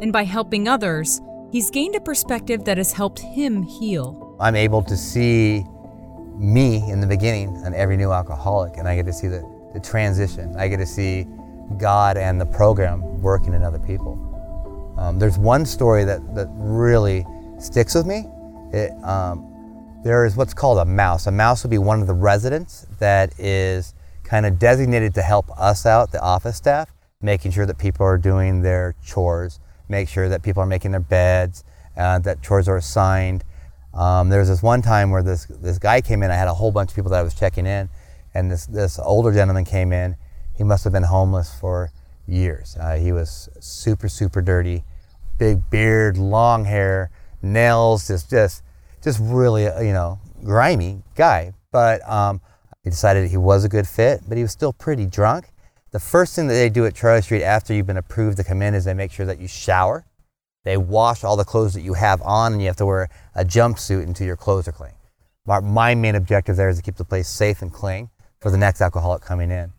And 0.00 0.12
by 0.12 0.24
helping 0.24 0.68
others, 0.68 1.20
he's 1.50 1.70
gained 1.70 1.96
a 1.96 2.00
perspective 2.00 2.64
that 2.64 2.76
has 2.76 2.92
helped 2.92 3.20
him 3.20 3.62
heal. 3.62 4.36
I'm 4.40 4.56
able 4.56 4.82
to 4.82 4.96
see 4.96 5.64
me 6.36 6.88
in 6.90 7.00
the 7.00 7.06
beginning 7.06 7.56
and 7.64 7.74
every 7.74 7.96
new 7.96 8.12
alcoholic, 8.12 8.76
and 8.76 8.86
I 8.86 8.94
get 8.94 9.06
to 9.06 9.12
see 9.12 9.28
the, 9.28 9.42
the 9.72 9.80
transition. 9.80 10.54
I 10.56 10.68
get 10.68 10.76
to 10.78 10.86
see 10.86 11.26
God 11.78 12.16
and 12.16 12.40
the 12.40 12.46
program 12.46 13.22
working 13.22 13.54
in 13.54 13.62
other 13.62 13.78
people. 13.78 14.22
Um, 14.98 15.18
there's 15.18 15.38
one 15.38 15.66
story 15.66 16.04
that, 16.04 16.34
that 16.34 16.48
really 16.52 17.24
sticks 17.58 17.94
with 17.94 18.06
me. 18.06 18.26
It, 18.72 18.92
um, 19.04 19.52
there 20.02 20.24
is 20.24 20.36
what's 20.36 20.54
called 20.54 20.78
a 20.78 20.84
mouse. 20.84 21.26
A 21.26 21.32
mouse 21.32 21.62
would 21.64 21.70
be 21.70 21.78
one 21.78 22.00
of 22.00 22.06
the 22.06 22.14
residents 22.14 22.86
that 22.98 23.38
is 23.38 23.94
kind 24.24 24.46
of 24.46 24.58
designated 24.58 25.14
to 25.14 25.22
help 25.22 25.50
us 25.58 25.86
out, 25.86 26.12
the 26.12 26.20
office 26.20 26.56
staff, 26.56 26.92
making 27.20 27.50
sure 27.50 27.66
that 27.66 27.78
people 27.78 28.04
are 28.06 28.18
doing 28.18 28.62
their 28.62 28.94
chores, 29.04 29.60
make 29.88 30.08
sure 30.08 30.28
that 30.28 30.42
people 30.42 30.62
are 30.62 30.66
making 30.66 30.90
their 30.92 31.00
beds, 31.00 31.64
uh, 31.96 32.18
that 32.20 32.42
chores 32.42 32.68
are 32.68 32.76
assigned. 32.76 33.44
Um, 33.94 34.28
there 34.28 34.40
was 34.40 34.48
this 34.48 34.62
one 34.62 34.82
time 34.82 35.10
where 35.10 35.22
this 35.22 35.46
this 35.46 35.78
guy 35.78 36.00
came 36.00 36.22
in. 36.22 36.30
I 36.30 36.34
had 36.34 36.48
a 36.48 36.54
whole 36.54 36.70
bunch 36.70 36.90
of 36.90 36.96
people 36.96 37.10
that 37.12 37.20
I 37.20 37.22
was 37.22 37.34
checking 37.34 37.66
in, 37.66 37.88
and 38.34 38.50
this 38.50 38.66
this 38.66 38.98
older 38.98 39.32
gentleman 39.32 39.64
came 39.64 39.92
in. 39.92 40.16
He 40.56 40.64
must 40.64 40.84
have 40.84 40.92
been 40.92 41.02
homeless 41.04 41.54
for 41.58 41.90
years. 42.26 42.76
Uh, 42.80 42.96
he 42.96 43.12
was 43.12 43.48
super 43.60 44.08
super 44.08 44.40
dirty, 44.40 44.84
big 45.38 45.68
beard, 45.70 46.16
long 46.16 46.64
hair, 46.64 47.10
nails, 47.42 48.08
just 48.08 48.30
just 48.30 48.62
just 49.02 49.20
really, 49.22 49.66
uh, 49.66 49.80
you 49.80 49.92
know, 49.92 50.18
grimy 50.42 51.02
guy. 51.14 51.52
But 51.70 52.08
um, 52.08 52.40
he 52.82 52.90
decided 52.90 53.30
he 53.30 53.36
was 53.36 53.64
a 53.64 53.68
good 53.68 53.86
fit, 53.86 54.20
but 54.28 54.36
he 54.36 54.42
was 54.42 54.52
still 54.52 54.72
pretty 54.72 55.06
drunk. 55.06 55.46
The 55.92 56.00
first 56.00 56.34
thing 56.34 56.48
that 56.48 56.54
they 56.54 56.68
do 56.68 56.84
at 56.84 56.94
Charlie 56.94 57.22
Street 57.22 57.42
after 57.42 57.72
you've 57.72 57.86
been 57.86 57.96
approved 57.96 58.36
to 58.38 58.44
come 58.44 58.62
in 58.62 58.74
is 58.74 58.84
they 58.84 58.94
make 58.94 59.12
sure 59.12 59.26
that 59.26 59.38
you 59.38 59.48
shower. 59.48 60.04
They 60.64 60.76
wash 60.76 61.22
all 61.22 61.36
the 61.36 61.44
clothes 61.44 61.74
that 61.74 61.82
you 61.82 61.94
have 61.94 62.20
on, 62.22 62.52
and 62.52 62.60
you 62.60 62.66
have 62.66 62.76
to 62.76 62.86
wear 62.86 63.08
a 63.34 63.44
jumpsuit 63.44 64.02
until 64.02 64.26
your 64.26 64.36
clothes 64.36 64.66
are 64.66 64.72
clean. 64.72 64.92
My 65.46 65.94
main 65.94 66.16
objective 66.16 66.56
there 66.56 66.68
is 66.68 66.76
to 66.76 66.82
keep 66.82 66.96
the 66.96 67.04
place 67.04 67.28
safe 67.28 67.62
and 67.62 67.72
clean 67.72 68.10
for 68.40 68.50
the 68.50 68.58
next 68.58 68.80
alcoholic 68.80 69.22
coming 69.22 69.52
in. 69.52 69.72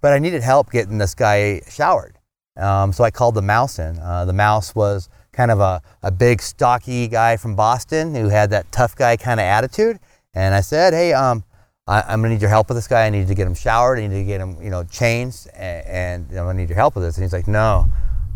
But 0.00 0.12
I 0.12 0.18
needed 0.18 0.42
help 0.42 0.70
getting 0.70 0.98
this 0.98 1.14
guy 1.14 1.62
showered. 1.68 2.18
Um, 2.56 2.92
so 2.92 3.04
I 3.04 3.10
called 3.10 3.34
the 3.34 3.42
mouse 3.42 3.78
in. 3.78 3.98
Uh, 3.98 4.24
the 4.24 4.32
mouse 4.32 4.74
was 4.74 5.08
kind 5.32 5.50
of 5.50 5.60
a, 5.60 5.80
a 6.02 6.10
big, 6.10 6.42
stocky 6.42 7.06
guy 7.06 7.36
from 7.36 7.54
Boston 7.54 8.14
who 8.14 8.28
had 8.28 8.50
that 8.50 8.70
tough 8.72 8.96
guy 8.96 9.16
kind 9.16 9.38
of 9.38 9.44
attitude. 9.44 10.00
And 10.34 10.54
I 10.54 10.60
said, 10.60 10.92
hey, 10.92 11.12
um, 11.12 11.44
I, 11.86 12.12
am 12.12 12.20
gonna 12.20 12.34
need 12.34 12.42
your 12.42 12.50
help 12.50 12.68
with 12.68 12.76
this 12.76 12.86
guy. 12.86 13.06
I 13.06 13.10
need 13.10 13.28
to 13.28 13.34
get 13.34 13.46
him 13.46 13.54
showered. 13.54 13.98
I 13.98 14.06
need 14.06 14.18
to 14.18 14.24
get 14.24 14.40
him, 14.40 14.60
you 14.62 14.68
know, 14.68 14.84
changed, 14.84 15.48
and, 15.54 15.86
and 15.86 16.26
I'm 16.30 16.44
gonna 16.44 16.54
need 16.54 16.68
your 16.68 16.76
help 16.76 16.94
with 16.94 17.04
this. 17.04 17.16
And 17.16 17.24
he's 17.24 17.32
like, 17.32 17.48
no, 17.48 17.88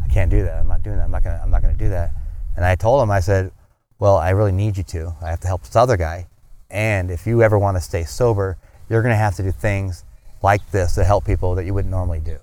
I 0.03 0.09
can't 0.09 0.31
do 0.31 0.43
that. 0.45 0.59
I'm 0.59 0.69
not 0.69 0.83
doing 0.83 0.97
that. 0.97 1.05
I'm 1.05 1.11
not 1.11 1.23
gonna, 1.23 1.41
I'm 1.43 1.51
not 1.51 1.61
gonna 1.61 1.75
do 1.75 1.91
that. 1.91 2.13
And 2.57 2.65
I 2.65 2.77
told 2.77 3.03
him, 3.03 3.11
I 3.11 3.21
said, 3.21 3.53
well, 3.99 4.17
I 4.17 4.31
really 4.31 4.53
need 4.53 4.79
you 4.79 4.83
to. 4.85 5.15
I 5.21 5.29
have 5.29 5.41
to 5.41 5.49
help 5.49 5.63
this 5.63 5.77
other 5.77 5.97
guy. 5.97 6.29
And 6.71 7.11
if 7.11 7.27
you 7.27 7.43
ever 7.43 7.59
want 7.59 7.77
to 7.77 7.81
stay 7.83 8.05
sober, 8.05 8.57
you're 8.89 9.03
gonna 9.03 9.17
have 9.17 9.35
to 9.37 9.43
do 9.43 9.53
things 9.53 10.05
like 10.43 10.69
this 10.71 10.95
to 10.95 11.05
help 11.05 11.25
people 11.25 11.55
that 11.55 11.65
you 11.65 11.75
wouldn't 11.75 11.91
normally 11.91 12.21
do. 12.21 12.39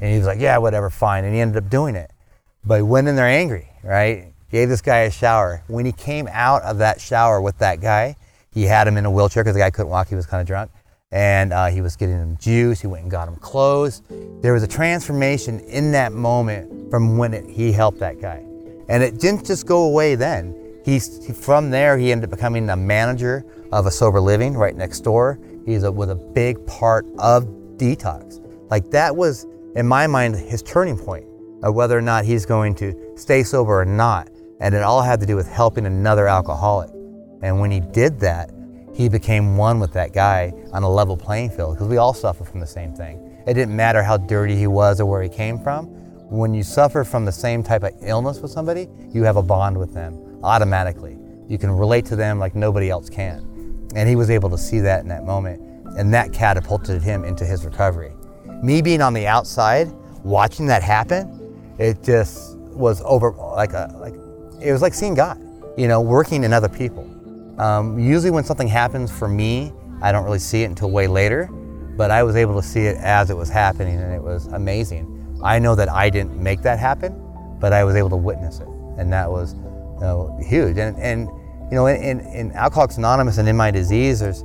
And 0.00 0.12
he 0.12 0.18
was 0.18 0.26
like, 0.26 0.40
yeah, 0.40 0.58
whatever, 0.58 0.90
fine. 0.90 1.24
And 1.24 1.34
he 1.34 1.40
ended 1.40 1.62
up 1.62 1.70
doing 1.70 1.96
it. 1.96 2.10
But 2.64 2.76
he 2.76 2.82
went 2.82 3.08
in 3.08 3.16
there 3.16 3.26
angry, 3.26 3.68
right? 3.82 4.32
Gave 4.50 4.68
this 4.68 4.82
guy 4.82 4.98
a 5.00 5.10
shower. 5.10 5.62
When 5.66 5.86
he 5.86 5.92
came 5.92 6.28
out 6.30 6.62
of 6.62 6.78
that 6.78 7.00
shower 7.00 7.40
with 7.40 7.58
that 7.58 7.80
guy, 7.80 8.16
he 8.52 8.64
had 8.64 8.86
him 8.86 8.96
in 8.96 9.04
a 9.04 9.10
wheelchair 9.10 9.42
because 9.42 9.54
the 9.54 9.60
guy 9.60 9.70
couldn't 9.70 9.90
walk. 9.90 10.08
He 10.08 10.14
was 10.14 10.26
kind 10.26 10.40
of 10.40 10.46
drunk. 10.46 10.70
And 11.10 11.52
uh, 11.52 11.66
he 11.66 11.80
was 11.80 11.96
getting 11.96 12.16
him 12.16 12.36
juice. 12.38 12.80
He 12.80 12.86
went 12.86 13.02
and 13.02 13.10
got 13.10 13.28
him 13.28 13.36
clothes. 13.36 14.02
There 14.42 14.52
was 14.52 14.62
a 14.62 14.68
transformation 14.68 15.60
in 15.60 15.92
that 15.92 16.12
moment 16.12 16.90
from 16.90 17.18
when 17.18 17.34
it, 17.34 17.48
he 17.48 17.72
helped 17.72 18.00
that 18.00 18.20
guy. 18.20 18.44
And 18.88 19.02
it 19.02 19.18
didn't 19.18 19.46
just 19.46 19.66
go 19.66 19.84
away 19.84 20.14
then. 20.14 20.54
He's, 20.84 21.24
he, 21.24 21.32
from 21.32 21.70
there, 21.70 21.96
he 21.96 22.12
ended 22.12 22.30
up 22.30 22.36
becoming 22.36 22.68
a 22.68 22.76
manager 22.76 23.44
of 23.72 23.86
a 23.86 23.90
sober 23.90 24.20
living 24.20 24.54
right 24.54 24.76
next 24.76 25.00
door. 25.00 25.38
He's 25.64 25.82
a, 25.82 25.92
was 25.92 26.10
a 26.10 26.14
big 26.14 26.64
part 26.66 27.06
of 27.18 27.44
detox. 27.76 28.40
Like 28.70 28.90
that 28.90 29.14
was, 29.14 29.46
in 29.76 29.86
my 29.86 30.06
mind, 30.06 30.36
his 30.36 30.62
turning 30.62 30.98
point 30.98 31.24
of 31.62 31.74
whether 31.74 31.96
or 31.96 32.02
not 32.02 32.24
he's 32.24 32.44
going 32.44 32.74
to 32.76 32.94
stay 33.16 33.42
sober 33.42 33.80
or 33.80 33.84
not. 33.84 34.28
And 34.60 34.74
it 34.74 34.82
all 34.82 35.02
had 35.02 35.20
to 35.20 35.26
do 35.26 35.36
with 35.36 35.48
helping 35.48 35.86
another 35.86 36.28
alcoholic. 36.28 36.90
And 37.42 37.60
when 37.60 37.70
he 37.70 37.80
did 37.80 38.20
that, 38.20 38.50
he 38.94 39.08
became 39.08 39.56
one 39.56 39.80
with 39.80 39.92
that 39.94 40.12
guy 40.12 40.52
on 40.72 40.82
a 40.82 40.90
level 40.90 41.16
playing 41.16 41.50
field 41.50 41.74
because 41.74 41.88
we 41.88 41.96
all 41.96 42.14
suffer 42.14 42.44
from 42.44 42.60
the 42.60 42.66
same 42.66 42.94
thing. 42.94 43.18
It 43.46 43.54
didn't 43.54 43.74
matter 43.74 44.02
how 44.02 44.16
dirty 44.16 44.56
he 44.56 44.66
was 44.66 45.00
or 45.00 45.06
where 45.06 45.22
he 45.22 45.28
came 45.28 45.58
from. 45.58 45.86
When 46.30 46.54
you 46.54 46.62
suffer 46.62 47.04
from 47.04 47.24
the 47.24 47.32
same 47.32 47.62
type 47.62 47.82
of 47.82 47.92
illness 48.02 48.40
with 48.40 48.50
somebody, 48.50 48.88
you 49.10 49.24
have 49.24 49.36
a 49.36 49.42
bond 49.42 49.76
with 49.76 49.92
them 49.92 50.40
automatically. 50.42 51.18
You 51.48 51.58
can 51.58 51.70
relate 51.70 52.06
to 52.06 52.16
them 52.16 52.38
like 52.38 52.54
nobody 52.54 52.88
else 52.88 53.10
can. 53.10 53.53
And 53.94 54.08
he 54.08 54.16
was 54.16 54.30
able 54.30 54.50
to 54.50 54.58
see 54.58 54.80
that 54.80 55.02
in 55.02 55.08
that 55.08 55.24
moment, 55.24 55.60
and 55.96 56.12
that 56.12 56.32
catapulted 56.32 57.02
him 57.02 57.24
into 57.24 57.44
his 57.44 57.64
recovery. 57.64 58.12
Me 58.62 58.82
being 58.82 59.00
on 59.00 59.14
the 59.14 59.26
outside, 59.26 59.92
watching 60.24 60.66
that 60.66 60.82
happen, 60.82 61.74
it 61.78 62.02
just 62.02 62.56
was 62.56 63.02
over 63.04 63.32
like 63.32 63.72
a 63.72 63.94
like 64.00 64.14
it 64.60 64.72
was 64.72 64.82
like 64.82 64.94
seeing 64.94 65.14
God, 65.14 65.40
you 65.76 65.88
know, 65.88 66.00
working 66.00 66.44
in 66.44 66.52
other 66.52 66.68
people. 66.68 67.08
Um, 67.60 67.98
usually, 67.98 68.30
when 68.30 68.44
something 68.44 68.68
happens 68.68 69.10
for 69.12 69.28
me, 69.28 69.72
I 70.02 70.10
don't 70.12 70.24
really 70.24 70.38
see 70.38 70.62
it 70.62 70.66
until 70.66 70.90
way 70.90 71.06
later, 71.06 71.48
but 71.96 72.10
I 72.10 72.22
was 72.22 72.36
able 72.36 72.60
to 72.60 72.66
see 72.66 72.86
it 72.86 72.96
as 72.96 73.30
it 73.30 73.36
was 73.36 73.48
happening, 73.48 73.98
and 74.00 74.12
it 74.12 74.22
was 74.22 74.46
amazing. 74.48 75.10
I 75.42 75.58
know 75.58 75.74
that 75.74 75.88
I 75.88 76.10
didn't 76.10 76.36
make 76.36 76.62
that 76.62 76.78
happen, 76.78 77.14
but 77.60 77.72
I 77.72 77.84
was 77.84 77.94
able 77.96 78.10
to 78.10 78.16
witness 78.16 78.60
it, 78.60 78.68
and 78.98 79.12
that 79.12 79.30
was 79.30 79.54
you 79.54 80.00
know, 80.00 80.36
huge. 80.42 80.78
And, 80.78 80.96
and 80.98 81.28
you 81.74 81.80
know, 81.80 81.88
in, 81.88 82.20
in 82.20 82.52
Alcoholics 82.52 82.98
Anonymous 82.98 83.38
and 83.38 83.48
in 83.48 83.56
my 83.56 83.72
disease, 83.72 84.20
there's, 84.20 84.42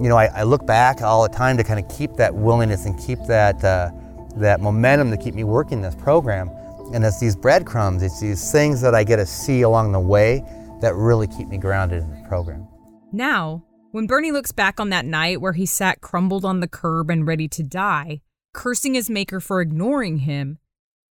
you 0.00 0.08
know, 0.08 0.16
I, 0.16 0.26
I 0.34 0.42
look 0.42 0.66
back 0.66 1.00
all 1.00 1.22
the 1.22 1.28
time 1.28 1.56
to 1.56 1.62
kind 1.62 1.78
of 1.78 1.88
keep 1.96 2.14
that 2.14 2.34
willingness 2.34 2.86
and 2.86 2.98
keep 2.98 3.20
that 3.28 3.62
uh, 3.62 3.92
that 4.38 4.60
momentum 4.60 5.12
to 5.12 5.16
keep 5.16 5.32
me 5.32 5.44
working 5.44 5.80
this 5.80 5.94
program. 5.94 6.50
And 6.92 7.04
it's 7.04 7.20
these 7.20 7.36
breadcrumbs, 7.36 8.02
it's 8.02 8.18
these 8.18 8.50
things 8.50 8.80
that 8.80 8.96
I 8.96 9.04
get 9.04 9.18
to 9.18 9.26
see 9.26 9.62
along 9.62 9.92
the 9.92 10.00
way 10.00 10.42
that 10.80 10.96
really 10.96 11.28
keep 11.28 11.46
me 11.46 11.56
grounded 11.56 12.02
in 12.02 12.10
the 12.10 12.28
program. 12.28 12.66
Now, 13.12 13.62
When 13.92 14.06
Bernie 14.06 14.32
looks 14.32 14.52
back 14.52 14.80
on 14.80 14.88
that 14.88 15.04
night 15.04 15.42
where 15.42 15.52
he 15.52 15.66
sat 15.66 16.00
crumbled 16.00 16.46
on 16.46 16.60
the 16.60 16.66
curb 16.66 17.10
and 17.10 17.26
ready 17.26 17.46
to 17.48 17.62
die, 17.62 18.22
cursing 18.54 18.94
his 18.94 19.10
maker 19.10 19.38
for 19.38 19.60
ignoring 19.60 20.20
him, 20.20 20.56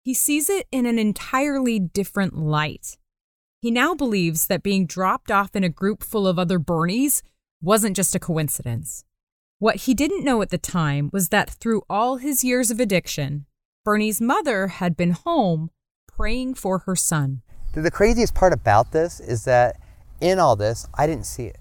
he 0.04 0.14
sees 0.14 0.48
it 0.48 0.68
in 0.70 0.86
an 0.86 0.96
entirely 0.96 1.80
different 1.80 2.38
light. 2.38 2.96
He 3.61 3.72
now 3.72 3.92
believes 3.92 4.46
that 4.46 4.62
being 4.62 4.86
dropped 4.86 5.32
off 5.32 5.56
in 5.56 5.64
a 5.64 5.68
group 5.68 6.04
full 6.04 6.28
of 6.28 6.38
other 6.38 6.61
Bernies 6.61 7.22
wasn't 7.61 7.96
just 7.96 8.14
a 8.14 8.20
coincidence. 8.20 9.04
What 9.59 9.76
he 9.76 9.94
didn't 9.94 10.24
know 10.24 10.40
at 10.42 10.50
the 10.50 10.59
time 10.59 11.11
was 11.12 11.30
that 11.30 11.50
through 11.50 11.82
all 11.90 12.18
his 12.18 12.44
years 12.44 12.70
of 12.70 12.78
addiction, 12.78 13.46
Bernie's 13.84 14.20
mother 14.20 14.68
had 14.68 14.96
been 14.96 15.11
home 15.11 15.70
praying 16.06 16.54
for 16.54 16.80
her 16.80 16.94
son. 16.94 17.42
The 17.74 17.90
craziest 17.90 18.32
part 18.32 18.52
about 18.52 18.92
this 18.92 19.18
is 19.18 19.44
that 19.46 19.80
in 20.20 20.38
all 20.38 20.54
this, 20.54 20.86
I 20.94 21.09
didn't 21.09 21.26
see 21.26 21.46
it. 21.46 21.59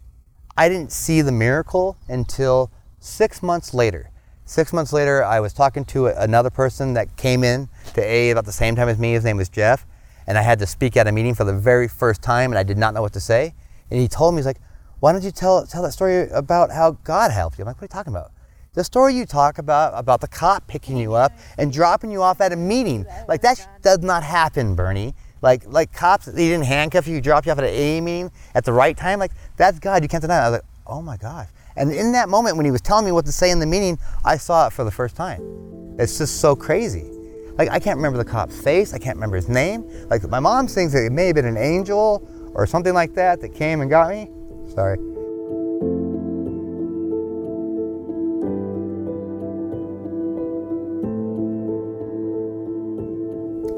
I 0.56 0.70
didn't 0.70 0.92
see 0.92 1.22
the 1.22 1.32
miracle 1.32 1.98
until 2.08 2.72
six 3.00 3.42
months 3.42 3.74
later. 3.74 4.12
Six 4.46 4.72
months 4.72 4.94
later, 4.94 5.24
I 5.24 5.40
was 5.40 5.52
talking 5.52 5.84
to 5.86 6.08
another 6.08 6.52
person 6.52 6.94
that 6.94 7.18
came 7.18 7.44
in 7.44 7.70
to 7.96 8.04
A 8.04 8.30
about 8.30 8.46
the 8.46 8.52
same 8.52 8.76
time 8.76 8.88
as 8.88 9.00
me. 9.00 9.14
His 9.14 9.24
name 9.24 9.38
was 9.38 9.50
Jeff. 9.50 9.88
And 10.28 10.38
I 10.38 10.42
had 10.42 10.60
to 10.60 10.68
speak 10.68 10.98
at 10.98 11.08
a 11.08 11.12
meeting 11.12 11.34
for 11.34 11.46
the 11.46 11.58
very 11.58 11.88
first 11.88 12.22
time, 12.22 12.52
and 12.52 12.60
I 12.60 12.64
did 12.64 12.78
not 12.78 12.94
know 12.94 13.02
what 13.02 13.14
to 13.14 13.20
say. 13.20 13.54
And 13.90 14.00
he 14.00 14.08
told 14.08 14.34
me, 14.34 14.40
he's 14.40 14.46
like, 14.46 14.60
why 15.00 15.14
don't 15.14 15.24
you 15.24 15.32
tell, 15.32 15.66
tell 15.66 15.84
that 15.84 15.94
story 15.94 16.28
about 16.30 16.72
how 16.72 16.92
God 17.04 17.32
helped 17.32 17.58
you? 17.58 17.64
I'm 17.64 17.68
like, 17.68 17.78
what 17.78 17.84
are 17.84 17.86
you 17.86 17.90
talking 17.90 18.14
about? 18.14 18.32
The 18.74 18.84
story 18.84 19.16
you 19.16 19.26
talk 19.26 19.58
about, 19.58 19.94
about 19.96 20.22
the 20.22 20.28
cop 20.28 20.68
picking 20.68 20.98
you 20.98 21.14
up 21.14 21.32
and 21.58 21.74
dropping 21.74 22.12
you 22.12 22.22
off 22.22 22.42
at 22.42 22.52
a 22.52 22.56
meeting. 22.56 23.06
Like, 23.28 23.42
that 23.42 23.68
does 23.82 24.00
not 24.00 24.22
happen, 24.22 24.76
Bernie. 24.76 25.16
Like, 25.42 25.66
like 25.68 25.94
cops, 25.94 26.26
they 26.26 26.48
didn't 26.48 26.66
handcuff 26.66 27.08
you, 27.08 27.22
drop 27.22 27.46
you 27.46 27.52
off 27.52 27.60
at 27.60 27.64
an 27.64 28.04
meeting 28.04 28.32
at 28.54 28.66
the 28.66 28.74
right 28.74 28.98
time. 28.98 29.20
Like, 29.20 29.32
that's 29.56 29.80
God. 29.80 30.04
You 30.04 30.10
can't 30.10 30.22
deny 30.22 30.38
it. 30.38 30.42
I 30.42 30.50
was 30.50 30.60
like, 30.60 30.70
oh 30.86 31.02
my 31.02 31.18
gosh. 31.18 31.48
And 31.76 31.92
in 31.92 32.12
that 32.14 32.28
moment, 32.28 32.58
when 32.58 32.66
he 32.66 32.72
was 32.72 32.82
telling 32.82 33.06
me 33.06 33.12
what 33.12 33.26
to 33.26 33.32
say 33.32 33.52
in 33.52 33.60
the 33.60 33.66
meeting, 33.66 34.00
I 34.26 34.38
saw 34.38 34.68
it 34.68 34.74
for 34.74 34.84
the 34.84 34.92
first 34.92 35.16
time. 35.16 35.96
It's 36.00 36.18
just 36.18 36.42
so 36.42 36.56
crazy. 36.56 37.17
Like, 37.58 37.70
I 37.70 37.80
can't 37.80 37.98
remember 37.98 38.18
the 38.18 38.30
cop's 38.30 38.60
face. 38.62 38.94
I 38.94 39.00
can't 39.00 39.16
remember 39.16 39.36
his 39.36 39.50
name. 39.50 39.90
Like, 40.10 40.28
my 40.30 40.40
mom 40.40 40.68
thinks 40.68 40.94
that 40.94 41.06
it 41.06 41.12
may 41.12 41.28
have 41.28 41.36
been 41.36 41.46
an 41.46 41.58
angel 41.58 42.28
or 42.54 42.68
something 42.68 42.94
like 42.94 43.14
that 43.16 43.42
that 43.42 43.54
came 43.54 43.82
and 43.82 43.90
got 43.90 44.10
me. 44.10 44.30
Sorry. 44.74 44.98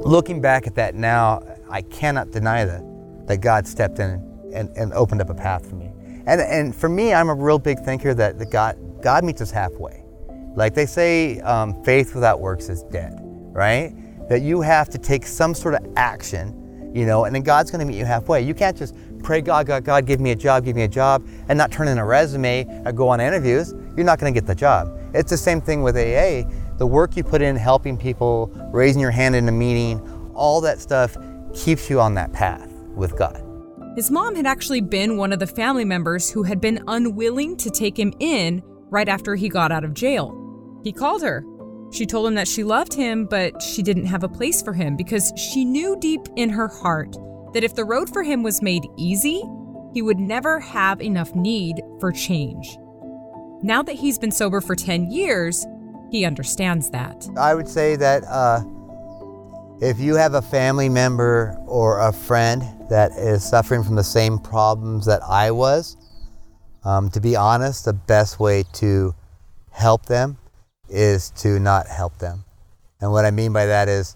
Looking 0.05 0.41
back 0.41 0.65
at 0.65 0.75
that 0.75 0.95
now, 0.95 1.43
I 1.69 1.83
cannot 1.83 2.31
deny 2.31 2.65
that, 2.65 2.81
that 3.27 3.37
God 3.37 3.67
stepped 3.67 3.99
in 3.99 4.25
and, 4.53 4.69
and 4.75 4.91
opened 4.93 5.21
up 5.21 5.29
a 5.29 5.35
path 5.35 5.69
for 5.69 5.75
me. 5.75 5.91
And, 6.25 6.41
and 6.41 6.75
for 6.75 6.89
me, 6.89 7.13
I'm 7.13 7.29
a 7.29 7.35
real 7.35 7.59
big 7.59 7.79
thinker 7.79 8.13
that, 8.15 8.39
that 8.39 8.49
God, 8.49 8.77
God 9.03 9.23
meets 9.23 9.39
us 9.39 9.51
halfway. 9.51 10.03
Like 10.55 10.73
they 10.73 10.85
say, 10.85 11.39
um, 11.41 11.83
faith 11.83 12.15
without 12.15 12.39
works 12.39 12.69
is 12.69 12.83
dead, 12.83 13.19
right? 13.51 13.93
That 14.29 14.41
you 14.41 14.61
have 14.61 14.89
to 14.89 14.97
take 14.97 15.25
some 15.25 15.53
sort 15.53 15.75
of 15.75 15.81
action, 15.95 16.91
you 16.93 17.05
know, 17.05 17.25
and 17.25 17.35
then 17.35 17.41
God's 17.41 17.71
going 17.71 17.79
to 17.79 17.85
meet 17.85 17.97
you 17.97 18.05
halfway. 18.05 18.41
You 18.41 18.53
can't 18.53 18.77
just 18.77 18.95
pray, 19.23 19.41
God, 19.41 19.67
God, 19.67 19.83
God, 19.83 20.05
give 20.05 20.19
me 20.19 20.31
a 20.31 20.35
job, 20.35 20.65
give 20.65 20.75
me 20.75 20.83
a 20.83 20.87
job, 20.87 21.27
and 21.47 21.57
not 21.57 21.71
turn 21.71 21.87
in 21.87 21.97
a 21.97 22.05
resume 22.05 22.65
or 22.85 22.91
go 22.91 23.09
on 23.09 23.19
interviews. 23.19 23.73
You're 23.95 24.05
not 24.05 24.19
going 24.19 24.33
to 24.33 24.39
get 24.39 24.47
the 24.47 24.55
job. 24.55 24.97
It's 25.13 25.29
the 25.29 25.37
same 25.37 25.61
thing 25.61 25.81
with 25.83 25.95
AA. 25.95 26.49
The 26.77 26.87
work 26.87 27.17
you 27.17 27.23
put 27.23 27.41
in 27.41 27.55
helping 27.55 27.97
people, 27.97 28.51
raising 28.71 29.01
your 29.01 29.11
hand 29.11 29.35
in 29.35 29.47
a 29.49 29.51
meeting, 29.51 29.99
all 30.33 30.61
that 30.61 30.79
stuff 30.79 31.17
keeps 31.53 31.89
you 31.89 31.99
on 31.99 32.13
that 32.13 32.31
path 32.31 32.71
with 32.95 33.17
God. 33.17 33.43
His 33.95 34.11
mom 34.11 34.35
had 34.35 34.45
actually 34.45 34.81
been 34.81 35.17
one 35.17 35.33
of 35.33 35.39
the 35.39 35.47
family 35.47 35.83
members 35.83 36.29
who 36.29 36.43
had 36.43 36.61
been 36.61 36.81
unwilling 36.87 37.57
to 37.57 37.69
take 37.69 37.97
him 37.97 38.13
in 38.19 38.61
right 38.89 39.09
after 39.09 39.35
he 39.35 39.49
got 39.49 39.71
out 39.71 39.83
of 39.83 39.93
jail. 39.93 40.35
He 40.83 40.93
called 40.93 41.21
her. 41.23 41.43
She 41.91 42.05
told 42.05 42.27
him 42.27 42.35
that 42.35 42.47
she 42.47 42.63
loved 42.63 42.93
him, 42.93 43.25
but 43.25 43.61
she 43.61 43.81
didn't 43.81 44.05
have 44.05 44.23
a 44.23 44.29
place 44.29 44.61
for 44.61 44.73
him 44.73 44.95
because 44.95 45.33
she 45.35 45.65
knew 45.65 45.97
deep 45.99 46.21
in 46.35 46.49
her 46.49 46.67
heart 46.67 47.15
that 47.53 47.63
if 47.63 47.75
the 47.75 47.83
road 47.83 48.11
for 48.11 48.21
him 48.21 48.43
was 48.43 48.61
made 48.61 48.85
easy, 48.97 49.43
he 49.93 50.01
would 50.01 50.19
never 50.19 50.59
have 50.59 51.01
enough 51.01 51.33
need 51.33 51.81
for 51.99 52.11
change. 52.11 52.77
Now 53.63 53.81
that 53.83 53.95
he's 53.95 54.19
been 54.19 54.31
sober 54.31 54.61
for 54.61 54.75
10 54.75 55.11
years, 55.11 55.65
he 56.11 56.25
understands 56.25 56.91
that. 56.91 57.27
I 57.37 57.55
would 57.55 57.67
say 57.67 57.95
that 57.95 58.23
uh, 58.25 58.61
if 59.81 59.99
you 59.99 60.15
have 60.15 60.35
a 60.35 60.41
family 60.41 60.89
member 60.89 61.57
or 61.65 61.99
a 61.99 62.13
friend 62.13 62.63
that 62.89 63.11
is 63.13 63.43
suffering 63.43 63.83
from 63.83 63.95
the 63.95 64.03
same 64.03 64.37
problems 64.37 65.05
that 65.07 65.21
I 65.23 65.51
was, 65.51 65.97
um, 66.83 67.09
to 67.11 67.19
be 67.19 67.35
honest, 67.35 67.85
the 67.85 67.93
best 67.93 68.39
way 68.39 68.63
to 68.73 69.15
help 69.71 70.05
them 70.05 70.37
is 70.89 71.31
to 71.31 71.59
not 71.59 71.87
help 71.87 72.17
them. 72.17 72.43
And 73.01 73.11
what 73.11 73.25
I 73.25 73.31
mean 73.31 73.53
by 73.53 73.65
that 73.65 73.87
is, 73.87 74.15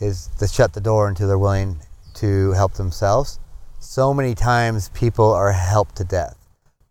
is 0.00 0.28
to 0.38 0.46
shut 0.46 0.72
the 0.72 0.80
door 0.80 1.08
until 1.08 1.28
they're 1.28 1.38
willing 1.38 1.78
to 2.14 2.52
help 2.52 2.74
themselves. 2.74 3.38
So 3.80 4.12
many 4.12 4.34
times 4.34 4.88
people 4.90 5.32
are 5.32 5.52
helped 5.52 5.96
to 5.96 6.04
death, 6.04 6.36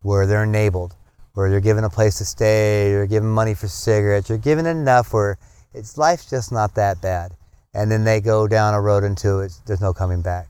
where 0.02 0.26
they're 0.26 0.44
enabled, 0.44 0.96
where 1.34 1.50
they're 1.50 1.60
given 1.60 1.84
a 1.84 1.90
place 1.90 2.18
to 2.20 2.26
stay, 2.26 2.92
you're 2.92 3.08
given 3.08 3.30
money 3.30 3.54
for 3.54 3.68
cigarettes, 3.68 4.30
you're 4.30 4.38
given 4.38 4.66
enough 4.66 5.14
where 5.14 5.38
it's 5.74 5.98
life's 5.98 6.30
just 6.30 6.52
not 6.52 6.76
that 6.76 7.02
bad. 7.02 7.36
And 7.74 7.92
then 7.92 8.04
they 8.04 8.22
go 8.22 8.48
down 8.48 8.74
a 8.74 8.82
road 8.82 9.04
until 9.04 9.42
it's, 9.42 9.58
there's 9.60 9.82
no 9.82 9.94
coming 9.94 10.22
back. 10.22 10.48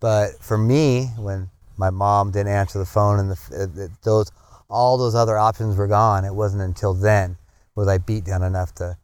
But 0.00 0.32
for 0.40 0.58
me, 0.58 1.06
when 1.16 1.48
my 1.78 1.90
mom 1.90 2.30
didn't 2.30 2.52
answer 2.52 2.78
the 2.78 2.84
phone 2.84 3.18
and 3.18 3.30
the, 3.30 3.38
uh, 3.82 3.88
those 4.02 4.30
all 4.68 4.98
those 4.98 5.14
other 5.14 5.38
options 5.38 5.76
were 5.76 5.86
gone, 5.86 6.24
it 6.24 6.34
wasn't 6.34 6.62
until 6.62 6.94
then 6.94 7.36
was 7.76 7.88
I 7.88 7.98
beat 7.98 8.24
down 8.24 8.42
enough 8.42 8.74
to 8.76 8.96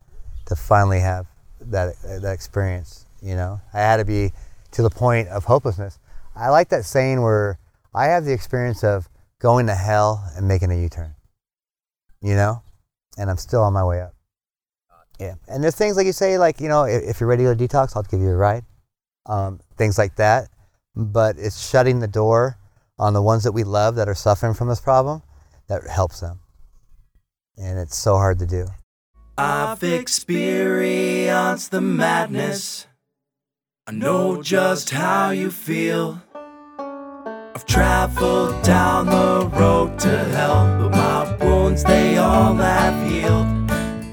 to 0.47 0.57
finally 0.57 1.01
have 1.01 1.27
that 1.61 1.95
that 2.03 2.33
experience. 2.33 3.07
You 3.23 3.37
know, 3.37 3.61
I 3.73 3.81
had 3.81 3.99
to 3.99 4.05
be 4.05 4.33
to 4.73 4.83
the 4.83 4.91
point 4.91 5.29
of 5.29 5.45
hopelessness. 5.45 5.99
I 6.35 6.49
like 6.49 6.69
that 6.71 6.85
saying 6.85 7.23
where 7.23 7.59
I 7.95 8.07
have 8.07 8.25
the 8.25 8.33
experience 8.33 8.83
of 8.85 9.09
going 9.41 9.67
to 9.67 9.75
hell 9.75 10.25
and 10.37 10.47
making 10.47 10.71
a 10.71 10.77
U-turn. 10.77 11.15
You 12.23 12.35
know, 12.35 12.63
and 13.19 13.31
I'm 13.31 13.37
still 13.37 13.63
on 13.63 13.73
my 13.73 13.85
way 13.85 14.01
up. 14.01 14.15
Yeah, 15.19 15.35
and 15.49 15.63
there's 15.63 15.77
things 15.77 15.97
like 15.97 16.07
you 16.07 16.13
say, 16.13 16.39
like 16.39 16.61
you 16.61 16.69
know, 16.69 16.85
if, 16.85 17.03
if 17.03 17.21
you're 17.21 17.29
ready 17.29 17.45
to 17.45 17.55
detox, 17.55 17.95
I'll 17.95 18.03
give 18.03 18.21
you 18.21 18.31
a 18.31 18.37
ride. 18.37 18.65
Um, 19.27 19.61
things 19.77 19.99
like 19.99 20.17
that, 20.17 20.49
but 20.97 21.37
it's 21.39 21.69
shutting 21.69 22.01
the 22.01 22.09
door 22.09 22.57
on 22.99 23.13
the 23.13 23.23
ones 23.23 23.45
that 23.45 23.53
we 23.53 23.65
love 23.65 23.97
that 23.97 24.09
are 24.09 24.15
suffering 24.15 24.55
from 24.55 24.69
this 24.69 24.81
problem 24.81 25.23
that 25.69 25.87
helps 25.87 26.21
them, 26.21 26.41
and 27.61 27.79
it's 27.79 27.97
so 27.97 28.17
hard 28.17 28.39
to 28.39 28.47
do. 28.47 28.67
I've 29.37 29.83
experienced 29.83 31.71
the 31.71 31.81
madness. 31.81 32.87
I 33.87 33.93
know 33.93 34.43
just 34.43 34.91
how 34.91 35.31
you 35.31 35.51
feel. 35.51 36.21
I've 36.79 37.67
traveled 37.67 38.63
down 38.63 39.07
the 39.07 39.49
road 39.57 39.99
to 40.01 40.19
hell, 40.25 40.79
but 40.81 40.91
my 40.93 41.37
wounds, 41.45 41.85
they 41.85 42.17
all 42.17 42.55
have 42.55 43.11
healed. 43.11 43.47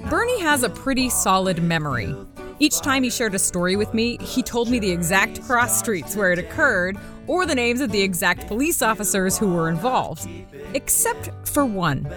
Bernie 0.10 0.42
has 0.42 0.64
a 0.64 0.70
pretty 0.70 1.10
solid 1.10 1.62
memory. 1.62 2.16
Each 2.60 2.80
time 2.80 3.04
he 3.04 3.10
shared 3.10 3.36
a 3.36 3.40
story 3.40 3.76
with 3.76 3.94
me, 3.94 4.18
he 4.18 4.42
told 4.42 4.70
me 4.70 4.80
the 4.80 4.90
exact 4.90 5.44
cross 5.44 5.78
streets 5.78 6.16
where 6.16 6.32
it 6.32 6.40
occurred 6.40 6.98
or 7.28 7.46
the 7.46 7.54
names 7.54 7.82
of 7.82 7.92
the 7.92 8.02
exact 8.02 8.48
police 8.48 8.82
officers 8.82 9.38
who 9.38 9.54
were 9.54 9.70
involved. 9.70 10.28
Except 10.74 11.30
for 11.48 11.66
one. 11.66 12.08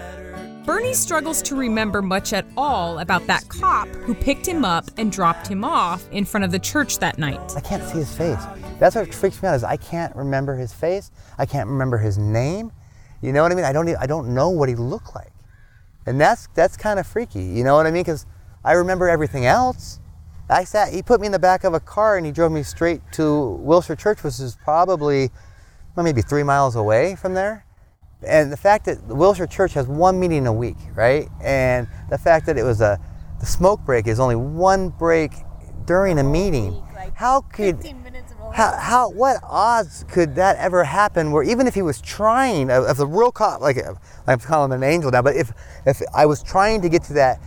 Bernie 0.65 0.93
struggles 0.93 1.41
to 1.41 1.55
remember 1.55 2.03
much 2.03 2.33
at 2.33 2.45
all 2.55 2.99
about 2.99 3.25
that 3.25 3.47
cop 3.49 3.87
who 3.87 4.13
picked 4.13 4.47
him 4.47 4.63
up 4.63 4.85
and 4.97 5.11
dropped 5.11 5.47
him 5.47 5.63
off 5.63 6.07
in 6.11 6.23
front 6.23 6.43
of 6.43 6.51
the 6.51 6.59
church 6.59 6.99
that 6.99 7.17
night. 7.17 7.39
I 7.55 7.61
can't 7.61 7.83
see 7.83 7.97
his 7.97 8.15
face. 8.15 8.43
That's 8.79 8.95
what 8.95 9.11
freaks 9.11 9.41
me 9.41 9.49
out 9.49 9.55
is 9.55 9.63
I 9.63 9.77
can't 9.77 10.15
remember 10.15 10.55
his 10.55 10.71
face. 10.71 11.09
I 11.39 11.47
can't 11.47 11.67
remember 11.67 11.97
his 11.97 12.19
name. 12.19 12.71
You 13.23 13.33
know 13.33 13.41
what 13.41 13.51
I 13.51 13.55
mean? 13.55 13.65
I 13.65 13.73
don't. 13.73 13.89
I 13.97 14.05
don't 14.05 14.35
know 14.35 14.49
what 14.49 14.69
he 14.69 14.75
looked 14.75 15.15
like, 15.15 15.31
and 16.05 16.19
that's 16.19 16.47
that's 16.55 16.77
kind 16.77 16.99
of 16.99 17.05
freaky. 17.05 17.43
You 17.43 17.63
know 17.63 17.75
what 17.75 17.85
I 17.85 17.91
mean? 17.91 18.03
Because 18.03 18.25
I 18.63 18.73
remember 18.73 19.09
everything 19.09 19.45
else. 19.45 19.99
I 20.49 20.63
sat. 20.63 20.93
He 20.93 21.01
put 21.01 21.21
me 21.21 21.27
in 21.27 21.31
the 21.31 21.39
back 21.39 21.63
of 21.63 21.73
a 21.73 21.79
car 21.79 22.17
and 22.17 22.25
he 22.25 22.31
drove 22.31 22.51
me 22.51 22.63
straight 22.63 23.01
to 23.13 23.51
Wilshire 23.61 23.95
Church, 23.95 24.23
which 24.23 24.39
is 24.39 24.57
probably 24.63 25.29
well, 25.95 26.03
maybe 26.03 26.21
three 26.21 26.43
miles 26.43 26.75
away 26.75 27.15
from 27.15 27.33
there 27.33 27.65
and 28.23 28.51
the 28.51 28.57
fact 28.57 28.85
that 28.85 29.07
the 29.07 29.15
Wilshire 29.15 29.47
Church 29.47 29.73
has 29.73 29.87
one 29.87 30.19
meeting 30.19 30.47
a 30.47 30.53
week, 30.53 30.77
right? 30.93 31.27
And 31.41 31.87
the 32.09 32.17
fact 32.17 32.45
that 32.45 32.57
it 32.57 32.63
was 32.63 32.81
a 32.81 32.99
the 33.39 33.45
smoke 33.45 33.81
break 33.81 34.07
is 34.07 34.19
only 34.19 34.35
one 34.35 34.89
break 34.89 35.31
during 35.85 36.19
a 36.19 36.23
meeting. 36.23 36.81
How 37.15 37.41
could 37.41 37.83
how, 38.53 38.77
how 38.77 39.09
what 39.09 39.37
odds 39.43 40.05
could 40.07 40.35
that 40.35 40.57
ever 40.57 40.83
happen? 40.83 41.31
Where 41.31 41.43
even 41.43 41.65
if 41.65 41.73
he 41.73 41.81
was 41.81 41.99
trying, 41.99 42.69
if 42.69 42.97
the 42.97 43.07
real 43.07 43.31
cop, 43.31 43.61
like 43.61 43.77
I'm 44.27 44.39
calling 44.39 44.71
him 44.71 44.83
an 44.83 44.89
angel 44.89 45.09
now, 45.09 45.23
but 45.23 45.35
if 45.35 45.51
if 45.85 46.01
I 46.13 46.27
was 46.27 46.43
trying 46.43 46.81
to 46.81 46.89
get 46.89 47.03
to 47.05 47.13
that 47.13 47.39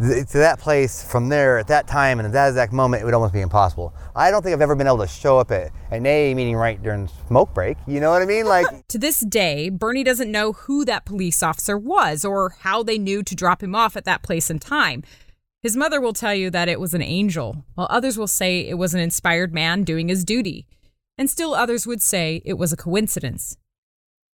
to 0.00 0.38
that 0.38 0.58
place 0.58 1.04
from 1.04 1.28
there 1.28 1.58
at 1.58 1.68
that 1.68 1.86
time 1.86 2.18
and 2.18 2.26
at 2.26 2.32
that 2.32 2.48
exact 2.48 2.72
moment, 2.72 3.02
it 3.02 3.04
would 3.04 3.14
almost 3.14 3.34
be 3.34 3.40
impossible. 3.40 3.94
I 4.16 4.30
don't 4.30 4.42
think 4.42 4.54
I've 4.54 4.62
ever 4.62 4.74
been 4.74 4.86
able 4.86 4.98
to 4.98 5.06
show 5.06 5.38
up 5.38 5.50
at 5.50 5.70
an 5.90 6.06
AA 6.06 6.34
meeting 6.34 6.56
right 6.56 6.82
during 6.82 7.08
smoke 7.28 7.52
break. 7.52 7.76
You 7.86 8.00
know 8.00 8.10
what 8.10 8.22
I 8.22 8.24
mean? 8.24 8.46
Like, 8.46 8.66
To 8.88 8.98
this 8.98 9.20
day, 9.20 9.68
Bernie 9.68 10.02
doesn't 10.02 10.32
know 10.32 10.52
who 10.52 10.84
that 10.86 11.04
police 11.04 11.42
officer 11.42 11.76
was 11.76 12.24
or 12.24 12.54
how 12.60 12.82
they 12.82 12.98
knew 12.98 13.22
to 13.22 13.34
drop 13.34 13.62
him 13.62 13.74
off 13.74 13.96
at 13.96 14.04
that 14.06 14.22
place 14.22 14.48
and 14.48 14.60
time. 14.60 15.02
His 15.62 15.76
mother 15.76 16.00
will 16.00 16.14
tell 16.14 16.34
you 16.34 16.48
that 16.50 16.70
it 16.70 16.80
was 16.80 16.94
an 16.94 17.02
angel, 17.02 17.66
while 17.74 17.86
others 17.90 18.16
will 18.16 18.26
say 18.26 18.60
it 18.60 18.78
was 18.78 18.94
an 18.94 19.00
inspired 19.00 19.52
man 19.52 19.84
doing 19.84 20.08
his 20.08 20.24
duty. 20.24 20.66
And 21.18 21.28
still 21.28 21.52
others 21.52 21.86
would 21.86 22.00
say 22.00 22.40
it 22.46 22.54
was 22.54 22.72
a 22.72 22.78
coincidence. 22.78 23.58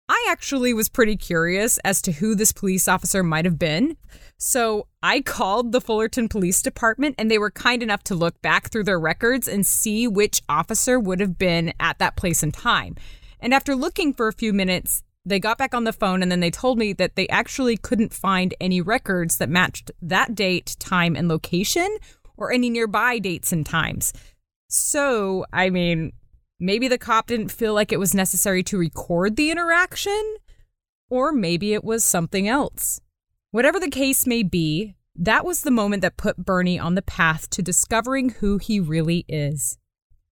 I 0.08 0.26
actually 0.28 0.74
was 0.74 0.88
pretty 0.88 1.16
curious 1.16 1.78
as 1.78 2.02
to 2.02 2.12
who 2.12 2.34
this 2.34 2.52
police 2.52 2.88
officer 2.88 3.22
might 3.22 3.46
have 3.46 3.58
been. 3.58 3.96
So 4.36 4.86
I 5.02 5.22
called 5.22 5.72
the 5.72 5.80
Fullerton 5.80 6.28
Police 6.28 6.60
Department 6.60 7.14
and 7.18 7.30
they 7.30 7.38
were 7.38 7.50
kind 7.50 7.82
enough 7.82 8.04
to 8.04 8.14
look 8.14 8.40
back 8.42 8.70
through 8.70 8.84
their 8.84 9.00
records 9.00 9.48
and 9.48 9.64
see 9.64 10.06
which 10.06 10.42
officer 10.48 11.00
would 11.00 11.20
have 11.20 11.38
been 11.38 11.72
at 11.80 11.98
that 11.98 12.16
place 12.16 12.42
and 12.42 12.52
time. 12.52 12.96
And 13.40 13.54
after 13.54 13.74
looking 13.74 14.12
for 14.12 14.28
a 14.28 14.32
few 14.32 14.52
minutes, 14.52 15.02
they 15.24 15.40
got 15.40 15.56
back 15.56 15.74
on 15.74 15.84
the 15.84 15.92
phone 15.92 16.22
and 16.22 16.30
then 16.30 16.40
they 16.40 16.50
told 16.50 16.78
me 16.78 16.92
that 16.94 17.16
they 17.16 17.26
actually 17.28 17.78
couldn't 17.78 18.12
find 18.12 18.54
any 18.60 18.82
records 18.82 19.38
that 19.38 19.48
matched 19.48 19.90
that 20.02 20.34
date, 20.34 20.76
time, 20.78 21.16
and 21.16 21.28
location 21.28 21.96
or 22.36 22.52
any 22.52 22.68
nearby 22.68 23.18
dates 23.18 23.52
and 23.52 23.64
times. 23.64 24.12
So, 24.68 25.46
I 25.52 25.70
mean, 25.70 26.12
maybe 26.58 26.88
the 26.88 26.98
cop 26.98 27.26
didn't 27.26 27.50
feel 27.50 27.74
like 27.74 27.92
it 27.92 27.98
was 27.98 28.14
necessary 28.14 28.62
to 28.64 28.78
record 28.78 29.36
the 29.36 29.50
interaction, 29.50 30.36
or 31.10 31.32
maybe 31.32 31.74
it 31.74 31.84
was 31.84 32.04
something 32.04 32.48
else. 32.48 33.00
Whatever 33.50 33.78
the 33.78 33.90
case 33.90 34.26
may 34.26 34.42
be, 34.42 34.94
that 35.16 35.44
was 35.44 35.62
the 35.62 35.70
moment 35.70 36.02
that 36.02 36.16
put 36.16 36.44
Bernie 36.44 36.78
on 36.78 36.96
the 36.96 37.02
path 37.02 37.48
to 37.50 37.62
discovering 37.62 38.30
who 38.30 38.58
he 38.58 38.80
really 38.80 39.24
is. 39.28 39.78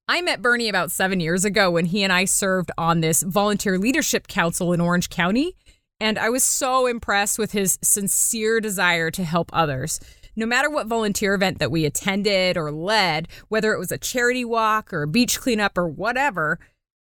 I 0.08 0.20
met 0.20 0.42
Bernie 0.42 0.68
about 0.68 0.90
seven 0.90 1.20
years 1.20 1.44
ago 1.44 1.70
when 1.70 1.86
he 1.86 2.02
and 2.02 2.12
I 2.12 2.24
served 2.24 2.72
on 2.76 3.00
this 3.00 3.22
volunteer 3.22 3.78
leadership 3.78 4.26
council 4.26 4.72
in 4.72 4.80
Orange 4.80 5.08
County, 5.08 5.56
and 6.00 6.18
I 6.18 6.30
was 6.30 6.42
so 6.42 6.86
impressed 6.86 7.38
with 7.38 7.52
his 7.52 7.78
sincere 7.80 8.60
desire 8.60 9.12
to 9.12 9.22
help 9.22 9.50
others. 9.52 10.00
No 10.34 10.46
matter 10.46 10.70
what 10.70 10.86
volunteer 10.86 11.34
event 11.34 11.58
that 11.58 11.70
we 11.70 11.84
attended 11.84 12.56
or 12.56 12.72
led, 12.72 13.28
whether 13.48 13.72
it 13.72 13.78
was 13.78 13.92
a 13.92 13.98
charity 13.98 14.44
walk 14.44 14.92
or 14.92 15.02
a 15.02 15.08
beach 15.08 15.40
cleanup 15.40 15.76
or 15.76 15.86
whatever, 15.86 16.58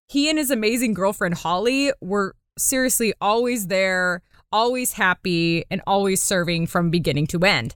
he 0.07 0.29
and 0.29 0.37
his 0.37 0.49
amazing 0.49 0.93
girlfriend 0.93 1.35
Holly 1.35 1.91
were 1.99 2.35
seriously 2.57 3.13
always 3.19 3.67
there, 3.67 4.21
always 4.51 4.93
happy, 4.93 5.65
and 5.69 5.81
always 5.85 6.21
serving 6.21 6.67
from 6.67 6.89
beginning 6.89 7.27
to 7.27 7.39
end. 7.39 7.75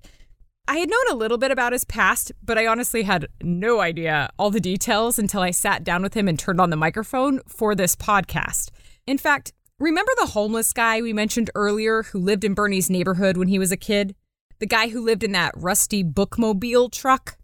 I 0.67 0.77
had 0.77 0.89
known 0.89 1.11
a 1.11 1.15
little 1.15 1.37
bit 1.37 1.51
about 1.51 1.73
his 1.73 1.83
past, 1.83 2.31
but 2.41 2.57
I 2.57 2.67
honestly 2.67 3.03
had 3.03 3.27
no 3.41 3.81
idea 3.81 4.29
all 4.39 4.51
the 4.51 4.61
details 4.61 5.19
until 5.19 5.41
I 5.41 5.51
sat 5.51 5.83
down 5.83 6.01
with 6.01 6.13
him 6.13 6.29
and 6.29 6.39
turned 6.39 6.61
on 6.61 6.69
the 6.69 6.77
microphone 6.77 7.41
for 7.45 7.75
this 7.75 7.95
podcast. 7.95 8.69
In 9.05 9.17
fact, 9.17 9.51
remember 9.79 10.11
the 10.17 10.27
homeless 10.27 10.71
guy 10.71 11.01
we 11.01 11.11
mentioned 11.11 11.49
earlier 11.55 12.03
who 12.03 12.19
lived 12.19 12.45
in 12.45 12.53
Bernie's 12.53 12.89
neighborhood 12.89 13.35
when 13.35 13.49
he 13.49 13.59
was 13.59 13.73
a 13.73 13.77
kid? 13.77 14.15
The 14.61 14.67
guy 14.67 14.89
who 14.89 15.01
lived 15.01 15.23
in 15.23 15.31
that 15.31 15.55
rusty 15.57 16.03
bookmobile 16.03 16.91
truck? 16.91 17.35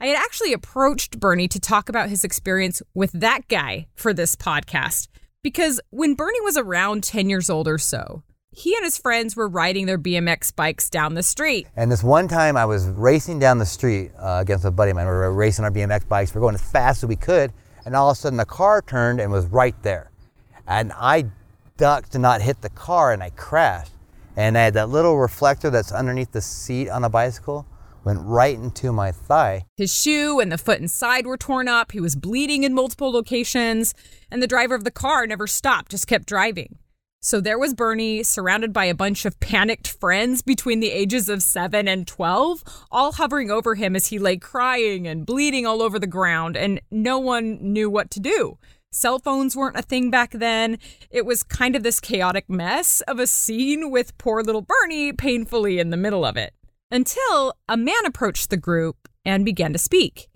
I 0.00 0.08
had 0.08 0.16
actually 0.16 0.52
approached 0.52 1.20
Bernie 1.20 1.46
to 1.46 1.60
talk 1.60 1.88
about 1.88 2.08
his 2.08 2.24
experience 2.24 2.82
with 2.94 3.12
that 3.12 3.46
guy 3.46 3.86
for 3.94 4.12
this 4.12 4.34
podcast 4.34 5.06
because 5.44 5.80
when 5.90 6.14
Bernie 6.14 6.40
was 6.40 6.56
around 6.56 7.04
10 7.04 7.30
years 7.30 7.48
old 7.48 7.68
or 7.68 7.78
so, 7.78 8.24
he 8.50 8.74
and 8.74 8.84
his 8.84 8.98
friends 8.98 9.36
were 9.36 9.46
riding 9.46 9.86
their 9.86 10.00
BMX 10.00 10.52
bikes 10.56 10.90
down 10.90 11.14
the 11.14 11.22
street. 11.22 11.68
And 11.76 11.92
this 11.92 12.02
one 12.02 12.26
time 12.26 12.56
I 12.56 12.64
was 12.64 12.88
racing 12.88 13.38
down 13.38 13.58
the 13.58 13.66
street 13.66 14.10
uh, 14.18 14.38
against 14.40 14.64
a 14.64 14.72
buddy 14.72 14.90
of 14.90 14.96
mine. 14.96 15.06
We 15.06 15.12
were 15.12 15.32
racing 15.32 15.64
our 15.64 15.70
BMX 15.70 16.08
bikes. 16.08 16.34
We 16.34 16.38
are 16.38 16.40
going 16.40 16.56
as 16.56 16.72
fast 16.72 17.04
as 17.04 17.08
we 17.08 17.14
could. 17.14 17.52
And 17.86 17.94
all 17.94 18.10
of 18.10 18.16
a 18.16 18.20
sudden 18.20 18.36
the 18.36 18.46
car 18.46 18.82
turned 18.82 19.20
and 19.20 19.30
was 19.30 19.46
right 19.46 19.80
there. 19.84 20.10
And 20.66 20.92
I 20.96 21.26
ducked 21.76 22.10
to 22.12 22.18
not 22.18 22.42
hit 22.42 22.62
the 22.62 22.70
car 22.70 23.12
and 23.12 23.22
I 23.22 23.30
crashed. 23.30 23.92
And 24.36 24.58
I 24.58 24.64
had 24.64 24.74
that 24.74 24.88
little 24.88 25.18
reflector 25.18 25.70
that's 25.70 25.92
underneath 25.92 26.32
the 26.32 26.40
seat 26.40 26.88
on 26.88 27.04
a 27.04 27.08
bicycle 27.08 27.66
went 28.04 28.20
right 28.20 28.56
into 28.56 28.92
my 28.92 29.10
thigh. 29.10 29.64
His 29.76 29.94
shoe 29.94 30.38
and 30.40 30.52
the 30.52 30.58
foot 30.58 30.80
inside 30.80 31.26
were 31.26 31.36
torn 31.36 31.68
up. 31.68 31.92
He 31.92 32.00
was 32.00 32.14
bleeding 32.14 32.62
in 32.62 32.74
multiple 32.74 33.10
locations. 33.10 33.94
And 34.30 34.42
the 34.42 34.46
driver 34.46 34.74
of 34.74 34.84
the 34.84 34.90
car 34.90 35.26
never 35.26 35.46
stopped, 35.46 35.90
just 35.90 36.06
kept 36.06 36.26
driving. 36.26 36.78
So 37.20 37.40
there 37.40 37.58
was 37.58 37.72
Bernie 37.72 38.22
surrounded 38.22 38.74
by 38.74 38.84
a 38.84 38.94
bunch 38.94 39.24
of 39.24 39.40
panicked 39.40 39.88
friends 39.88 40.42
between 40.42 40.80
the 40.80 40.90
ages 40.90 41.30
of 41.30 41.42
7 41.42 41.88
and 41.88 42.06
12, 42.06 42.62
all 42.90 43.12
hovering 43.12 43.50
over 43.50 43.76
him 43.76 43.96
as 43.96 44.08
he 44.08 44.18
lay 44.18 44.36
crying 44.36 45.06
and 45.06 45.24
bleeding 45.24 45.64
all 45.64 45.80
over 45.80 45.98
the 45.98 46.06
ground, 46.06 46.54
and 46.54 46.82
no 46.90 47.18
one 47.18 47.56
knew 47.62 47.88
what 47.88 48.10
to 48.10 48.20
do. 48.20 48.58
Cell 48.94 49.18
phones 49.18 49.56
weren't 49.56 49.76
a 49.76 49.82
thing 49.82 50.08
back 50.08 50.30
then. 50.30 50.78
It 51.10 51.26
was 51.26 51.42
kind 51.42 51.74
of 51.74 51.82
this 51.82 51.98
chaotic 51.98 52.48
mess 52.48 53.00
of 53.02 53.18
a 53.18 53.26
scene 53.26 53.90
with 53.90 54.16
poor 54.18 54.40
little 54.40 54.62
Bernie 54.62 55.12
painfully 55.12 55.80
in 55.80 55.90
the 55.90 55.96
middle 55.96 56.24
of 56.24 56.36
it. 56.36 56.54
Until 56.92 57.54
a 57.68 57.76
man 57.76 58.06
approached 58.06 58.50
the 58.50 58.56
group 58.56 59.08
and 59.24 59.44
began 59.44 59.72
to 59.72 59.78
speak. 59.78 60.28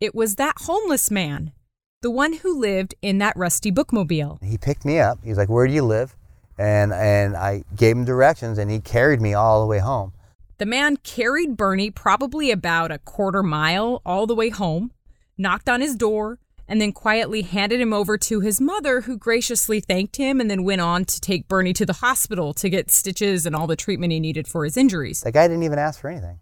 It 0.00 0.14
was 0.14 0.36
that 0.36 0.54
homeless 0.62 1.10
man, 1.10 1.52
the 2.00 2.10
one 2.10 2.32
who 2.34 2.58
lived 2.58 2.94
in 3.02 3.18
that 3.18 3.36
rusty 3.36 3.70
bookmobile. 3.70 4.42
He 4.42 4.56
picked 4.56 4.86
me 4.86 4.98
up. 4.98 5.18
He 5.22 5.28
was 5.28 5.38
like, 5.38 5.50
Where 5.50 5.66
do 5.66 5.74
you 5.74 5.82
live? 5.82 6.16
And, 6.58 6.94
and 6.94 7.36
I 7.36 7.64
gave 7.76 7.96
him 7.96 8.06
directions 8.06 8.56
and 8.56 8.70
he 8.70 8.80
carried 8.80 9.20
me 9.20 9.34
all 9.34 9.60
the 9.60 9.66
way 9.66 9.78
home. 9.78 10.14
The 10.56 10.64
man 10.64 10.96
carried 10.96 11.58
Bernie 11.58 11.90
probably 11.90 12.50
about 12.50 12.90
a 12.90 12.98
quarter 12.98 13.42
mile 13.42 14.00
all 14.06 14.26
the 14.26 14.34
way 14.34 14.48
home, 14.48 14.90
knocked 15.36 15.68
on 15.68 15.82
his 15.82 15.94
door, 15.94 16.38
and 16.68 16.80
then 16.80 16.92
quietly 16.92 17.42
handed 17.42 17.80
him 17.80 17.92
over 17.92 18.18
to 18.18 18.40
his 18.40 18.60
mother, 18.60 19.02
who 19.02 19.16
graciously 19.16 19.80
thanked 19.80 20.16
him 20.16 20.40
and 20.40 20.50
then 20.50 20.64
went 20.64 20.80
on 20.80 21.04
to 21.04 21.20
take 21.20 21.48
Bernie 21.48 21.72
to 21.74 21.86
the 21.86 21.94
hospital 21.94 22.52
to 22.54 22.68
get 22.68 22.90
stitches 22.90 23.46
and 23.46 23.54
all 23.54 23.66
the 23.66 23.76
treatment 23.76 24.12
he 24.12 24.20
needed 24.20 24.48
for 24.48 24.64
his 24.64 24.76
injuries. 24.76 25.20
The 25.20 25.32
guy 25.32 25.48
didn't 25.48 25.62
even 25.62 25.78
ask 25.78 26.00
for 26.00 26.10
anything. 26.10 26.40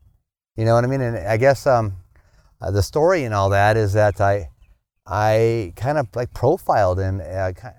You 0.56 0.64
know 0.64 0.74
what 0.74 0.84
I 0.84 0.86
mean? 0.86 1.00
And 1.00 1.16
I 1.16 1.36
guess 1.36 1.66
um, 1.66 1.94
uh, 2.60 2.70
the 2.70 2.82
story 2.82 3.24
and 3.24 3.34
all 3.34 3.50
that 3.50 3.76
is 3.76 3.92
that 3.94 4.20
I, 4.20 4.50
I 5.06 5.72
kind 5.76 5.98
of 5.98 6.08
like 6.14 6.32
profiled 6.32 6.98
him. 6.98 7.20
Uh, 7.20 7.52
kind 7.52 7.74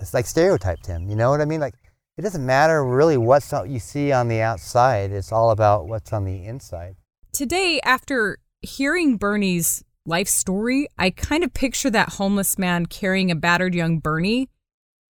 it's 0.00 0.14
like 0.14 0.26
stereotyped 0.26 0.86
him. 0.86 1.08
You 1.08 1.16
know 1.16 1.30
what 1.30 1.40
I 1.40 1.44
mean? 1.44 1.60
Like 1.60 1.74
it 2.16 2.22
doesn't 2.22 2.44
matter 2.44 2.84
really 2.84 3.16
what 3.16 3.44
you 3.66 3.78
see 3.78 4.12
on 4.12 4.28
the 4.28 4.40
outside. 4.40 5.10
It's 5.10 5.32
all 5.32 5.50
about 5.50 5.86
what's 5.86 6.12
on 6.12 6.24
the 6.24 6.44
inside. 6.44 6.96
Today, 7.32 7.80
after 7.84 8.38
hearing 8.62 9.16
Bernie's 9.16 9.84
life 10.06 10.28
story, 10.28 10.86
I 10.98 11.10
kind 11.10 11.42
of 11.42 11.54
picture 11.54 11.90
that 11.90 12.14
homeless 12.14 12.58
man 12.58 12.86
carrying 12.86 13.30
a 13.30 13.34
battered 13.34 13.74
young 13.74 13.98
Bernie. 14.00 14.50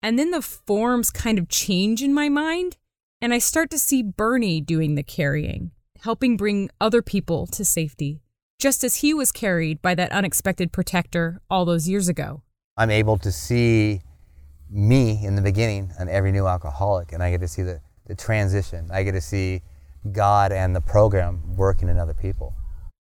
And 0.03 0.18
then 0.18 0.30
the 0.30 0.43
forms 0.43 1.11
kind 1.11 1.39
of 1.39 1.49
change 1.49 2.03
in 2.03 2.14
my 2.14 2.28
mind, 2.28 2.76
and 3.20 3.34
I 3.34 3.39
start 3.39 3.70
to 3.70 3.78
see 3.78 4.03
Bernie 4.03 4.61
doing 4.61 4.95
the 4.95 5.03
carrying, 5.03 5.72
helping 6.03 6.37
bring 6.37 6.70
other 6.80 7.03
people 7.03 7.47
to 7.49 7.64
safety, 7.64 8.20
just 8.61 8.84
as 8.84 8.97
he 8.97 9.12
was 9.12 9.32
carried 9.32 9.82
by 9.82 9.95
that 9.97 10.12
unexpected 10.12 10.70
protector 10.70 11.41
all 11.51 11.64
those 11.64 11.89
years 11.89 12.09
ago. 12.09 12.43
I'm 12.76 12.91
able 12.91 13.18
to 13.18 13.32
see 13.32 14.03
me 14.70 15.24
in 15.24 15.34
the 15.34 15.43
beginning 15.43 15.93
and 15.99 16.09
every 16.09 16.30
new 16.30 16.47
alcoholic, 16.47 17.12
and 17.12 17.22
I 17.22 17.30
get 17.30 17.41
to 17.41 17.49
see 17.49 17.62
the, 17.62 17.80
the 18.07 18.14
transition. 18.14 18.89
I 18.93 19.03
get 19.03 19.12
to 19.12 19.20
see 19.20 19.62
God 20.12 20.53
and 20.53 20.76
the 20.76 20.80
program 20.80 21.57
working 21.57 21.89
in 21.89 21.99
other 21.99 22.14
people. 22.14 22.55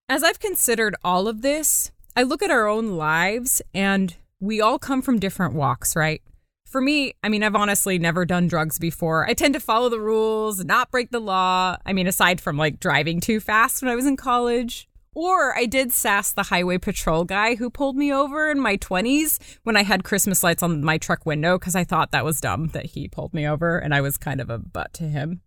As 0.08 0.22
I've 0.22 0.38
considered 0.38 0.94
all 1.02 1.26
of 1.26 1.42
this, 1.42 1.90
I 2.14 2.22
look 2.22 2.40
at 2.40 2.50
our 2.50 2.68
own 2.68 2.90
lives 2.90 3.60
and 3.74 4.14
we 4.38 4.60
all 4.60 4.78
come 4.78 5.02
from 5.02 5.18
different 5.18 5.54
walks, 5.54 5.96
right? 5.96 6.22
For 6.64 6.80
me, 6.80 7.14
I 7.24 7.28
mean, 7.28 7.42
I've 7.42 7.56
honestly 7.56 7.98
never 7.98 8.24
done 8.24 8.46
drugs 8.46 8.78
before. 8.78 9.28
I 9.28 9.34
tend 9.34 9.54
to 9.54 9.60
follow 9.60 9.88
the 9.88 10.00
rules, 10.00 10.64
not 10.64 10.92
break 10.92 11.10
the 11.10 11.18
law. 11.18 11.76
I 11.84 11.92
mean, 11.92 12.06
aside 12.06 12.40
from 12.40 12.56
like 12.56 12.78
driving 12.78 13.20
too 13.20 13.40
fast 13.40 13.82
when 13.82 13.90
I 13.90 13.96
was 13.96 14.06
in 14.06 14.16
college. 14.16 14.88
Or 15.12 15.58
I 15.58 15.66
did 15.66 15.92
sass 15.92 16.32
the 16.32 16.44
highway 16.44 16.78
patrol 16.78 17.24
guy 17.24 17.56
who 17.56 17.68
pulled 17.68 17.96
me 17.96 18.12
over 18.12 18.48
in 18.48 18.60
my 18.60 18.76
20s 18.76 19.40
when 19.64 19.76
I 19.76 19.82
had 19.82 20.04
Christmas 20.04 20.44
lights 20.44 20.62
on 20.62 20.84
my 20.84 20.98
truck 20.98 21.26
window 21.26 21.58
because 21.58 21.74
I 21.74 21.82
thought 21.82 22.12
that 22.12 22.24
was 22.24 22.40
dumb 22.40 22.68
that 22.68 22.86
he 22.86 23.08
pulled 23.08 23.34
me 23.34 23.48
over 23.48 23.76
and 23.76 23.92
I 23.92 24.02
was 24.02 24.18
kind 24.18 24.40
of 24.40 24.50
a 24.50 24.58
butt 24.58 24.92
to 24.94 25.04
him. 25.04 25.40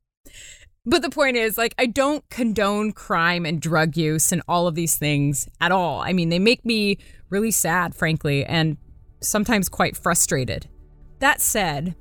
But 0.90 1.04
the 1.04 1.12
point 1.12 1.38
is, 1.38 1.56
like, 1.56 1.76
I 1.78 1.86
don't 1.86 2.28
condone 2.32 2.94
crime 2.94 3.46
and 3.46 3.62
drug 3.62 3.96
use 3.96 4.32
and 4.32 4.42
all 4.48 4.66
of 4.66 4.74
these 4.74 4.98
things 4.98 5.48
at 5.62 5.72
all. 5.72 6.02
I 6.02 6.14
mean, 6.14 6.30
they 6.30 6.40
make 6.40 6.66
me 6.66 6.98
really 7.30 7.52
sad, 7.52 7.94
frankly, 7.94 8.44
and 8.44 8.76
sometimes 9.22 9.70
quite 9.70 9.96
frustrated. 9.96 10.68
That 11.20 11.42
said, 11.42 11.96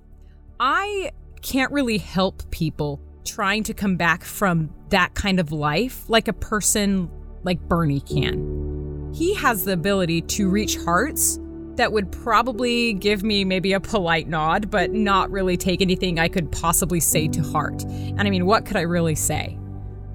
I 0.59 1.11
can't 1.43 1.71
really 1.71 1.99
help 1.99 2.51
people 2.51 2.99
trying 3.27 3.63
to 3.65 3.75
come 3.75 3.97
back 3.97 4.25
from 4.25 4.71
that 4.89 5.13
kind 5.13 5.39
of 5.39 5.53
life 5.53 6.09
like 6.09 6.27
a 6.27 6.33
person 6.33 7.11
like 7.43 7.61
Bernie 7.69 8.01
can. 8.01 9.13
He 9.15 9.35
has 9.35 9.67
the 9.67 9.75
ability 9.75 10.23
to 10.23 10.49
reach 10.49 10.79
hearts 10.79 11.39
that 11.79 11.93
would 11.93 12.13
probably 12.13 12.93
give 12.93 13.23
me 13.23 13.45
maybe 13.45 13.73
a 13.73 13.81
polite 13.81 14.29
nod, 14.29 14.71
but 14.71 14.93
not 14.93 15.31
really 15.31 15.57
take 15.57 15.81
anything 15.81 16.19
I 16.19 16.29
could 16.29 16.53
possibly 16.53 17.01
say 17.01 17.29
to 17.29 17.43
heart. 17.43 17.85
And 17.85 18.21
I 18.21 18.31
mean, 18.31 18.47
what 18.47 18.67
could 18.67 18.77
I 18.77 18.83
really 18.83 19.15
say? 19.15 19.59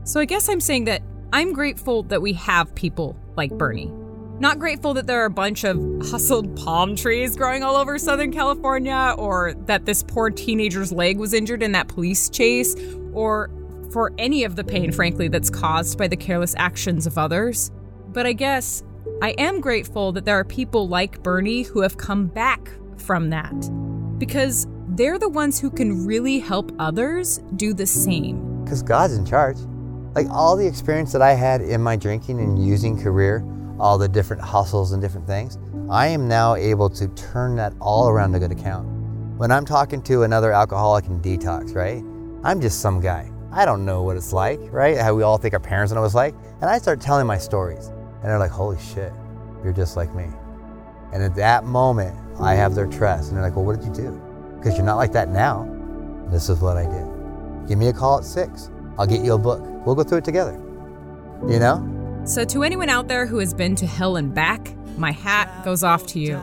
So 0.04 0.20
I 0.20 0.26
guess 0.26 0.50
I'm 0.50 0.60
saying 0.60 0.84
that 0.86 1.02
I'm 1.32 1.54
grateful 1.54 2.04
that 2.04 2.22
we 2.22 2.34
have 2.34 2.76
people 2.76 3.18
like 3.36 3.52
Bernie. 3.58 3.92
Not 4.40 4.60
grateful 4.60 4.94
that 4.96 5.08
there 5.08 5.22
are 5.22 5.26
a 5.26 5.30
bunch 5.30 5.64
of 5.64 5.78
hustled 6.02 6.56
palm 6.58 6.96
trees 6.96 7.36
growing 7.38 7.64
all 7.64 7.78
over 7.78 7.98
Southern 7.98 8.32
California, 8.32 9.16
or 9.18 9.54
that 9.66 9.86
this 9.86 10.04
poor 10.04 10.30
teenager's 10.30 10.92
leg 10.92 11.18
was 11.18 11.34
injured 11.34 11.64
in 11.64 11.72
that 11.72 11.88
police 11.88 12.30
chase, 12.30 12.76
or 13.14 13.50
for 13.92 14.12
any 14.18 14.44
of 14.44 14.56
the 14.56 14.64
pain, 14.64 14.92
frankly, 14.92 15.28
that's 15.28 15.50
caused 15.50 15.98
by 15.98 16.08
the 16.08 16.18
careless 16.18 16.56
actions 16.58 17.08
of 17.08 17.18
others. 17.18 17.72
But 18.10 18.26
I 18.26 18.34
guess 18.34 18.84
I 19.22 19.32
am 19.38 19.62
grateful 19.62 20.12
that 20.14 20.26
there 20.26 20.38
are 20.38 20.44
people 20.44 20.88
like 20.88 21.24
Bernie 21.24 21.64
who 21.64 21.82
have 21.82 21.98
come 21.98 22.28
back 22.28 22.70
from 22.98 23.30
that. 23.30 23.54
Because 24.20 24.68
they're 24.90 25.18
the 25.18 25.30
ones 25.30 25.60
who 25.60 25.70
can 25.70 26.06
really 26.06 26.40
help 26.40 26.72
others 26.80 27.40
do 27.56 27.74
the 27.74 27.86
same. 27.86 28.64
Because 28.64 28.84
God's 28.84 29.18
in 29.18 29.26
charge. 29.26 29.58
Like 30.16 30.30
all 30.30 30.56
the 30.56 30.68
experience 30.68 31.12
that 31.14 31.22
I 31.22 31.34
had 31.34 31.62
in 31.62 31.82
my 31.82 31.96
drinking 31.96 32.40
and 32.40 32.64
using 32.64 33.02
career, 33.02 33.46
all 33.80 33.98
the 33.98 34.08
different 34.08 34.42
hustles 34.42 34.92
and 34.92 35.02
different 35.02 35.26
things, 35.26 35.58
I 35.90 36.08
am 36.08 36.28
now 36.28 36.56
able 36.56 36.90
to 36.92 37.08
turn 37.10 37.56
that 37.56 37.74
all 37.82 38.08
around 38.08 38.34
to 38.34 38.40
good 38.40 38.52
account. 38.52 38.88
When 39.38 39.52
I'm 39.52 39.66
talking 39.66 40.02
to 40.04 40.24
another 40.24 40.52
alcoholic 40.52 41.06
in 41.06 41.20
detox, 41.22 41.76
right? 41.76 42.04
I'm 42.44 42.62
just 42.62 42.80
some 42.80 43.00
guy. 43.00 43.32
I 43.52 43.66
don't 43.66 43.86
know 43.86 44.04
what 44.04 44.16
it's 44.16 44.34
like, 44.34 44.60
right? 44.72 44.98
How 44.98 45.14
we 45.14 45.24
all 45.24 45.38
think 45.38 45.54
our 45.54 45.60
parents 45.60 45.92
know 45.92 46.02
what 46.02 46.06
it's 46.06 46.16
like. 46.16 46.36
And 46.62 46.70
I 46.70 46.78
start 46.78 47.02
telling 47.02 47.26
my 47.26 47.38
stories. 47.38 47.92
And 48.24 48.32
they're 48.32 48.40
like, 48.40 48.52
holy 48.52 48.80
shit, 48.80 49.12
you're 49.64 49.74
just 49.74 49.98
like 49.98 50.16
me. 50.16 50.28
And 51.12 51.22
at 51.22 51.36
that 51.36 51.66
moment, 51.66 52.18
I 52.40 52.56
have 52.56 52.74
their 52.74 52.88
trust. 52.88 53.28
And 53.28 53.38
they're 53.38 53.44
like, 53.44 53.56
well, 53.56 53.66
what 53.66 53.80
did 53.80 53.86
you 53.86 53.94
do? 53.94 54.22
Because 54.58 54.78
you're 54.78 54.86
not 54.86 54.96
like 54.96 55.12
that 55.12 55.30
now. 55.30 55.70
This 56.32 56.48
is 56.50 56.60
what 56.60 56.78
I 56.78 56.86
did. 56.86 57.68
Give 57.68 57.78
me 57.78 57.90
a 57.90 57.94
call 57.94 58.18
at 58.18 58.24
six. 58.24 58.72
I'll 58.98 59.06
get 59.06 59.24
you 59.24 59.34
a 59.34 59.38
book. 59.38 59.62
We'll 59.86 59.96
go 59.96 60.04
through 60.04 60.20
it 60.20 60.26
together. 60.26 60.54
You 61.48 61.60
know? 61.60 62.22
So, 62.26 62.46
to 62.46 62.64
anyone 62.64 62.88
out 62.88 63.10
there 63.10 63.26
who 63.26 63.40
has 63.40 63.54
been 63.54 63.76
to 63.76 63.86
hell 63.86 64.16
and 64.16 64.34
back, 64.34 64.74
my 64.98 65.12
hat 65.12 65.66
goes 65.66 65.84
off 65.84 66.08
to 66.08 66.20
you. 66.20 66.42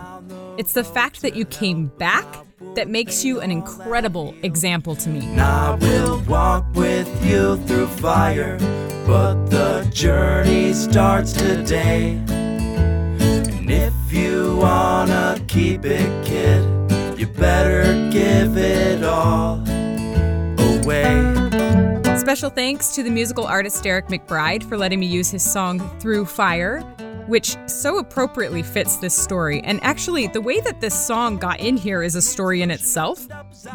It's 0.58 0.74
the 0.74 0.84
fact 0.84 1.22
that 1.22 1.34
you 1.34 1.46
came 1.46 1.86
back 1.86 2.26
that 2.74 2.88
makes 2.88 3.24
you 3.24 3.40
an 3.40 3.50
incredible 3.50 4.34
example 4.42 4.94
to 4.96 5.08
me. 5.08 5.26
I 5.38 5.74
will 5.76 6.20
walk 6.22 6.66
with 6.74 7.08
you 7.24 7.56
through 7.64 7.86
fire, 7.86 8.58
but 9.10 9.50
the 9.50 9.90
journey 9.92 10.72
starts 10.72 11.32
today. 11.32 12.12
And 12.28 13.68
if 13.68 13.92
you 14.12 14.56
wanna 14.56 15.42
keep 15.48 15.84
it, 15.84 16.08
kid, 16.24 16.62
you 17.18 17.26
better 17.26 18.08
give 18.12 18.56
it 18.56 19.02
all 19.02 19.64
away. 20.60 21.34
Special 22.18 22.50
thanks 22.50 22.94
to 22.94 23.02
the 23.02 23.10
musical 23.10 23.46
artist 23.46 23.82
Derek 23.82 24.06
McBride 24.06 24.62
for 24.62 24.78
letting 24.78 25.00
me 25.00 25.06
use 25.06 25.28
his 25.28 25.42
song 25.42 25.80
Through 25.98 26.26
Fire, 26.26 26.78
which 27.26 27.56
so 27.66 27.98
appropriately 27.98 28.62
fits 28.62 28.98
this 28.98 29.16
story. 29.16 29.60
And 29.64 29.80
actually, 29.82 30.28
the 30.28 30.40
way 30.40 30.60
that 30.60 30.80
this 30.80 30.94
song 30.94 31.36
got 31.36 31.58
in 31.58 31.76
here 31.76 32.04
is 32.04 32.14
a 32.14 32.22
story 32.22 32.62
in 32.62 32.70
itself. 32.70 33.26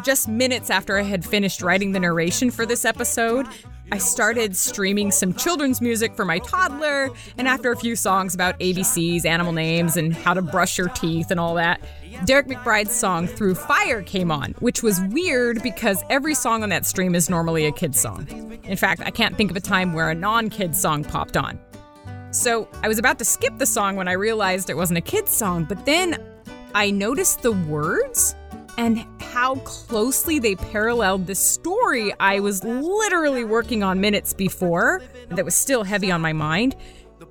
Just 0.02 0.28
minutes 0.28 0.70
after 0.70 0.96
I 0.98 1.02
had 1.02 1.26
finished 1.26 1.60
writing 1.60 1.92
the 1.92 2.00
narration 2.00 2.50
for 2.50 2.64
this 2.64 2.86
episode, 2.86 3.46
I 3.92 3.98
started 3.98 4.56
streaming 4.56 5.12
some 5.12 5.32
children's 5.32 5.80
music 5.80 6.16
for 6.16 6.24
my 6.24 6.40
toddler, 6.40 7.10
and 7.38 7.46
after 7.46 7.70
a 7.70 7.76
few 7.76 7.94
songs 7.94 8.34
about 8.34 8.58
ABCs, 8.58 9.24
animal 9.24 9.52
names, 9.52 9.96
and 9.96 10.12
how 10.12 10.34
to 10.34 10.42
brush 10.42 10.76
your 10.76 10.88
teeth 10.88 11.30
and 11.30 11.38
all 11.38 11.54
that, 11.54 11.80
Derek 12.24 12.48
McBride's 12.48 12.92
song 12.92 13.28
Through 13.28 13.54
Fire 13.54 14.02
came 14.02 14.32
on, 14.32 14.52
which 14.58 14.82
was 14.82 15.00
weird 15.10 15.62
because 15.62 16.02
every 16.10 16.34
song 16.34 16.64
on 16.64 16.68
that 16.70 16.84
stream 16.84 17.14
is 17.14 17.30
normally 17.30 17.66
a 17.66 17.72
kid's 17.72 18.00
song. 18.00 18.26
In 18.64 18.76
fact, 18.76 19.02
I 19.04 19.10
can't 19.10 19.36
think 19.36 19.52
of 19.52 19.56
a 19.56 19.60
time 19.60 19.92
where 19.92 20.10
a 20.10 20.14
non 20.14 20.50
kid's 20.50 20.80
song 20.80 21.04
popped 21.04 21.36
on. 21.36 21.58
So 22.32 22.68
I 22.82 22.88
was 22.88 22.98
about 22.98 23.18
to 23.20 23.24
skip 23.24 23.56
the 23.58 23.66
song 23.66 23.94
when 23.94 24.08
I 24.08 24.12
realized 24.12 24.68
it 24.68 24.76
wasn't 24.76 24.98
a 24.98 25.02
kid's 25.02 25.30
song, 25.30 25.64
but 25.64 25.86
then 25.86 26.20
I 26.74 26.90
noticed 26.90 27.42
the 27.42 27.52
words 27.52 28.34
and 28.76 29.06
how 29.20 29.56
closely 29.56 30.38
they 30.38 30.54
paralleled 30.54 31.26
the 31.26 31.34
story 31.34 32.12
I 32.20 32.40
was 32.40 32.62
literally 32.64 33.44
working 33.44 33.82
on 33.82 34.00
minutes 34.00 34.32
before 34.32 35.02
that 35.30 35.44
was 35.44 35.54
still 35.54 35.84
heavy 35.84 36.10
on 36.10 36.20
my 36.20 36.32
mind. 36.32 36.76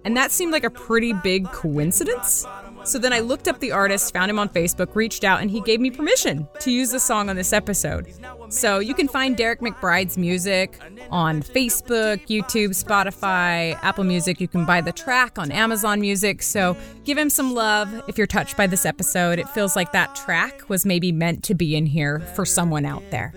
And 0.04 0.16
that 0.18 0.32
seemed 0.32 0.52
like 0.52 0.64
a 0.64 0.70
pretty 0.70 1.14
big 1.14 1.52
coincidence. 1.52 2.46
So 2.86 3.00
then 3.00 3.14
I 3.14 3.20
looked 3.20 3.48
up 3.48 3.60
the 3.60 3.72
artist, 3.72 4.14
found 4.14 4.30
him 4.30 4.38
on 4.38 4.48
Facebook, 4.50 4.96
reached 4.96 5.24
out, 5.24 5.42
and 5.42 5.50
he 5.50 5.60
gave 5.62 5.80
me 5.80 5.90
permission 5.90 6.48
to 6.60 6.72
use 6.72 6.92
the 6.92 7.00
song 7.00 7.30
on 7.30 7.36
this 7.36 7.52
episode. 7.52 8.14
So 8.50 8.80
you 8.80 8.94
can 8.94 9.08
find 9.08 9.36
Derek 9.36 9.60
McBride's 9.60 10.18
music 10.18 10.80
on 11.10 11.42
Facebook, 11.42 12.28
YouTube, 12.28 12.70
Spotify, 12.70 13.78
Apple 13.82 14.04
Music. 14.04 14.40
You 14.40 14.48
can 14.48 14.66
buy 14.66 14.82
the 14.82 14.92
track 14.92 15.40
on 15.40 15.52
Amazon 15.52 16.00
Music. 16.00 16.44
So 16.44 16.78
give 17.04 17.18
him 17.18 17.30
some 17.30 17.54
love 17.54 18.04
if 18.08 18.18
you're 18.18 18.28
touched 18.28 18.56
by 18.56 18.68
this 18.68 18.86
episode. 18.86 19.40
It 19.40 19.50
feels 19.50 19.76
like 19.76 19.92
that 19.92 20.16
track 20.16 20.70
was 20.70 20.86
maybe 20.86 21.12
meant 21.12 21.44
to 21.46 21.56
be 21.56 21.76
in 21.76 21.88
here 21.88 22.20
for 22.20 22.46
someone 22.46 22.86
out 22.86 23.04
there. 23.10 23.34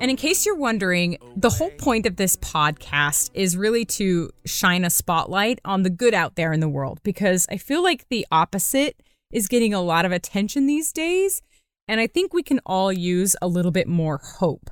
And 0.00 0.10
in 0.10 0.16
case 0.16 0.46
you're 0.46 0.56
wondering, 0.56 1.18
the 1.36 1.50
whole 1.50 1.70
point 1.72 2.06
of 2.06 2.16
this 2.16 2.34
podcast 2.36 3.30
is 3.34 3.54
really 3.54 3.84
to 3.84 4.30
shine 4.46 4.82
a 4.82 4.90
spotlight 4.90 5.60
on 5.62 5.82
the 5.82 5.90
good 5.90 6.14
out 6.14 6.36
there 6.36 6.54
in 6.54 6.60
the 6.60 6.70
world 6.70 7.00
because 7.02 7.46
I 7.50 7.58
feel 7.58 7.82
like 7.82 8.08
the 8.08 8.26
opposite 8.32 8.96
is 9.30 9.46
getting 9.46 9.74
a 9.74 9.82
lot 9.82 10.06
of 10.06 10.12
attention 10.12 10.66
these 10.66 10.90
days. 10.90 11.42
And 11.86 12.00
I 12.00 12.06
think 12.06 12.32
we 12.32 12.42
can 12.42 12.60
all 12.64 12.90
use 12.90 13.36
a 13.42 13.46
little 13.46 13.72
bit 13.72 13.86
more 13.86 14.18
hope. 14.22 14.70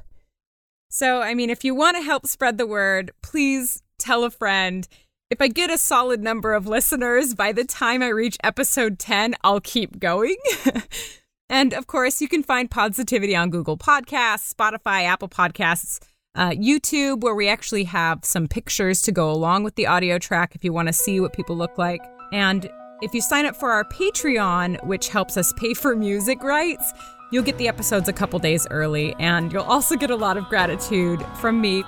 So, 0.89 1.21
I 1.21 1.35
mean, 1.35 1.51
if 1.51 1.63
you 1.63 1.75
want 1.75 1.99
to 1.99 2.03
help 2.03 2.27
spread 2.27 2.57
the 2.57 2.67
word, 2.67 3.11
please 3.23 3.83
tell 3.99 4.25
a 4.25 4.31
friend. 4.31 4.89
If 5.29 5.43
I 5.43 5.49
get 5.49 5.71
a 5.71 5.77
solid 5.77 6.23
number 6.23 6.55
of 6.55 6.67
listeners 6.67 7.35
by 7.35 7.53
the 7.53 7.65
time 7.65 8.03
I 8.03 8.09
reach 8.09 8.39
episode 8.43 8.99
10, 8.99 9.35
I'll 9.45 9.61
keep 9.61 10.01
going. 10.01 10.37
And 11.51 11.73
of 11.73 11.87
course, 11.87 12.21
you 12.21 12.29
can 12.29 12.43
find 12.43 12.71
Positivity 12.71 13.35
on 13.35 13.51
Google 13.51 13.79
Podcasts, 13.79 14.53
Spotify, 14.53 15.05
Apple 15.05 15.29
Podcasts, 15.29 15.99
uh, 16.35 16.51
YouTube, 16.51 17.23
where 17.23 17.35
we 17.35 17.49
actually 17.49 17.85
have 17.85 18.25
some 18.25 18.49
pictures 18.49 19.03
to 19.03 19.13
go 19.13 19.31
along 19.31 19.65
with 19.65 19.75
the 19.75 19.87
audio 19.87 20.19
track 20.19 20.55
if 20.55 20.63
you 20.63 20.73
want 20.73 20.89
to 20.89 20.93
see 20.93 21.21
what 21.21 21.33
people 21.33 21.57
look 21.57 21.79
like. 21.79 22.01
And 22.33 22.71
if 23.01 23.15
you 23.15 23.21
sign 23.21 23.47
up 23.47 23.57
for 23.57 23.71
our 23.71 23.85
Patreon, 23.85 24.85
which 24.87 25.09
helps 25.09 25.37
us 25.37 25.53
pay 25.55 25.73
for 25.73 25.97
music 25.97 26.43
rights, 26.43 26.93
you'll 27.33 27.45
get 27.45 27.57
the 27.59 27.69
episodes 27.69 28.09
a 28.09 28.13
couple 28.13 28.39
days 28.39 28.67
early, 28.71 29.15
and 29.19 29.53
you'll 29.53 29.63
also 29.63 29.97
get 29.97 30.11
a 30.11 30.17
lot 30.17 30.37
of 30.37 30.45
gratitude 30.45 31.25
from 31.41 31.61
me. 31.61 31.83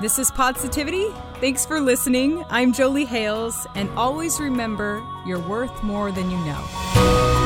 This 0.00 0.18
is 0.18 0.30
Positivity. 0.30 1.06
Thanks 1.40 1.64
for 1.66 1.80
listening. 1.80 2.44
I'm 2.48 2.72
Jolie 2.72 3.04
Hales, 3.04 3.66
and 3.74 3.88
always 3.90 4.40
remember 4.40 5.02
you're 5.26 5.38
worth 5.38 5.82
more 5.82 6.10
than 6.10 6.30
you 6.30 6.38
know. 6.38 7.43